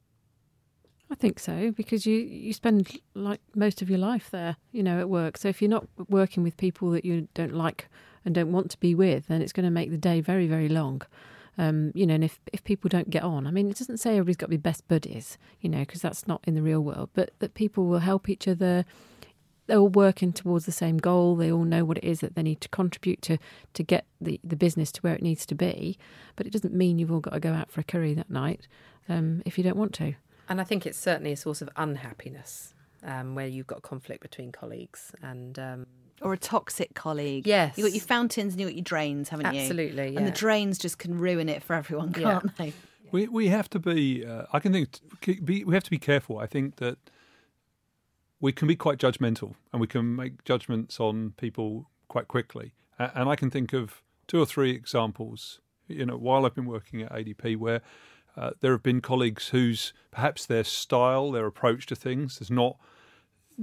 I 1.11 1.17
think 1.17 1.41
so 1.41 1.73
because 1.73 2.07
you 2.07 2.19
you 2.19 2.53
spend 2.53 3.01
like 3.15 3.41
most 3.57 3.83
of 3.83 3.91
your 3.91 3.99
life 3.99 4.31
there, 4.31 4.57
you 4.71 4.83
know, 4.83 5.01
at 5.01 5.09
work. 5.09 5.37
So 5.37 5.49
if 5.49 5.61
you're 5.61 5.69
not 5.69 5.87
working 6.09 6.45
with 6.45 6.57
people 6.57 6.91
that 6.91 7.05
you 7.05 7.27
don't 7.35 7.55
like 7.55 7.89
and 8.25 8.35
don't 8.35 8.53
want 8.53 8.71
to 8.71 8.79
be 8.79 8.95
with, 8.95 9.27
then 9.27 9.43
it's 9.43 9.53
going 9.53 9.65
to 9.65 9.71
make 9.71 9.91
the 9.91 9.99
day 9.99 10.21
very 10.21 10.47
very 10.47 10.69
long. 10.69 11.03
Um, 11.59 11.91
you 11.95 12.07
know, 12.07 12.15
and 12.15 12.25
if 12.25 12.41
if 12.53 12.63
people 12.63 12.89
don't 12.89 13.11
get 13.11 13.25
on, 13.25 13.47
I 13.47 13.51
mean, 13.51 13.69
it 13.69 13.77
doesn't 13.77 13.99
say 13.99 14.13
everybody's 14.13 14.37
got 14.37 14.47
to 14.47 14.51
be 14.51 14.57
best 14.57 14.87
buddies, 14.87 15.37
you 15.61 15.69
know, 15.69 15.81
because 15.81 16.01
that's 16.01 16.29
not 16.29 16.43
in 16.47 16.55
the 16.55 16.63
real 16.63 16.81
world. 16.81 17.11
But 17.13 17.33
that 17.41 17.55
people 17.55 17.87
will 17.87 17.99
help 17.99 18.29
each 18.29 18.47
other. 18.47 18.85
They're 19.67 19.79
all 19.79 19.89
working 19.89 20.33
towards 20.33 20.65
the 20.67 20.73
same 20.73 20.99
goal. 20.99 21.37
They 21.37 21.51
all 21.51 21.65
know 21.65 21.85
what 21.85 21.99
it 21.99 22.05
is 22.05 22.21
that 22.21 22.35
they 22.35 22.43
need 22.43 22.61
to 22.61 22.69
contribute 22.69 23.21
to 23.23 23.39
to 23.75 23.83
get 23.83 24.07
the, 24.21 24.41
the 24.45 24.57
business 24.57 24.93
to 24.93 25.01
where 25.01 25.15
it 25.15 25.23
needs 25.23 25.45
to 25.47 25.57
be. 25.57 25.99
But 26.37 26.47
it 26.47 26.53
doesn't 26.53 26.75
mean 26.75 27.01
you've 27.01 27.13
all 27.13 27.21
got 27.21 27.35
to 27.35 27.41
go 27.41 27.53
out 27.53 27.71
for 27.73 27.81
a 27.81 27.85
curry 27.85 28.15
that 28.15 28.31
night 28.31 28.69
um, 29.09 29.43
if 29.45 29.59
you 29.59 29.65
don't 29.65 29.77
want 29.77 29.93
to. 29.95 30.15
And 30.51 30.61
I 30.61 30.65
think 30.65 30.85
it's 30.85 30.99
certainly 30.99 31.33
a 31.33 31.37
source 31.37 31.63
of 31.63 31.71
unhappiness 31.77 32.75
um, 33.05 33.35
where 33.37 33.47
you've 33.47 33.69
got 33.69 33.83
conflict 33.83 34.21
between 34.21 34.53
colleagues 34.53 35.13
and. 35.23 35.59
Um, 35.59 35.87
Or 36.21 36.33
a 36.33 36.39
toxic 36.39 36.95
colleague? 36.95 37.47
Yes. 37.47 37.79
You've 37.79 37.87
got 37.87 37.95
your 37.95 38.03
fountains 38.05 38.53
and 38.53 38.61
you've 38.61 38.71
got 38.71 38.77
your 38.77 38.85
drains, 38.85 39.29
haven't 39.31 39.55
you? 39.55 39.61
Absolutely, 39.61 40.17
And 40.17 40.27
the 40.27 40.33
drains 40.33 40.77
just 40.77 40.99
can 40.99 41.17
ruin 41.17 41.49
it 41.49 41.63
for 41.63 41.75
everyone, 41.75 42.13
can't 42.13 42.55
they? 42.57 42.75
We 43.13 43.27
we 43.27 43.49
have 43.49 43.69
to 43.71 43.79
be. 43.79 44.25
Uh, 44.25 44.45
I 44.53 44.61
can 44.61 44.73
think. 44.73 45.01
Be, 45.45 45.65
we 45.65 45.75
have 45.75 45.83
to 45.83 45.91
be 45.91 45.99
careful. 45.99 46.39
I 46.39 46.47
think 46.47 46.77
that 46.77 46.99
we 48.41 48.53
can 48.53 48.69
be 48.69 48.77
quite 48.77 48.99
judgmental, 48.99 49.55
and 49.73 49.81
we 49.81 49.87
can 49.87 50.15
make 50.15 50.45
judgments 50.45 51.01
on 51.01 51.33
people 51.37 51.91
quite 52.07 52.29
quickly. 52.29 52.73
And 52.99 53.29
I 53.29 53.35
can 53.35 53.51
think 53.51 53.73
of 53.73 54.03
two 54.29 54.41
or 54.41 54.47
three 54.47 54.71
examples. 54.71 55.61
You 55.89 56.07
know, 56.07 56.17
while 56.17 56.47
I've 56.47 56.55
been 56.55 56.67
working 56.67 57.03
at 57.03 57.11
ADP, 57.11 57.57
where 57.57 57.81
uh, 58.37 58.53
there 58.61 58.73
have 58.73 58.83
been 58.83 59.01
colleagues 59.01 59.49
whose 59.49 59.93
perhaps 60.11 60.47
their 60.47 60.65
style, 60.65 61.31
their 61.33 61.47
approach 61.47 61.87
to 61.87 61.97
things, 61.97 62.39
has 62.39 62.51
not 62.51 62.77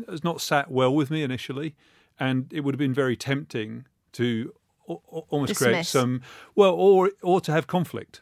has 0.10 0.24
not 0.24 0.42
sat 0.42 0.70
well 0.70 0.94
with 0.94 1.10
me 1.10 1.24
initially, 1.24 1.76
and 2.20 2.52
it 2.54 2.62
would 2.62 2.76
have 2.76 2.80
been 2.80 2.94
very 2.94 3.18
tempting 3.18 3.86
to 4.12 4.54
al- 4.88 5.26
almost 5.30 5.50
create 5.56 5.74
some 5.88 6.22
well, 6.56 6.74
or 6.74 7.12
or 7.24 7.42
to 7.42 7.52
have 7.52 7.68
conflict 7.68 8.22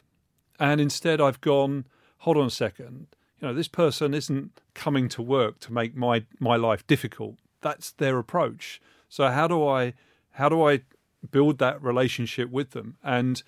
and 0.60 0.79
instead 0.79 1.19
I've 1.21 1.41
gone, 1.41 1.86
hold 2.19 2.38
on 2.38 2.47
a 2.47 2.51
second, 2.51 3.08
you 3.39 3.47
know, 3.47 3.53
this 3.53 3.67
person 3.67 4.13
isn't 4.13 4.62
coming 4.73 5.10
to 5.10 5.21
work 5.21 5.60
to 5.62 5.73
make 5.73 5.95
my 5.95 6.25
my 6.39 6.55
life 6.55 6.86
difficult. 6.88 7.36
That's 7.62 7.91
their 7.91 8.17
approach. 8.17 8.81
So 9.10 9.27
how 9.27 9.47
do 9.47 9.67
I 9.67 9.93
how 10.31 10.49
do 10.49 10.63
I 10.67 10.81
build 11.29 11.58
that 11.60 11.81
relationship 11.81 12.49
with 12.49 12.71
them? 12.71 12.97
And 13.03 13.43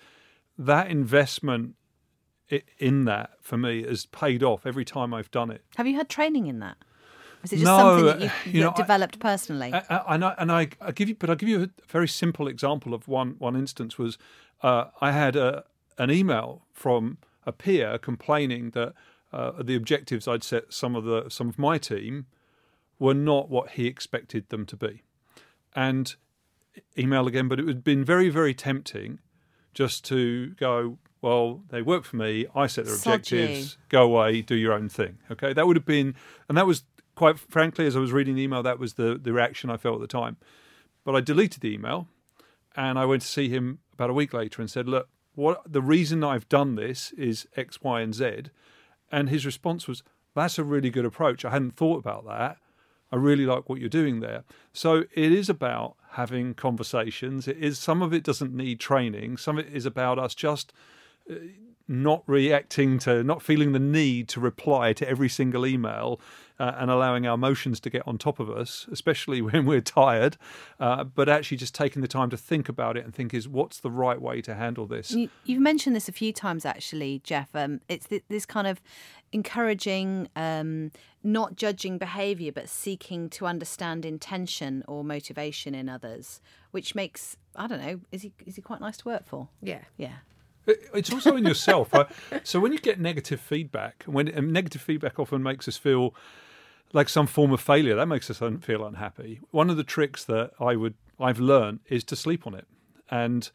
that 0.58 0.90
investment 0.90 1.76
in 2.78 3.04
that 3.04 3.30
for 3.40 3.56
me 3.58 3.82
has 3.82 4.06
paid 4.06 4.42
off 4.42 4.64
every 4.66 4.84
time 4.84 5.12
I've 5.14 5.30
done 5.30 5.50
it. 5.50 5.62
Have 5.76 5.86
you 5.86 5.96
had 5.96 6.08
training 6.08 6.46
in 6.46 6.58
that? 6.60 6.76
Is 7.44 7.52
it 7.52 7.56
just 7.56 7.66
No, 7.66 7.78
something 7.78 8.06
that 8.06 8.16
uh, 8.16 8.34
you've 8.46 8.54
you 8.54 8.62
know, 8.62 8.70
I- 8.70 8.76
developed 8.76 9.20
personally? 9.20 9.72
I- 9.72 9.84
I- 9.90 10.14
And 10.14 10.24
I, 10.24 10.34
and 10.38 10.50
I, 10.52 10.68
I 10.80 10.90
give 10.92 11.08
you, 11.08 11.14
but 11.14 11.30
I'll 11.30 11.36
give 11.36 11.48
you 11.48 11.62
a 11.64 11.68
very 11.88 12.08
simple 12.08 12.48
example 12.48 12.94
of 12.94 13.06
one. 13.06 13.36
One 13.38 13.54
instance 13.54 13.96
was 13.98 14.18
uh, 14.62 14.86
I 15.00 15.12
had 15.12 15.36
a, 15.36 15.64
an 15.98 16.10
email 16.10 16.62
from 16.72 17.18
a 17.46 17.52
peer 17.52 17.96
complaining 17.98 18.70
that 18.70 18.92
uh, 19.32 19.62
the 19.62 19.76
objectives 19.76 20.26
I'd 20.26 20.42
set 20.42 20.72
some 20.72 20.96
of 20.96 21.04
the 21.04 21.28
some 21.28 21.48
of 21.48 21.58
my 21.58 21.78
team 21.78 22.26
were 22.98 23.14
not 23.14 23.48
what 23.50 23.70
he 23.70 23.86
expected 23.86 24.48
them 24.48 24.66
to 24.66 24.76
be, 24.76 25.02
and 25.76 26.16
email 26.98 27.26
again. 27.28 27.46
But 27.46 27.60
it 27.60 27.68
had 27.68 27.84
been 27.84 28.04
very 28.04 28.30
very 28.30 28.54
tempting 28.54 29.20
just 29.74 30.04
to 30.06 30.54
go. 30.56 30.98
Well, 31.20 31.62
they 31.70 31.82
work 31.82 32.04
for 32.04 32.16
me. 32.16 32.46
I 32.54 32.66
set 32.66 32.84
their 32.84 32.94
objectives. 32.94 33.76
Go 33.88 34.02
away, 34.02 34.42
do 34.42 34.54
your 34.54 34.72
own 34.72 34.88
thing. 34.88 35.18
Okay, 35.30 35.52
that 35.52 35.66
would 35.66 35.76
have 35.76 35.86
been, 35.86 36.14
and 36.48 36.56
that 36.56 36.66
was 36.66 36.84
quite 37.14 37.38
frankly, 37.38 37.86
as 37.86 37.96
I 37.96 37.98
was 37.98 38.12
reading 38.12 38.36
the 38.36 38.42
email, 38.42 38.62
that 38.62 38.78
was 38.78 38.94
the 38.94 39.18
the 39.20 39.32
reaction 39.32 39.70
I 39.70 39.76
felt 39.76 39.96
at 39.96 40.00
the 40.00 40.06
time. 40.06 40.36
But 41.04 41.16
I 41.16 41.20
deleted 41.20 41.62
the 41.62 41.74
email, 41.74 42.08
and 42.76 42.98
I 42.98 43.04
went 43.04 43.22
to 43.22 43.28
see 43.28 43.48
him 43.48 43.80
about 43.92 44.10
a 44.10 44.14
week 44.14 44.32
later 44.32 44.62
and 44.62 44.70
said, 44.70 44.88
"Look, 44.88 45.08
what 45.34 45.60
the 45.70 45.82
reason 45.82 46.22
I've 46.22 46.48
done 46.48 46.76
this 46.76 47.12
is 47.12 47.46
X, 47.56 47.82
Y, 47.82 48.00
and 48.00 48.14
Z," 48.14 48.44
and 49.10 49.28
his 49.28 49.44
response 49.44 49.88
was, 49.88 50.02
"That's 50.34 50.58
a 50.58 50.64
really 50.64 50.90
good 50.90 51.04
approach. 51.04 51.44
I 51.44 51.50
hadn't 51.50 51.76
thought 51.76 51.98
about 51.98 52.24
that. 52.26 52.58
I 53.10 53.16
really 53.16 53.46
like 53.46 53.68
what 53.68 53.80
you're 53.80 53.88
doing 53.88 54.20
there. 54.20 54.44
So 54.72 55.04
it 55.14 55.32
is 55.32 55.48
about 55.48 55.96
having 56.10 56.54
conversations. 56.54 57.48
It 57.48 57.56
is 57.56 57.78
some 57.78 58.02
of 58.02 58.12
it 58.12 58.22
doesn't 58.22 58.54
need 58.54 58.80
training. 58.80 59.38
Some 59.38 59.58
of 59.58 59.66
it 59.66 59.74
is 59.74 59.86
about 59.86 60.18
us 60.18 60.34
just 60.34 60.72
not 61.88 62.22
reacting 62.26 62.98
to, 62.98 63.24
not 63.24 63.42
feeling 63.42 63.72
the 63.72 63.78
need 63.78 64.28
to 64.28 64.40
reply 64.40 64.92
to 64.92 65.08
every 65.08 65.28
single 65.28 65.66
email 65.66 66.20
uh, 66.60 66.74
and 66.76 66.90
allowing 66.90 67.26
our 67.26 67.34
emotions 67.34 67.80
to 67.80 67.88
get 67.88 68.06
on 68.06 68.18
top 68.18 68.38
of 68.38 68.50
us, 68.50 68.86
especially 68.92 69.40
when 69.42 69.64
we're 69.64 69.80
tired, 69.80 70.36
uh, 70.78 71.02
but 71.02 71.28
actually 71.28 71.56
just 71.56 71.74
taking 71.74 72.02
the 72.02 72.08
time 72.08 72.28
to 72.28 72.36
think 72.36 72.68
about 72.68 72.96
it 72.98 73.04
and 73.04 73.14
think 73.14 73.32
is 73.32 73.48
what's 73.48 73.80
the 73.80 73.90
right 73.90 74.20
way 74.20 74.42
to 74.42 74.54
handle 74.54 74.86
this. 74.86 75.12
You, 75.12 75.30
have 75.48 75.58
mentioned 75.58 75.96
this 75.96 76.08
a 76.08 76.12
few 76.12 76.32
times, 76.32 76.66
actually, 76.66 77.22
Jeff. 77.24 77.48
Um, 77.54 77.80
it's 77.88 78.06
th- 78.06 78.24
this 78.28 78.44
kind 78.44 78.66
of 78.66 78.82
encouraging, 79.32 80.28
um, 80.36 80.92
not 81.24 81.56
judging 81.56 81.96
behaviour, 81.96 82.52
but 82.52 82.68
seeking 82.68 83.30
to 83.30 83.46
understand 83.46 84.04
intention 84.04 84.84
or 84.86 85.02
motivation 85.02 85.74
in 85.74 85.88
others, 85.88 86.42
which 86.70 86.94
makes 86.94 87.36
I 87.56 87.66
don't 87.66 87.80
know. 87.80 88.00
Is 88.12 88.22
he 88.22 88.32
is 88.46 88.56
he 88.56 88.62
quite 88.62 88.80
nice 88.80 88.96
to 88.98 89.08
work 89.08 89.26
for? 89.26 89.48
Yeah, 89.60 89.80
yeah. 89.96 90.18
It's 90.68 91.12
also 91.12 91.36
in 91.36 91.44
yourself. 91.44 91.92
Right? 91.92 92.06
So 92.44 92.60
when 92.60 92.72
you 92.72 92.78
get 92.78 93.00
negative 93.00 93.40
feedback, 93.40 94.04
when 94.06 94.28
and 94.28 94.52
negative 94.52 94.82
feedback 94.82 95.18
often 95.18 95.42
makes 95.42 95.66
us 95.66 95.76
feel 95.76 96.14
like 96.92 97.08
some 97.08 97.26
form 97.26 97.52
of 97.52 97.60
failure, 97.60 97.94
that 97.96 98.06
makes 98.06 98.30
us 98.30 98.42
feel 98.62 98.86
unhappy. 98.86 99.40
One 99.50 99.70
of 99.70 99.76
the 99.76 99.84
tricks 99.84 100.24
that 100.24 100.52
I 100.60 100.76
would 100.76 100.94
I've 101.20 101.40
learned 101.40 101.80
is 101.88 102.04
to 102.04 102.16
sleep 102.16 102.46
on 102.46 102.54
it, 102.54 102.66
and 103.10 103.50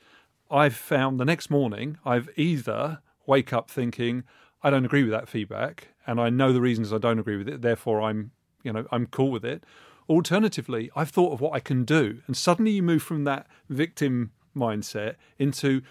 I've 0.51 0.75
found 0.75 1.19
the 1.19 1.25
next 1.25 1.49
morning 1.49 1.97
I've 2.05 2.29
either 2.35 2.99
wake 3.25 3.53
up 3.53 3.69
thinking 3.69 4.23
I 4.61 4.69
don't 4.69 4.85
agree 4.85 5.03
with 5.03 5.11
that 5.11 5.27
feedback, 5.27 5.89
and 6.05 6.19
I 6.19 6.29
know 6.29 6.53
the 6.53 6.61
reasons 6.61 6.93
I 6.93 6.97
don't 6.97 7.19
agree 7.19 7.37
with 7.37 7.47
it. 7.47 7.61
Therefore, 7.61 8.01
I'm 8.01 8.31
you 8.63 8.73
know 8.73 8.85
I'm 8.91 9.07
cool 9.07 9.31
with 9.31 9.45
it. 9.45 9.63
Alternatively, 10.09 10.91
I've 10.95 11.09
thought 11.09 11.31
of 11.31 11.41
what 11.41 11.53
I 11.53 11.59
can 11.59 11.85
do, 11.85 12.21
and 12.27 12.35
suddenly 12.35 12.71
you 12.71 12.83
move 12.83 13.03
from 13.03 13.23
that 13.23 13.47
victim 13.69 14.31
mindset 14.55 15.15
into 15.39 15.81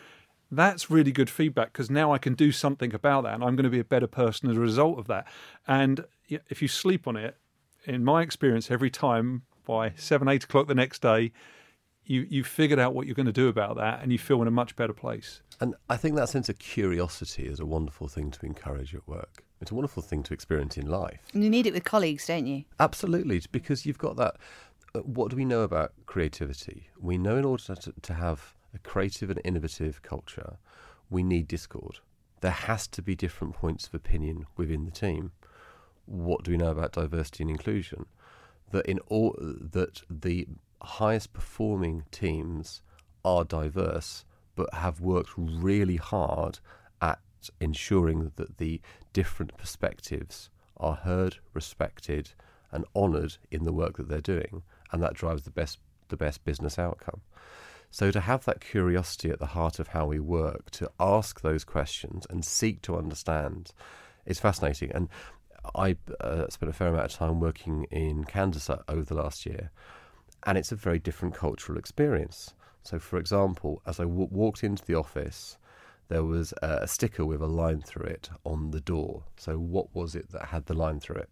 that's 0.52 0.90
really 0.90 1.12
good 1.12 1.30
feedback 1.30 1.72
because 1.72 1.90
now 1.90 2.12
I 2.12 2.18
can 2.18 2.34
do 2.34 2.52
something 2.52 2.94
about 2.94 3.24
that 3.24 3.34
and 3.34 3.42
I'm 3.42 3.56
going 3.56 3.64
to 3.64 3.70
be 3.70 3.80
a 3.80 3.84
better 3.84 4.06
person 4.06 4.50
as 4.50 4.56
a 4.56 4.60
result 4.60 4.98
of 4.98 5.06
that. 5.08 5.26
And 5.66 6.04
if 6.28 6.60
you 6.60 6.68
sleep 6.68 7.08
on 7.08 7.16
it, 7.16 7.36
in 7.86 8.04
my 8.04 8.22
experience, 8.22 8.70
every 8.70 8.90
time 8.90 9.42
by 9.66 9.92
seven, 9.96 10.28
eight 10.28 10.44
o'clock 10.44 10.68
the 10.68 10.74
next 10.74 11.02
day, 11.02 11.32
you 12.04 12.26
you 12.28 12.44
figured 12.44 12.78
out 12.78 12.94
what 12.94 13.06
you're 13.06 13.14
going 13.14 13.26
to 13.26 13.32
do 13.32 13.48
about 13.48 13.76
that 13.76 14.02
and 14.02 14.12
you 14.12 14.18
feel 14.18 14.42
in 14.42 14.48
a 14.48 14.52
much 14.52 14.76
better 14.76 14.92
place. 14.92 15.40
And 15.60 15.74
I 15.88 15.96
think 15.96 16.16
that 16.16 16.28
sense 16.28 16.48
of 16.48 16.58
curiosity 16.58 17.46
is 17.46 17.60
a 17.60 17.66
wonderful 17.66 18.08
thing 18.08 18.30
to 18.32 18.46
encourage 18.46 18.94
at 18.94 19.06
work. 19.08 19.44
It's 19.60 19.70
a 19.70 19.74
wonderful 19.74 20.02
thing 20.02 20.22
to 20.24 20.34
experience 20.34 20.76
in 20.76 20.86
life. 20.86 21.20
And 21.32 21.44
you 21.44 21.50
need 21.50 21.66
it 21.66 21.72
with 21.72 21.84
colleagues, 21.84 22.26
don't 22.26 22.46
you? 22.46 22.64
Absolutely, 22.80 23.40
because 23.52 23.86
you've 23.86 23.98
got 23.98 24.16
that. 24.16 24.36
Uh, 24.94 25.00
what 25.00 25.30
do 25.30 25.36
we 25.36 25.44
know 25.44 25.62
about 25.62 25.92
creativity? 26.06 26.88
We 27.00 27.16
know 27.16 27.36
in 27.36 27.44
order 27.44 27.74
to, 27.76 27.94
to 28.02 28.14
have 28.14 28.54
a 28.74 28.78
creative 28.78 29.30
and 29.30 29.40
innovative 29.44 30.02
culture, 30.02 30.56
we 31.10 31.22
need 31.22 31.48
discord. 31.48 31.98
There 32.40 32.50
has 32.50 32.86
to 32.88 33.02
be 33.02 33.14
different 33.14 33.54
points 33.54 33.86
of 33.86 33.94
opinion 33.94 34.46
within 34.56 34.84
the 34.84 34.90
team. 34.90 35.32
What 36.06 36.42
do 36.42 36.50
we 36.50 36.56
know 36.56 36.70
about 36.70 36.92
diversity 36.92 37.44
and 37.44 37.50
inclusion? 37.50 38.06
That 38.72 38.86
in 38.86 38.98
all 39.08 39.36
that 39.38 40.02
the 40.10 40.48
highest 40.82 41.32
performing 41.32 42.04
teams 42.10 42.82
are 43.24 43.44
diverse, 43.44 44.24
but 44.56 44.74
have 44.74 45.00
worked 45.00 45.30
really 45.36 45.96
hard 45.96 46.58
at 47.00 47.20
ensuring 47.60 48.32
that 48.36 48.58
the 48.58 48.80
different 49.12 49.56
perspectives 49.56 50.50
are 50.76 50.94
heard, 50.94 51.36
respected, 51.54 52.30
and 52.72 52.84
honoured 52.96 53.36
in 53.50 53.64
the 53.64 53.72
work 53.72 53.96
that 53.98 54.08
they're 54.08 54.20
doing, 54.20 54.62
and 54.90 55.02
that 55.02 55.14
drives 55.14 55.44
the 55.44 55.50
best 55.50 55.78
the 56.08 56.16
best 56.16 56.44
business 56.44 56.78
outcome. 56.78 57.22
So 57.92 58.10
to 58.10 58.20
have 58.20 58.46
that 58.46 58.62
curiosity 58.62 59.28
at 59.28 59.38
the 59.38 59.46
heart 59.46 59.78
of 59.78 59.88
how 59.88 60.06
we 60.06 60.18
work, 60.18 60.70
to 60.72 60.90
ask 60.98 61.42
those 61.42 61.62
questions 61.62 62.26
and 62.30 62.42
seek 62.42 62.80
to 62.82 62.96
understand, 62.96 63.72
is 64.24 64.40
fascinating. 64.40 64.90
And 64.92 65.10
I 65.74 65.96
uh, 66.18 66.46
spent 66.48 66.70
a 66.70 66.72
fair 66.72 66.88
amount 66.88 67.04
of 67.04 67.12
time 67.12 67.38
working 67.38 67.84
in 67.90 68.24
Kansas 68.24 68.70
over 68.88 69.04
the 69.04 69.14
last 69.14 69.44
year, 69.44 69.70
and 70.46 70.56
it's 70.56 70.72
a 70.72 70.76
very 70.76 70.98
different 70.98 71.34
cultural 71.34 71.78
experience. 71.78 72.54
So, 72.82 72.98
for 72.98 73.18
example, 73.18 73.82
as 73.86 74.00
I 74.00 74.04
w- 74.04 74.28
walked 74.30 74.64
into 74.64 74.84
the 74.86 74.94
office, 74.94 75.58
there 76.08 76.24
was 76.24 76.54
a 76.62 76.88
sticker 76.88 77.26
with 77.26 77.42
a 77.42 77.46
line 77.46 77.82
through 77.82 78.06
it 78.06 78.30
on 78.42 78.70
the 78.70 78.80
door. 78.80 79.24
So, 79.36 79.58
what 79.58 79.94
was 79.94 80.14
it 80.14 80.32
that 80.32 80.46
had 80.46 80.64
the 80.64 80.74
line 80.74 80.98
through 80.98 81.16
it? 81.16 81.30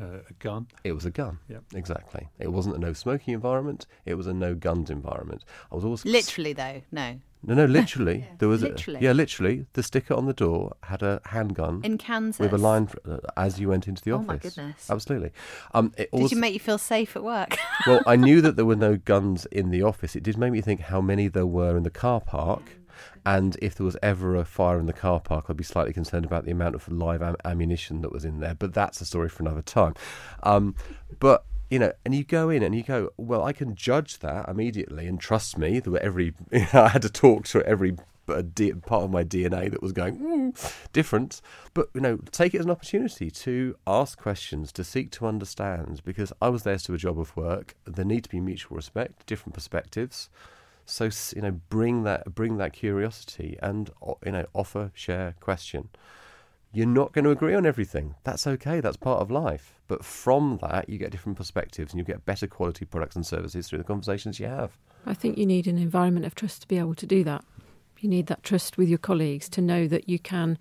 Uh, 0.00 0.18
a 0.28 0.32
gun. 0.38 0.66
It 0.82 0.92
was 0.92 1.04
a 1.04 1.10
gun. 1.10 1.38
Yeah, 1.48 1.58
exactly. 1.74 2.28
It 2.38 2.52
wasn't 2.52 2.76
a 2.76 2.78
no 2.78 2.92
smoking 2.92 3.34
environment. 3.34 3.86
It 4.04 4.14
was 4.14 4.26
a 4.26 4.34
no 4.34 4.54
guns 4.54 4.90
environment. 4.90 5.44
I 5.70 5.74
was 5.74 5.84
also 5.84 6.08
literally 6.08 6.52
though. 6.52 6.82
No. 6.90 7.20
No, 7.46 7.54
no, 7.54 7.66
literally. 7.66 8.18
yeah. 8.28 8.34
There 8.38 8.48
was 8.48 8.62
literally. 8.62 9.00
A, 9.00 9.02
yeah, 9.02 9.12
literally. 9.12 9.66
The 9.74 9.82
sticker 9.82 10.14
on 10.14 10.26
the 10.26 10.32
door 10.32 10.76
had 10.84 11.02
a 11.02 11.20
handgun 11.26 11.82
in 11.84 11.98
Kansas 11.98 12.38
with 12.38 12.54
a 12.54 12.58
line 12.58 12.86
for, 12.86 13.00
uh, 13.06 13.18
as 13.36 13.60
you 13.60 13.68
went 13.68 13.86
into 13.86 14.02
the 14.02 14.12
office. 14.12 14.24
Oh 14.24 14.32
my 14.32 14.36
goodness! 14.38 14.90
Absolutely. 14.90 15.30
Um, 15.74 15.92
did 15.96 16.32
you 16.32 16.38
make 16.38 16.54
you 16.54 16.60
feel 16.60 16.78
safe 16.78 17.16
at 17.16 17.22
work? 17.22 17.58
well, 17.86 18.00
I 18.06 18.16
knew 18.16 18.40
that 18.40 18.56
there 18.56 18.64
were 18.64 18.76
no 18.76 18.96
guns 18.96 19.46
in 19.46 19.70
the 19.70 19.82
office. 19.82 20.16
It 20.16 20.22
did 20.22 20.38
make 20.38 20.52
me 20.52 20.60
think 20.60 20.80
how 20.80 21.00
many 21.00 21.28
there 21.28 21.46
were 21.46 21.76
in 21.76 21.82
the 21.82 21.90
car 21.90 22.20
park. 22.20 22.62
And 23.24 23.56
if 23.60 23.74
there 23.74 23.84
was 23.84 23.96
ever 24.02 24.36
a 24.36 24.44
fire 24.44 24.78
in 24.78 24.86
the 24.86 24.92
car 24.92 25.20
park, 25.20 25.46
I'd 25.48 25.56
be 25.56 25.64
slightly 25.64 25.92
concerned 25.92 26.24
about 26.24 26.44
the 26.44 26.50
amount 26.50 26.74
of 26.74 26.88
live 26.90 27.22
am- 27.22 27.36
ammunition 27.44 28.02
that 28.02 28.12
was 28.12 28.24
in 28.24 28.40
there. 28.40 28.54
But 28.54 28.74
that's 28.74 29.00
a 29.00 29.04
story 29.04 29.28
for 29.28 29.42
another 29.42 29.62
time. 29.62 29.94
Um, 30.42 30.74
but 31.18 31.44
you 31.70 31.78
know, 31.78 31.92
and 32.04 32.14
you 32.14 32.24
go 32.24 32.50
in 32.50 32.62
and 32.62 32.74
you 32.74 32.82
go, 32.82 33.10
well, 33.16 33.42
I 33.42 33.52
can 33.52 33.74
judge 33.74 34.18
that 34.20 34.48
immediately, 34.48 35.06
and 35.06 35.18
trust 35.18 35.58
me, 35.58 35.80
there 35.80 35.92
were 35.92 35.98
every 35.98 36.34
I 36.52 36.88
had 36.88 37.02
to 37.02 37.10
talk 37.10 37.46
to 37.48 37.66
every 37.66 37.96
uh, 38.28 38.42
part 38.86 39.04
of 39.04 39.10
my 39.10 39.24
DNA 39.24 39.70
that 39.70 39.82
was 39.82 39.92
going 39.92 40.18
mm, 40.18 40.74
different. 40.92 41.40
But 41.72 41.88
you 41.94 42.00
know, 42.00 42.18
take 42.30 42.54
it 42.54 42.58
as 42.58 42.64
an 42.64 42.70
opportunity 42.70 43.30
to 43.30 43.76
ask 43.86 44.18
questions, 44.18 44.72
to 44.72 44.84
seek 44.84 45.10
to 45.12 45.26
understand, 45.26 46.02
because 46.04 46.32
I 46.40 46.48
was 46.48 46.62
there 46.62 46.76
to 46.76 46.86
do 46.86 46.94
a 46.94 46.98
job 46.98 47.18
of 47.18 47.36
work. 47.36 47.74
There 47.84 48.04
need 48.04 48.24
to 48.24 48.30
be 48.30 48.40
mutual 48.40 48.76
respect, 48.76 49.26
different 49.26 49.54
perspectives. 49.54 50.28
So 50.86 51.10
you 51.34 51.42
know, 51.42 51.60
bring 51.68 52.02
that 52.04 52.34
bring 52.34 52.56
that 52.58 52.72
curiosity 52.72 53.58
and 53.62 53.90
you 54.24 54.32
know, 54.32 54.46
offer, 54.52 54.90
share, 54.94 55.34
question. 55.40 55.88
You're 56.72 56.86
not 56.86 57.12
going 57.12 57.24
to 57.24 57.30
agree 57.30 57.54
on 57.54 57.66
everything. 57.66 58.16
That's 58.24 58.48
okay. 58.48 58.80
That's 58.80 58.96
part 58.96 59.20
of 59.20 59.30
life. 59.30 59.74
But 59.86 60.04
from 60.04 60.58
that, 60.60 60.88
you 60.88 60.98
get 60.98 61.12
different 61.12 61.38
perspectives 61.38 61.92
and 61.92 62.00
you 62.00 62.04
get 62.04 62.24
better 62.24 62.48
quality 62.48 62.84
products 62.84 63.14
and 63.14 63.24
services 63.24 63.68
through 63.68 63.78
the 63.78 63.84
conversations 63.84 64.40
you 64.40 64.46
have. 64.46 64.76
I 65.06 65.14
think 65.14 65.38
you 65.38 65.46
need 65.46 65.68
an 65.68 65.78
environment 65.78 66.26
of 66.26 66.34
trust 66.34 66.62
to 66.62 66.68
be 66.68 66.78
able 66.78 66.96
to 66.96 67.06
do 67.06 67.22
that. 67.22 67.44
You 68.00 68.08
need 68.08 68.26
that 68.26 68.42
trust 68.42 68.76
with 68.76 68.88
your 68.88 68.98
colleagues 68.98 69.48
to 69.50 69.60
know 69.60 69.86
that 69.86 70.08
you 70.08 70.18
can 70.18 70.58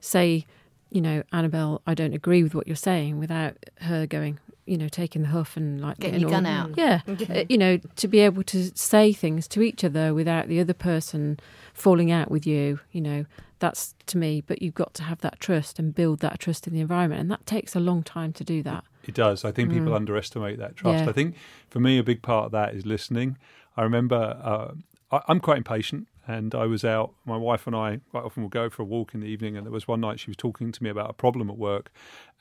say, 0.00 0.44
you 0.90 1.00
know, 1.00 1.22
Annabelle, 1.32 1.80
I 1.86 1.94
don't 1.94 2.14
agree 2.14 2.42
with 2.42 2.54
what 2.54 2.66
you're 2.66 2.76
saying 2.76 3.18
without 3.18 3.56
her 3.80 4.06
going, 4.06 4.38
you 4.66 4.78
know, 4.78 4.88
taking 4.88 5.22
the 5.22 5.28
huff 5.28 5.56
and 5.56 5.80
like 5.80 5.98
getting, 5.98 6.20
your 6.20 6.30
gun 6.30 6.46
out. 6.46 6.70
Yeah, 6.76 7.00
uh, 7.30 7.44
you 7.48 7.58
know, 7.58 7.78
to 7.96 8.08
be 8.08 8.20
able 8.20 8.42
to 8.44 8.70
say 8.76 9.12
things 9.12 9.46
to 9.48 9.62
each 9.62 9.84
other 9.84 10.14
without 10.14 10.48
the 10.48 10.60
other 10.60 10.74
person 10.74 11.38
falling 11.72 12.10
out 12.10 12.30
with 12.30 12.46
you. 12.46 12.80
You 12.92 13.00
know, 13.00 13.26
that's 13.58 13.94
to 14.06 14.18
me. 14.18 14.40
But 14.40 14.62
you've 14.62 14.74
got 14.74 14.94
to 14.94 15.02
have 15.02 15.20
that 15.20 15.40
trust 15.40 15.78
and 15.78 15.94
build 15.94 16.20
that 16.20 16.38
trust 16.38 16.66
in 16.66 16.72
the 16.72 16.80
environment, 16.80 17.20
and 17.20 17.30
that 17.30 17.46
takes 17.46 17.74
a 17.76 17.80
long 17.80 18.02
time 18.02 18.32
to 18.34 18.44
do 18.44 18.62
that. 18.62 18.84
It 19.04 19.14
does. 19.14 19.44
I 19.44 19.52
think 19.52 19.70
people 19.70 19.92
mm. 19.92 19.96
underestimate 19.96 20.58
that 20.58 20.76
trust. 20.76 21.04
Yeah. 21.04 21.10
I 21.10 21.12
think 21.12 21.36
for 21.68 21.80
me, 21.80 21.98
a 21.98 22.02
big 22.02 22.22
part 22.22 22.46
of 22.46 22.52
that 22.52 22.74
is 22.74 22.86
listening. 22.86 23.36
I 23.76 23.82
remember 23.82 24.38
uh, 24.42 24.72
I, 25.10 25.20
I'm 25.28 25.40
quite 25.40 25.58
impatient 25.58 26.08
and 26.26 26.54
I 26.54 26.66
was 26.66 26.84
out. 26.84 27.14
My 27.24 27.36
wife 27.36 27.66
and 27.66 27.76
I 27.76 28.00
quite 28.10 28.24
often 28.24 28.42
will 28.42 28.50
go 28.50 28.70
for 28.70 28.82
a 28.82 28.84
walk 28.84 29.14
in 29.14 29.20
the 29.20 29.26
evening. 29.26 29.56
And 29.56 29.66
there 29.66 29.72
was 29.72 29.86
one 29.86 30.00
night 30.00 30.20
she 30.20 30.30
was 30.30 30.36
talking 30.36 30.72
to 30.72 30.82
me 30.82 30.90
about 30.90 31.10
a 31.10 31.12
problem 31.12 31.50
at 31.50 31.58
work, 31.58 31.90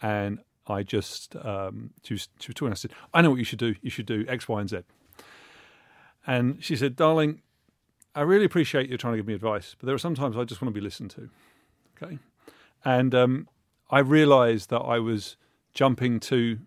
and 0.01 0.39
I 0.67 0.83
just 0.83 1.35
um, 1.37 1.91
she 2.03 2.13
was 2.13 2.29
she 2.39 2.49
was 2.49 2.55
talking. 2.55 2.71
I 2.71 2.75
said, 2.75 2.91
"I 3.13 3.21
know 3.21 3.29
what 3.29 3.39
you 3.39 3.45
should 3.45 3.59
do. 3.59 3.75
You 3.81 3.89
should 3.89 4.05
do 4.05 4.25
X, 4.27 4.47
Y, 4.47 4.59
and 4.59 4.69
Z." 4.69 4.79
And 6.25 6.63
she 6.63 6.75
said, 6.75 6.95
"Darling, 6.95 7.41
I 8.15 8.21
really 8.21 8.45
appreciate 8.45 8.89
you 8.89 8.97
trying 8.97 9.13
to 9.13 9.17
give 9.17 9.27
me 9.27 9.33
advice, 9.33 9.75
but 9.77 9.85
there 9.85 9.95
are 9.95 9.99
sometimes 9.99 10.37
I 10.37 10.43
just 10.43 10.61
want 10.61 10.73
to 10.73 10.79
be 10.79 10.83
listened 10.83 11.11
to." 11.11 11.29
Okay, 12.01 12.19
and 12.85 13.13
um, 13.13 13.47
I 13.89 13.99
realised 13.99 14.69
that 14.69 14.79
I 14.79 14.99
was 14.99 15.37
jumping 15.73 16.19
to 16.21 16.59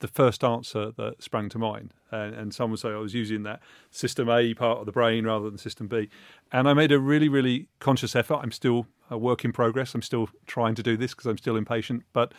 the 0.00 0.08
first 0.08 0.42
answer 0.42 0.90
that 0.96 1.22
sprang 1.22 1.48
to 1.50 1.58
mind. 1.58 1.92
And, 2.10 2.34
and 2.34 2.54
some 2.54 2.70
would 2.70 2.80
say 2.80 2.88
I 2.88 2.96
was 2.96 3.14
using 3.14 3.44
that 3.44 3.60
system 3.90 4.28
A 4.28 4.52
part 4.54 4.78
of 4.78 4.86
the 4.86 4.92
brain 4.92 5.24
rather 5.26 5.48
than 5.48 5.58
system 5.58 5.86
B. 5.86 6.08
And 6.50 6.68
I 6.68 6.74
made 6.74 6.90
a 6.90 6.98
really, 6.98 7.28
really 7.28 7.68
conscious 7.78 8.16
effort. 8.16 8.40
I'm 8.42 8.50
still 8.50 8.86
a 9.10 9.16
work 9.16 9.44
in 9.44 9.52
progress. 9.52 9.94
I'm 9.94 10.02
still 10.02 10.28
trying 10.46 10.74
to 10.74 10.82
do 10.82 10.96
this 10.96 11.12
because 11.12 11.26
I'm 11.26 11.38
still 11.38 11.56
impatient. 11.56 12.02
But 12.12 12.32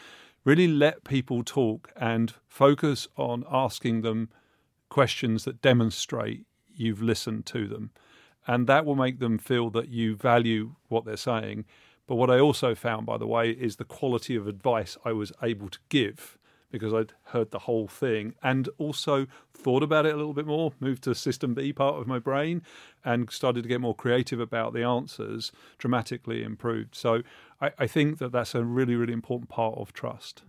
really 0.43 0.67
let 0.67 1.03
people 1.03 1.43
talk 1.43 1.91
and 1.95 2.33
focus 2.47 3.07
on 3.17 3.43
asking 3.51 4.01
them 4.01 4.29
questions 4.89 5.45
that 5.45 5.61
demonstrate 5.61 6.45
you've 6.73 7.01
listened 7.01 7.45
to 7.45 7.67
them. 7.67 7.91
And 8.47 8.67
that 8.67 8.85
will 8.85 8.95
make 8.95 9.19
them 9.19 9.37
feel 9.37 9.69
that 9.71 9.89
you 9.89 10.15
value 10.15 10.75
what 10.87 11.05
they're 11.05 11.17
saying. 11.17 11.65
But 12.07 12.15
what 12.15 12.31
I 12.31 12.39
also 12.39 12.73
found, 12.73 13.05
by 13.05 13.17
the 13.17 13.27
way, 13.27 13.51
is 13.51 13.75
the 13.75 13.85
quality 13.85 14.35
of 14.35 14.47
advice 14.47 14.97
I 15.05 15.13
was 15.13 15.31
able 15.41 15.69
to 15.69 15.79
give 15.89 16.37
because 16.71 16.93
I'd 16.93 17.13
heard 17.25 17.51
the 17.51 17.59
whole 17.59 17.87
thing 17.87 18.35
and 18.41 18.69
also 18.77 19.27
thought 19.53 19.83
about 19.83 20.05
it 20.05 20.13
a 20.13 20.17
little 20.17 20.33
bit 20.33 20.45
more, 20.45 20.73
moved 20.79 21.03
to 21.03 21.15
system 21.15 21.53
B 21.53 21.73
part 21.73 21.99
of 21.99 22.07
my 22.07 22.19
brain 22.19 22.61
and 23.03 23.29
started 23.31 23.63
to 23.63 23.69
get 23.69 23.81
more 23.81 23.95
creative 23.95 24.39
about 24.39 24.73
the 24.73 24.83
answers, 24.83 25.51
dramatically 25.77 26.43
improved. 26.43 26.95
So 26.95 27.21
I, 27.59 27.71
I 27.77 27.87
think 27.87 28.17
that 28.19 28.31
that's 28.31 28.55
a 28.55 28.63
really, 28.63 28.95
really 28.95 29.13
important 29.13 29.49
part 29.49 29.77
of 29.77 29.93
trust. 29.93 30.43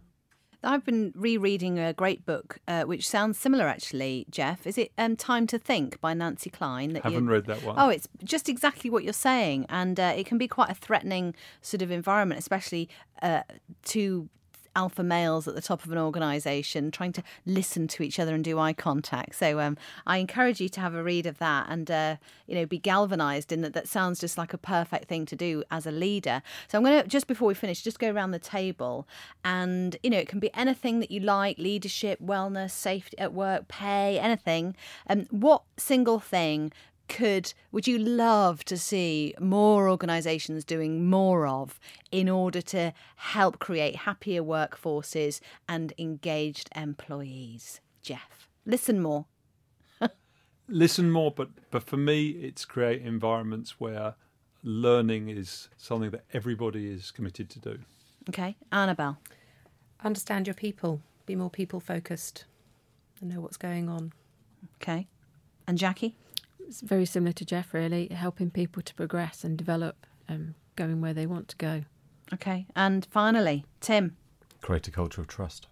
I've 0.65 0.85
been 0.85 1.13
rereading 1.17 1.79
a 1.79 1.93
great 1.93 2.25
book, 2.25 2.59
uh, 2.69 2.85
which 2.85 3.09
sounds 3.09 3.39
similar 3.39 3.67
actually, 3.67 4.27
Jeff. 4.31 4.67
Is 4.67 4.79
it 4.79 4.93
um, 4.97 5.17
Time 5.17 5.47
to 5.49 5.59
Think 5.59 6.01
by 6.01 6.15
Nancy 6.15 6.51
Kline? 6.51 6.93
That 6.93 7.03
Haven't 7.03 7.25
you... 7.25 7.31
read 7.31 7.47
that 7.47 7.65
one. 7.65 7.75
Oh, 7.79 7.89
it's 7.89 8.07
just 8.23 8.49
exactly 8.49 8.89
what 8.89 9.03
you're 9.03 9.13
saying. 9.13 9.67
And 9.69 9.99
uh, 9.99 10.15
it 10.17 10.27
can 10.27 10.39
be 10.39 10.47
quite 10.47 10.71
a 10.71 10.75
threatening 10.75 11.35
sort 11.63 11.83
of 11.83 11.91
environment, 11.91 12.39
especially 12.39 12.89
uh, 13.23 13.43
to 13.87 14.29
alpha 14.75 15.03
males 15.03 15.47
at 15.47 15.55
the 15.55 15.63
top 15.63 15.85
of 15.85 15.93
an 15.93 15.99
organisation 15.99 16.91
trying 16.91 17.13
to 17.13 17.23
listen 17.47 17.87
to 17.89 18.03
each 18.03 18.19
other 18.19 18.35
and 18.35 18.45
do 18.45 18.59
eye 18.59 18.73
contact. 18.73 19.35
So 19.35 19.61
um, 19.61 19.77
I 20.07 20.19
encourage 20.19 20.61
you 20.61 20.69
to 20.71 20.81
have 20.81 20.95
a 20.95 21.03
read 21.03 21.27
of 21.27 21.39
that 21.39 21.67
and 21.69 21.91
uh, 21.91 22.17
you 22.47 22.55
know 22.55 22.67
be 22.67 22.79
galvanised 22.79 23.53
in 23.53 23.61
that. 23.63 23.73
That 23.73 23.89
sounds 23.89 24.21
just 24.21 24.39
like 24.39 24.53
a 24.53 24.59
perfect 24.59 25.07
thing 25.07 25.27
to 25.27 25.37
do 25.37 25.65
as 25.71 25.87
a 25.87 25.91
leader. 25.91 26.43
So 26.69 26.79
I'm 26.79 26.85
going 26.85 27.03
to 27.03 27.09
just 27.09 27.27
before 27.27 27.49
we 27.49 27.55
finish, 27.55 27.83
just 27.83 27.99
go 27.99 28.11
around 28.11 28.31
the 28.31 28.39
table 28.39 29.07
and 29.45 29.97
you 30.03 30.11
know 30.11 30.19
it 30.19 30.29
can 30.29 30.41
be 30.41 30.53
anything 30.55 31.01
that 31.01 31.11
you 31.11 31.21
like: 31.21 31.59
leadership, 31.59 32.21
wellness, 32.21 32.71
safety 32.71 33.19
at 33.19 33.33
work, 33.33 33.69
pay, 33.69 34.19
anything. 34.19 34.77
And 35.07 35.29
um, 35.33 35.41
what 35.41 35.63
single 35.77 36.21
thing 36.21 36.73
could 37.13 37.53
would 37.71 37.87
you 37.87 37.99
love 37.99 38.65
to 38.65 38.79
see 38.79 39.35
more 39.39 39.87
organizations 39.87 40.65
doing 40.65 41.11
more 41.11 41.47
of 41.47 41.79
in 42.11 42.27
order 42.27 42.63
to 42.63 42.95
help 43.17 43.59
create 43.59 43.97
happier 43.97 44.43
workforces 44.43 45.39
and 45.69 45.93
engaged 45.99 46.71
employees? 46.75 47.83
Jeff 48.01 48.49
listen 48.65 49.03
more. 49.03 49.27
Listen 50.69 51.11
more 51.11 51.31
but 51.31 51.51
but 51.71 51.83
for 51.83 51.99
me 51.99 52.31
it's 52.31 52.65
create 52.65 53.03
environments 53.03 53.79
where 53.79 54.15
learning 54.63 55.29
is 55.29 55.69
something 55.77 56.11
that 56.13 56.25
everybody 56.33 56.91
is 56.91 57.11
committed 57.11 57.51
to 57.51 57.59
do. 57.59 57.79
Okay 58.31 58.57
annabelle. 58.73 59.19
Understand 60.03 60.47
your 60.47 60.55
people. 60.55 61.03
Be 61.27 61.37
more 61.37 61.51
people 61.51 61.79
focused 61.79 62.47
and 63.21 63.29
know 63.29 63.41
what's 63.43 63.59
going 63.59 63.91
on. 63.91 64.15
Okay. 64.81 65.09
And 65.69 65.77
jackie 65.77 66.17
it's 66.73 66.81
very 66.81 67.05
similar 67.05 67.33
to 67.33 67.45
Jeff, 67.45 67.75
really, 67.75 68.09
helping 68.09 68.51
people 68.51 68.83
to 68.83 68.95
progress 68.95 69.45
and 69.45 69.59
develop, 69.59 70.07
um, 70.27 70.55
going 70.75 71.03
where 71.03 71.13
they 71.13 71.27
want 71.27 71.49
to 71.49 71.57
go. 71.57 71.85
Okay. 72.33 72.67
And 72.75 73.07
finally, 73.11 73.67
Tim. 73.81 74.17
Create 74.63 74.89
a 74.89 74.91
culture 74.91 75.21
of 75.21 75.27
trust. 75.27 75.67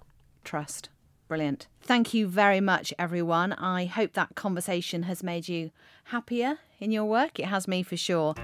Trust. 0.44 0.90
Brilliant. 1.26 1.68
Thank 1.80 2.12
you 2.12 2.26
very 2.26 2.61
much, 2.61 2.92
everyone. 2.98 3.55
I 3.55 3.86
hope 3.86 4.12
that 4.12 4.34
conversation 4.34 5.05
has 5.05 5.22
made 5.22 5.48
you 5.48 5.70
happier 6.05 6.59
in 6.80 6.90
your 6.90 7.07
work. 7.07 7.38
It 7.40 7.46
has 7.46 7.66
me 7.66 7.82
for 7.82 7.96
sure. 7.96 8.34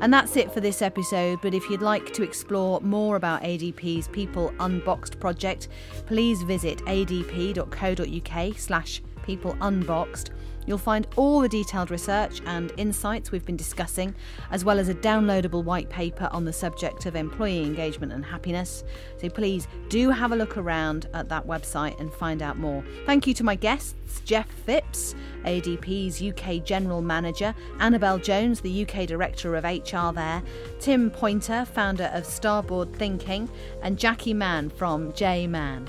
And 0.00 0.12
that's 0.12 0.36
it 0.36 0.52
for 0.52 0.58
this 0.58 0.82
episode. 0.82 1.40
But 1.40 1.54
if 1.54 1.70
you'd 1.70 1.82
like 1.82 2.12
to 2.14 2.24
explore 2.24 2.80
more 2.80 3.14
about 3.14 3.42
ADP's 3.42 4.08
People 4.08 4.52
Unboxed 4.58 5.20
project, 5.20 5.68
please 6.06 6.42
visit 6.42 6.78
adp.co.uk 6.86 8.58
slash 8.58 9.02
people 9.22 9.56
unboxed 9.60 10.30
You'll 10.68 10.76
find 10.76 11.06
all 11.16 11.40
the 11.40 11.48
detailed 11.48 11.90
research 11.90 12.42
and 12.44 12.74
insights 12.76 13.32
we've 13.32 13.46
been 13.46 13.56
discussing, 13.56 14.14
as 14.50 14.66
well 14.66 14.78
as 14.78 14.90
a 14.90 14.94
downloadable 14.94 15.64
white 15.64 15.88
paper 15.88 16.28
on 16.30 16.44
the 16.44 16.52
subject 16.52 17.06
of 17.06 17.16
employee 17.16 17.64
engagement 17.64 18.12
and 18.12 18.22
happiness. 18.22 18.84
So 19.16 19.30
please 19.30 19.66
do 19.88 20.10
have 20.10 20.30
a 20.30 20.36
look 20.36 20.58
around 20.58 21.08
at 21.14 21.30
that 21.30 21.46
website 21.46 21.98
and 21.98 22.12
find 22.12 22.42
out 22.42 22.58
more. 22.58 22.84
Thank 23.06 23.26
you 23.26 23.32
to 23.32 23.44
my 23.44 23.54
guests, 23.54 24.20
Jeff 24.26 24.46
Phipps, 24.66 25.14
ADP's 25.44 26.20
UK 26.20 26.62
General 26.62 27.00
Manager, 27.00 27.54
Annabelle 27.80 28.18
Jones, 28.18 28.60
the 28.60 28.82
UK 28.86 29.06
Director 29.06 29.56
of 29.56 29.64
HR 29.64 30.12
there, 30.12 30.42
Tim 30.80 31.10
Pointer, 31.10 31.64
founder 31.64 32.10
of 32.12 32.26
Starboard 32.26 32.92
Thinking, 32.94 33.48
and 33.82 33.98
Jackie 33.98 34.34
Mann 34.34 34.68
from 34.68 35.14
J 35.14 35.46
Man. 35.46 35.88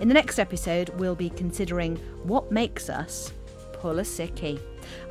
In 0.00 0.08
the 0.08 0.14
next 0.14 0.38
episode, 0.38 0.88
we'll 0.98 1.14
be 1.14 1.28
considering 1.28 1.96
what 2.22 2.50
makes 2.50 2.88
us 2.88 3.32
pull 3.86 4.00
a 4.00 4.02
sickie. 4.02 4.60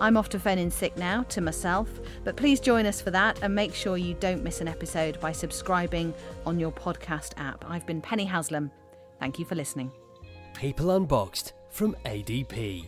I'm 0.01 0.17
off 0.17 0.28
to 0.30 0.39
phone 0.39 0.69
sick 0.69 0.97
now 0.97 1.23
to 1.30 1.39
myself, 1.39 1.88
but 2.26 2.36
please 2.36 2.59
join 2.59 2.86
us 2.86 2.99
for 2.99 3.09
that 3.11 3.39
and 3.41 3.55
make 3.55 3.73
sure 3.73 3.95
you 3.95 4.15
don't 4.15 4.43
miss 4.43 4.59
an 4.59 4.67
episode 4.67 5.17
by 5.21 5.32
subscribing 5.32 6.13
on 6.45 6.59
your 6.59 6.73
podcast 6.73 7.32
app. 7.38 7.63
I've 7.69 7.86
been 7.86 8.01
Penny 8.01 8.26
Haslam. 8.26 8.69
Thank 9.17 9.39
you 9.39 9.45
for 9.45 9.55
listening. 9.55 9.93
People 10.53 10.91
Unboxed 10.91 11.53
from 11.69 11.95
ADP. 12.03 12.86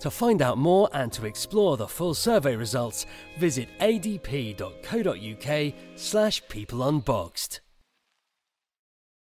To 0.00 0.10
find 0.10 0.42
out 0.42 0.58
more 0.58 0.90
and 0.92 1.10
to 1.14 1.24
explore 1.24 1.78
the 1.78 1.88
full 1.88 2.12
survey 2.12 2.54
results, 2.54 3.06
visit 3.38 3.70
adp.co.uk 3.80 5.74
slash 5.96 6.42
peopleunboxed. 6.48 7.60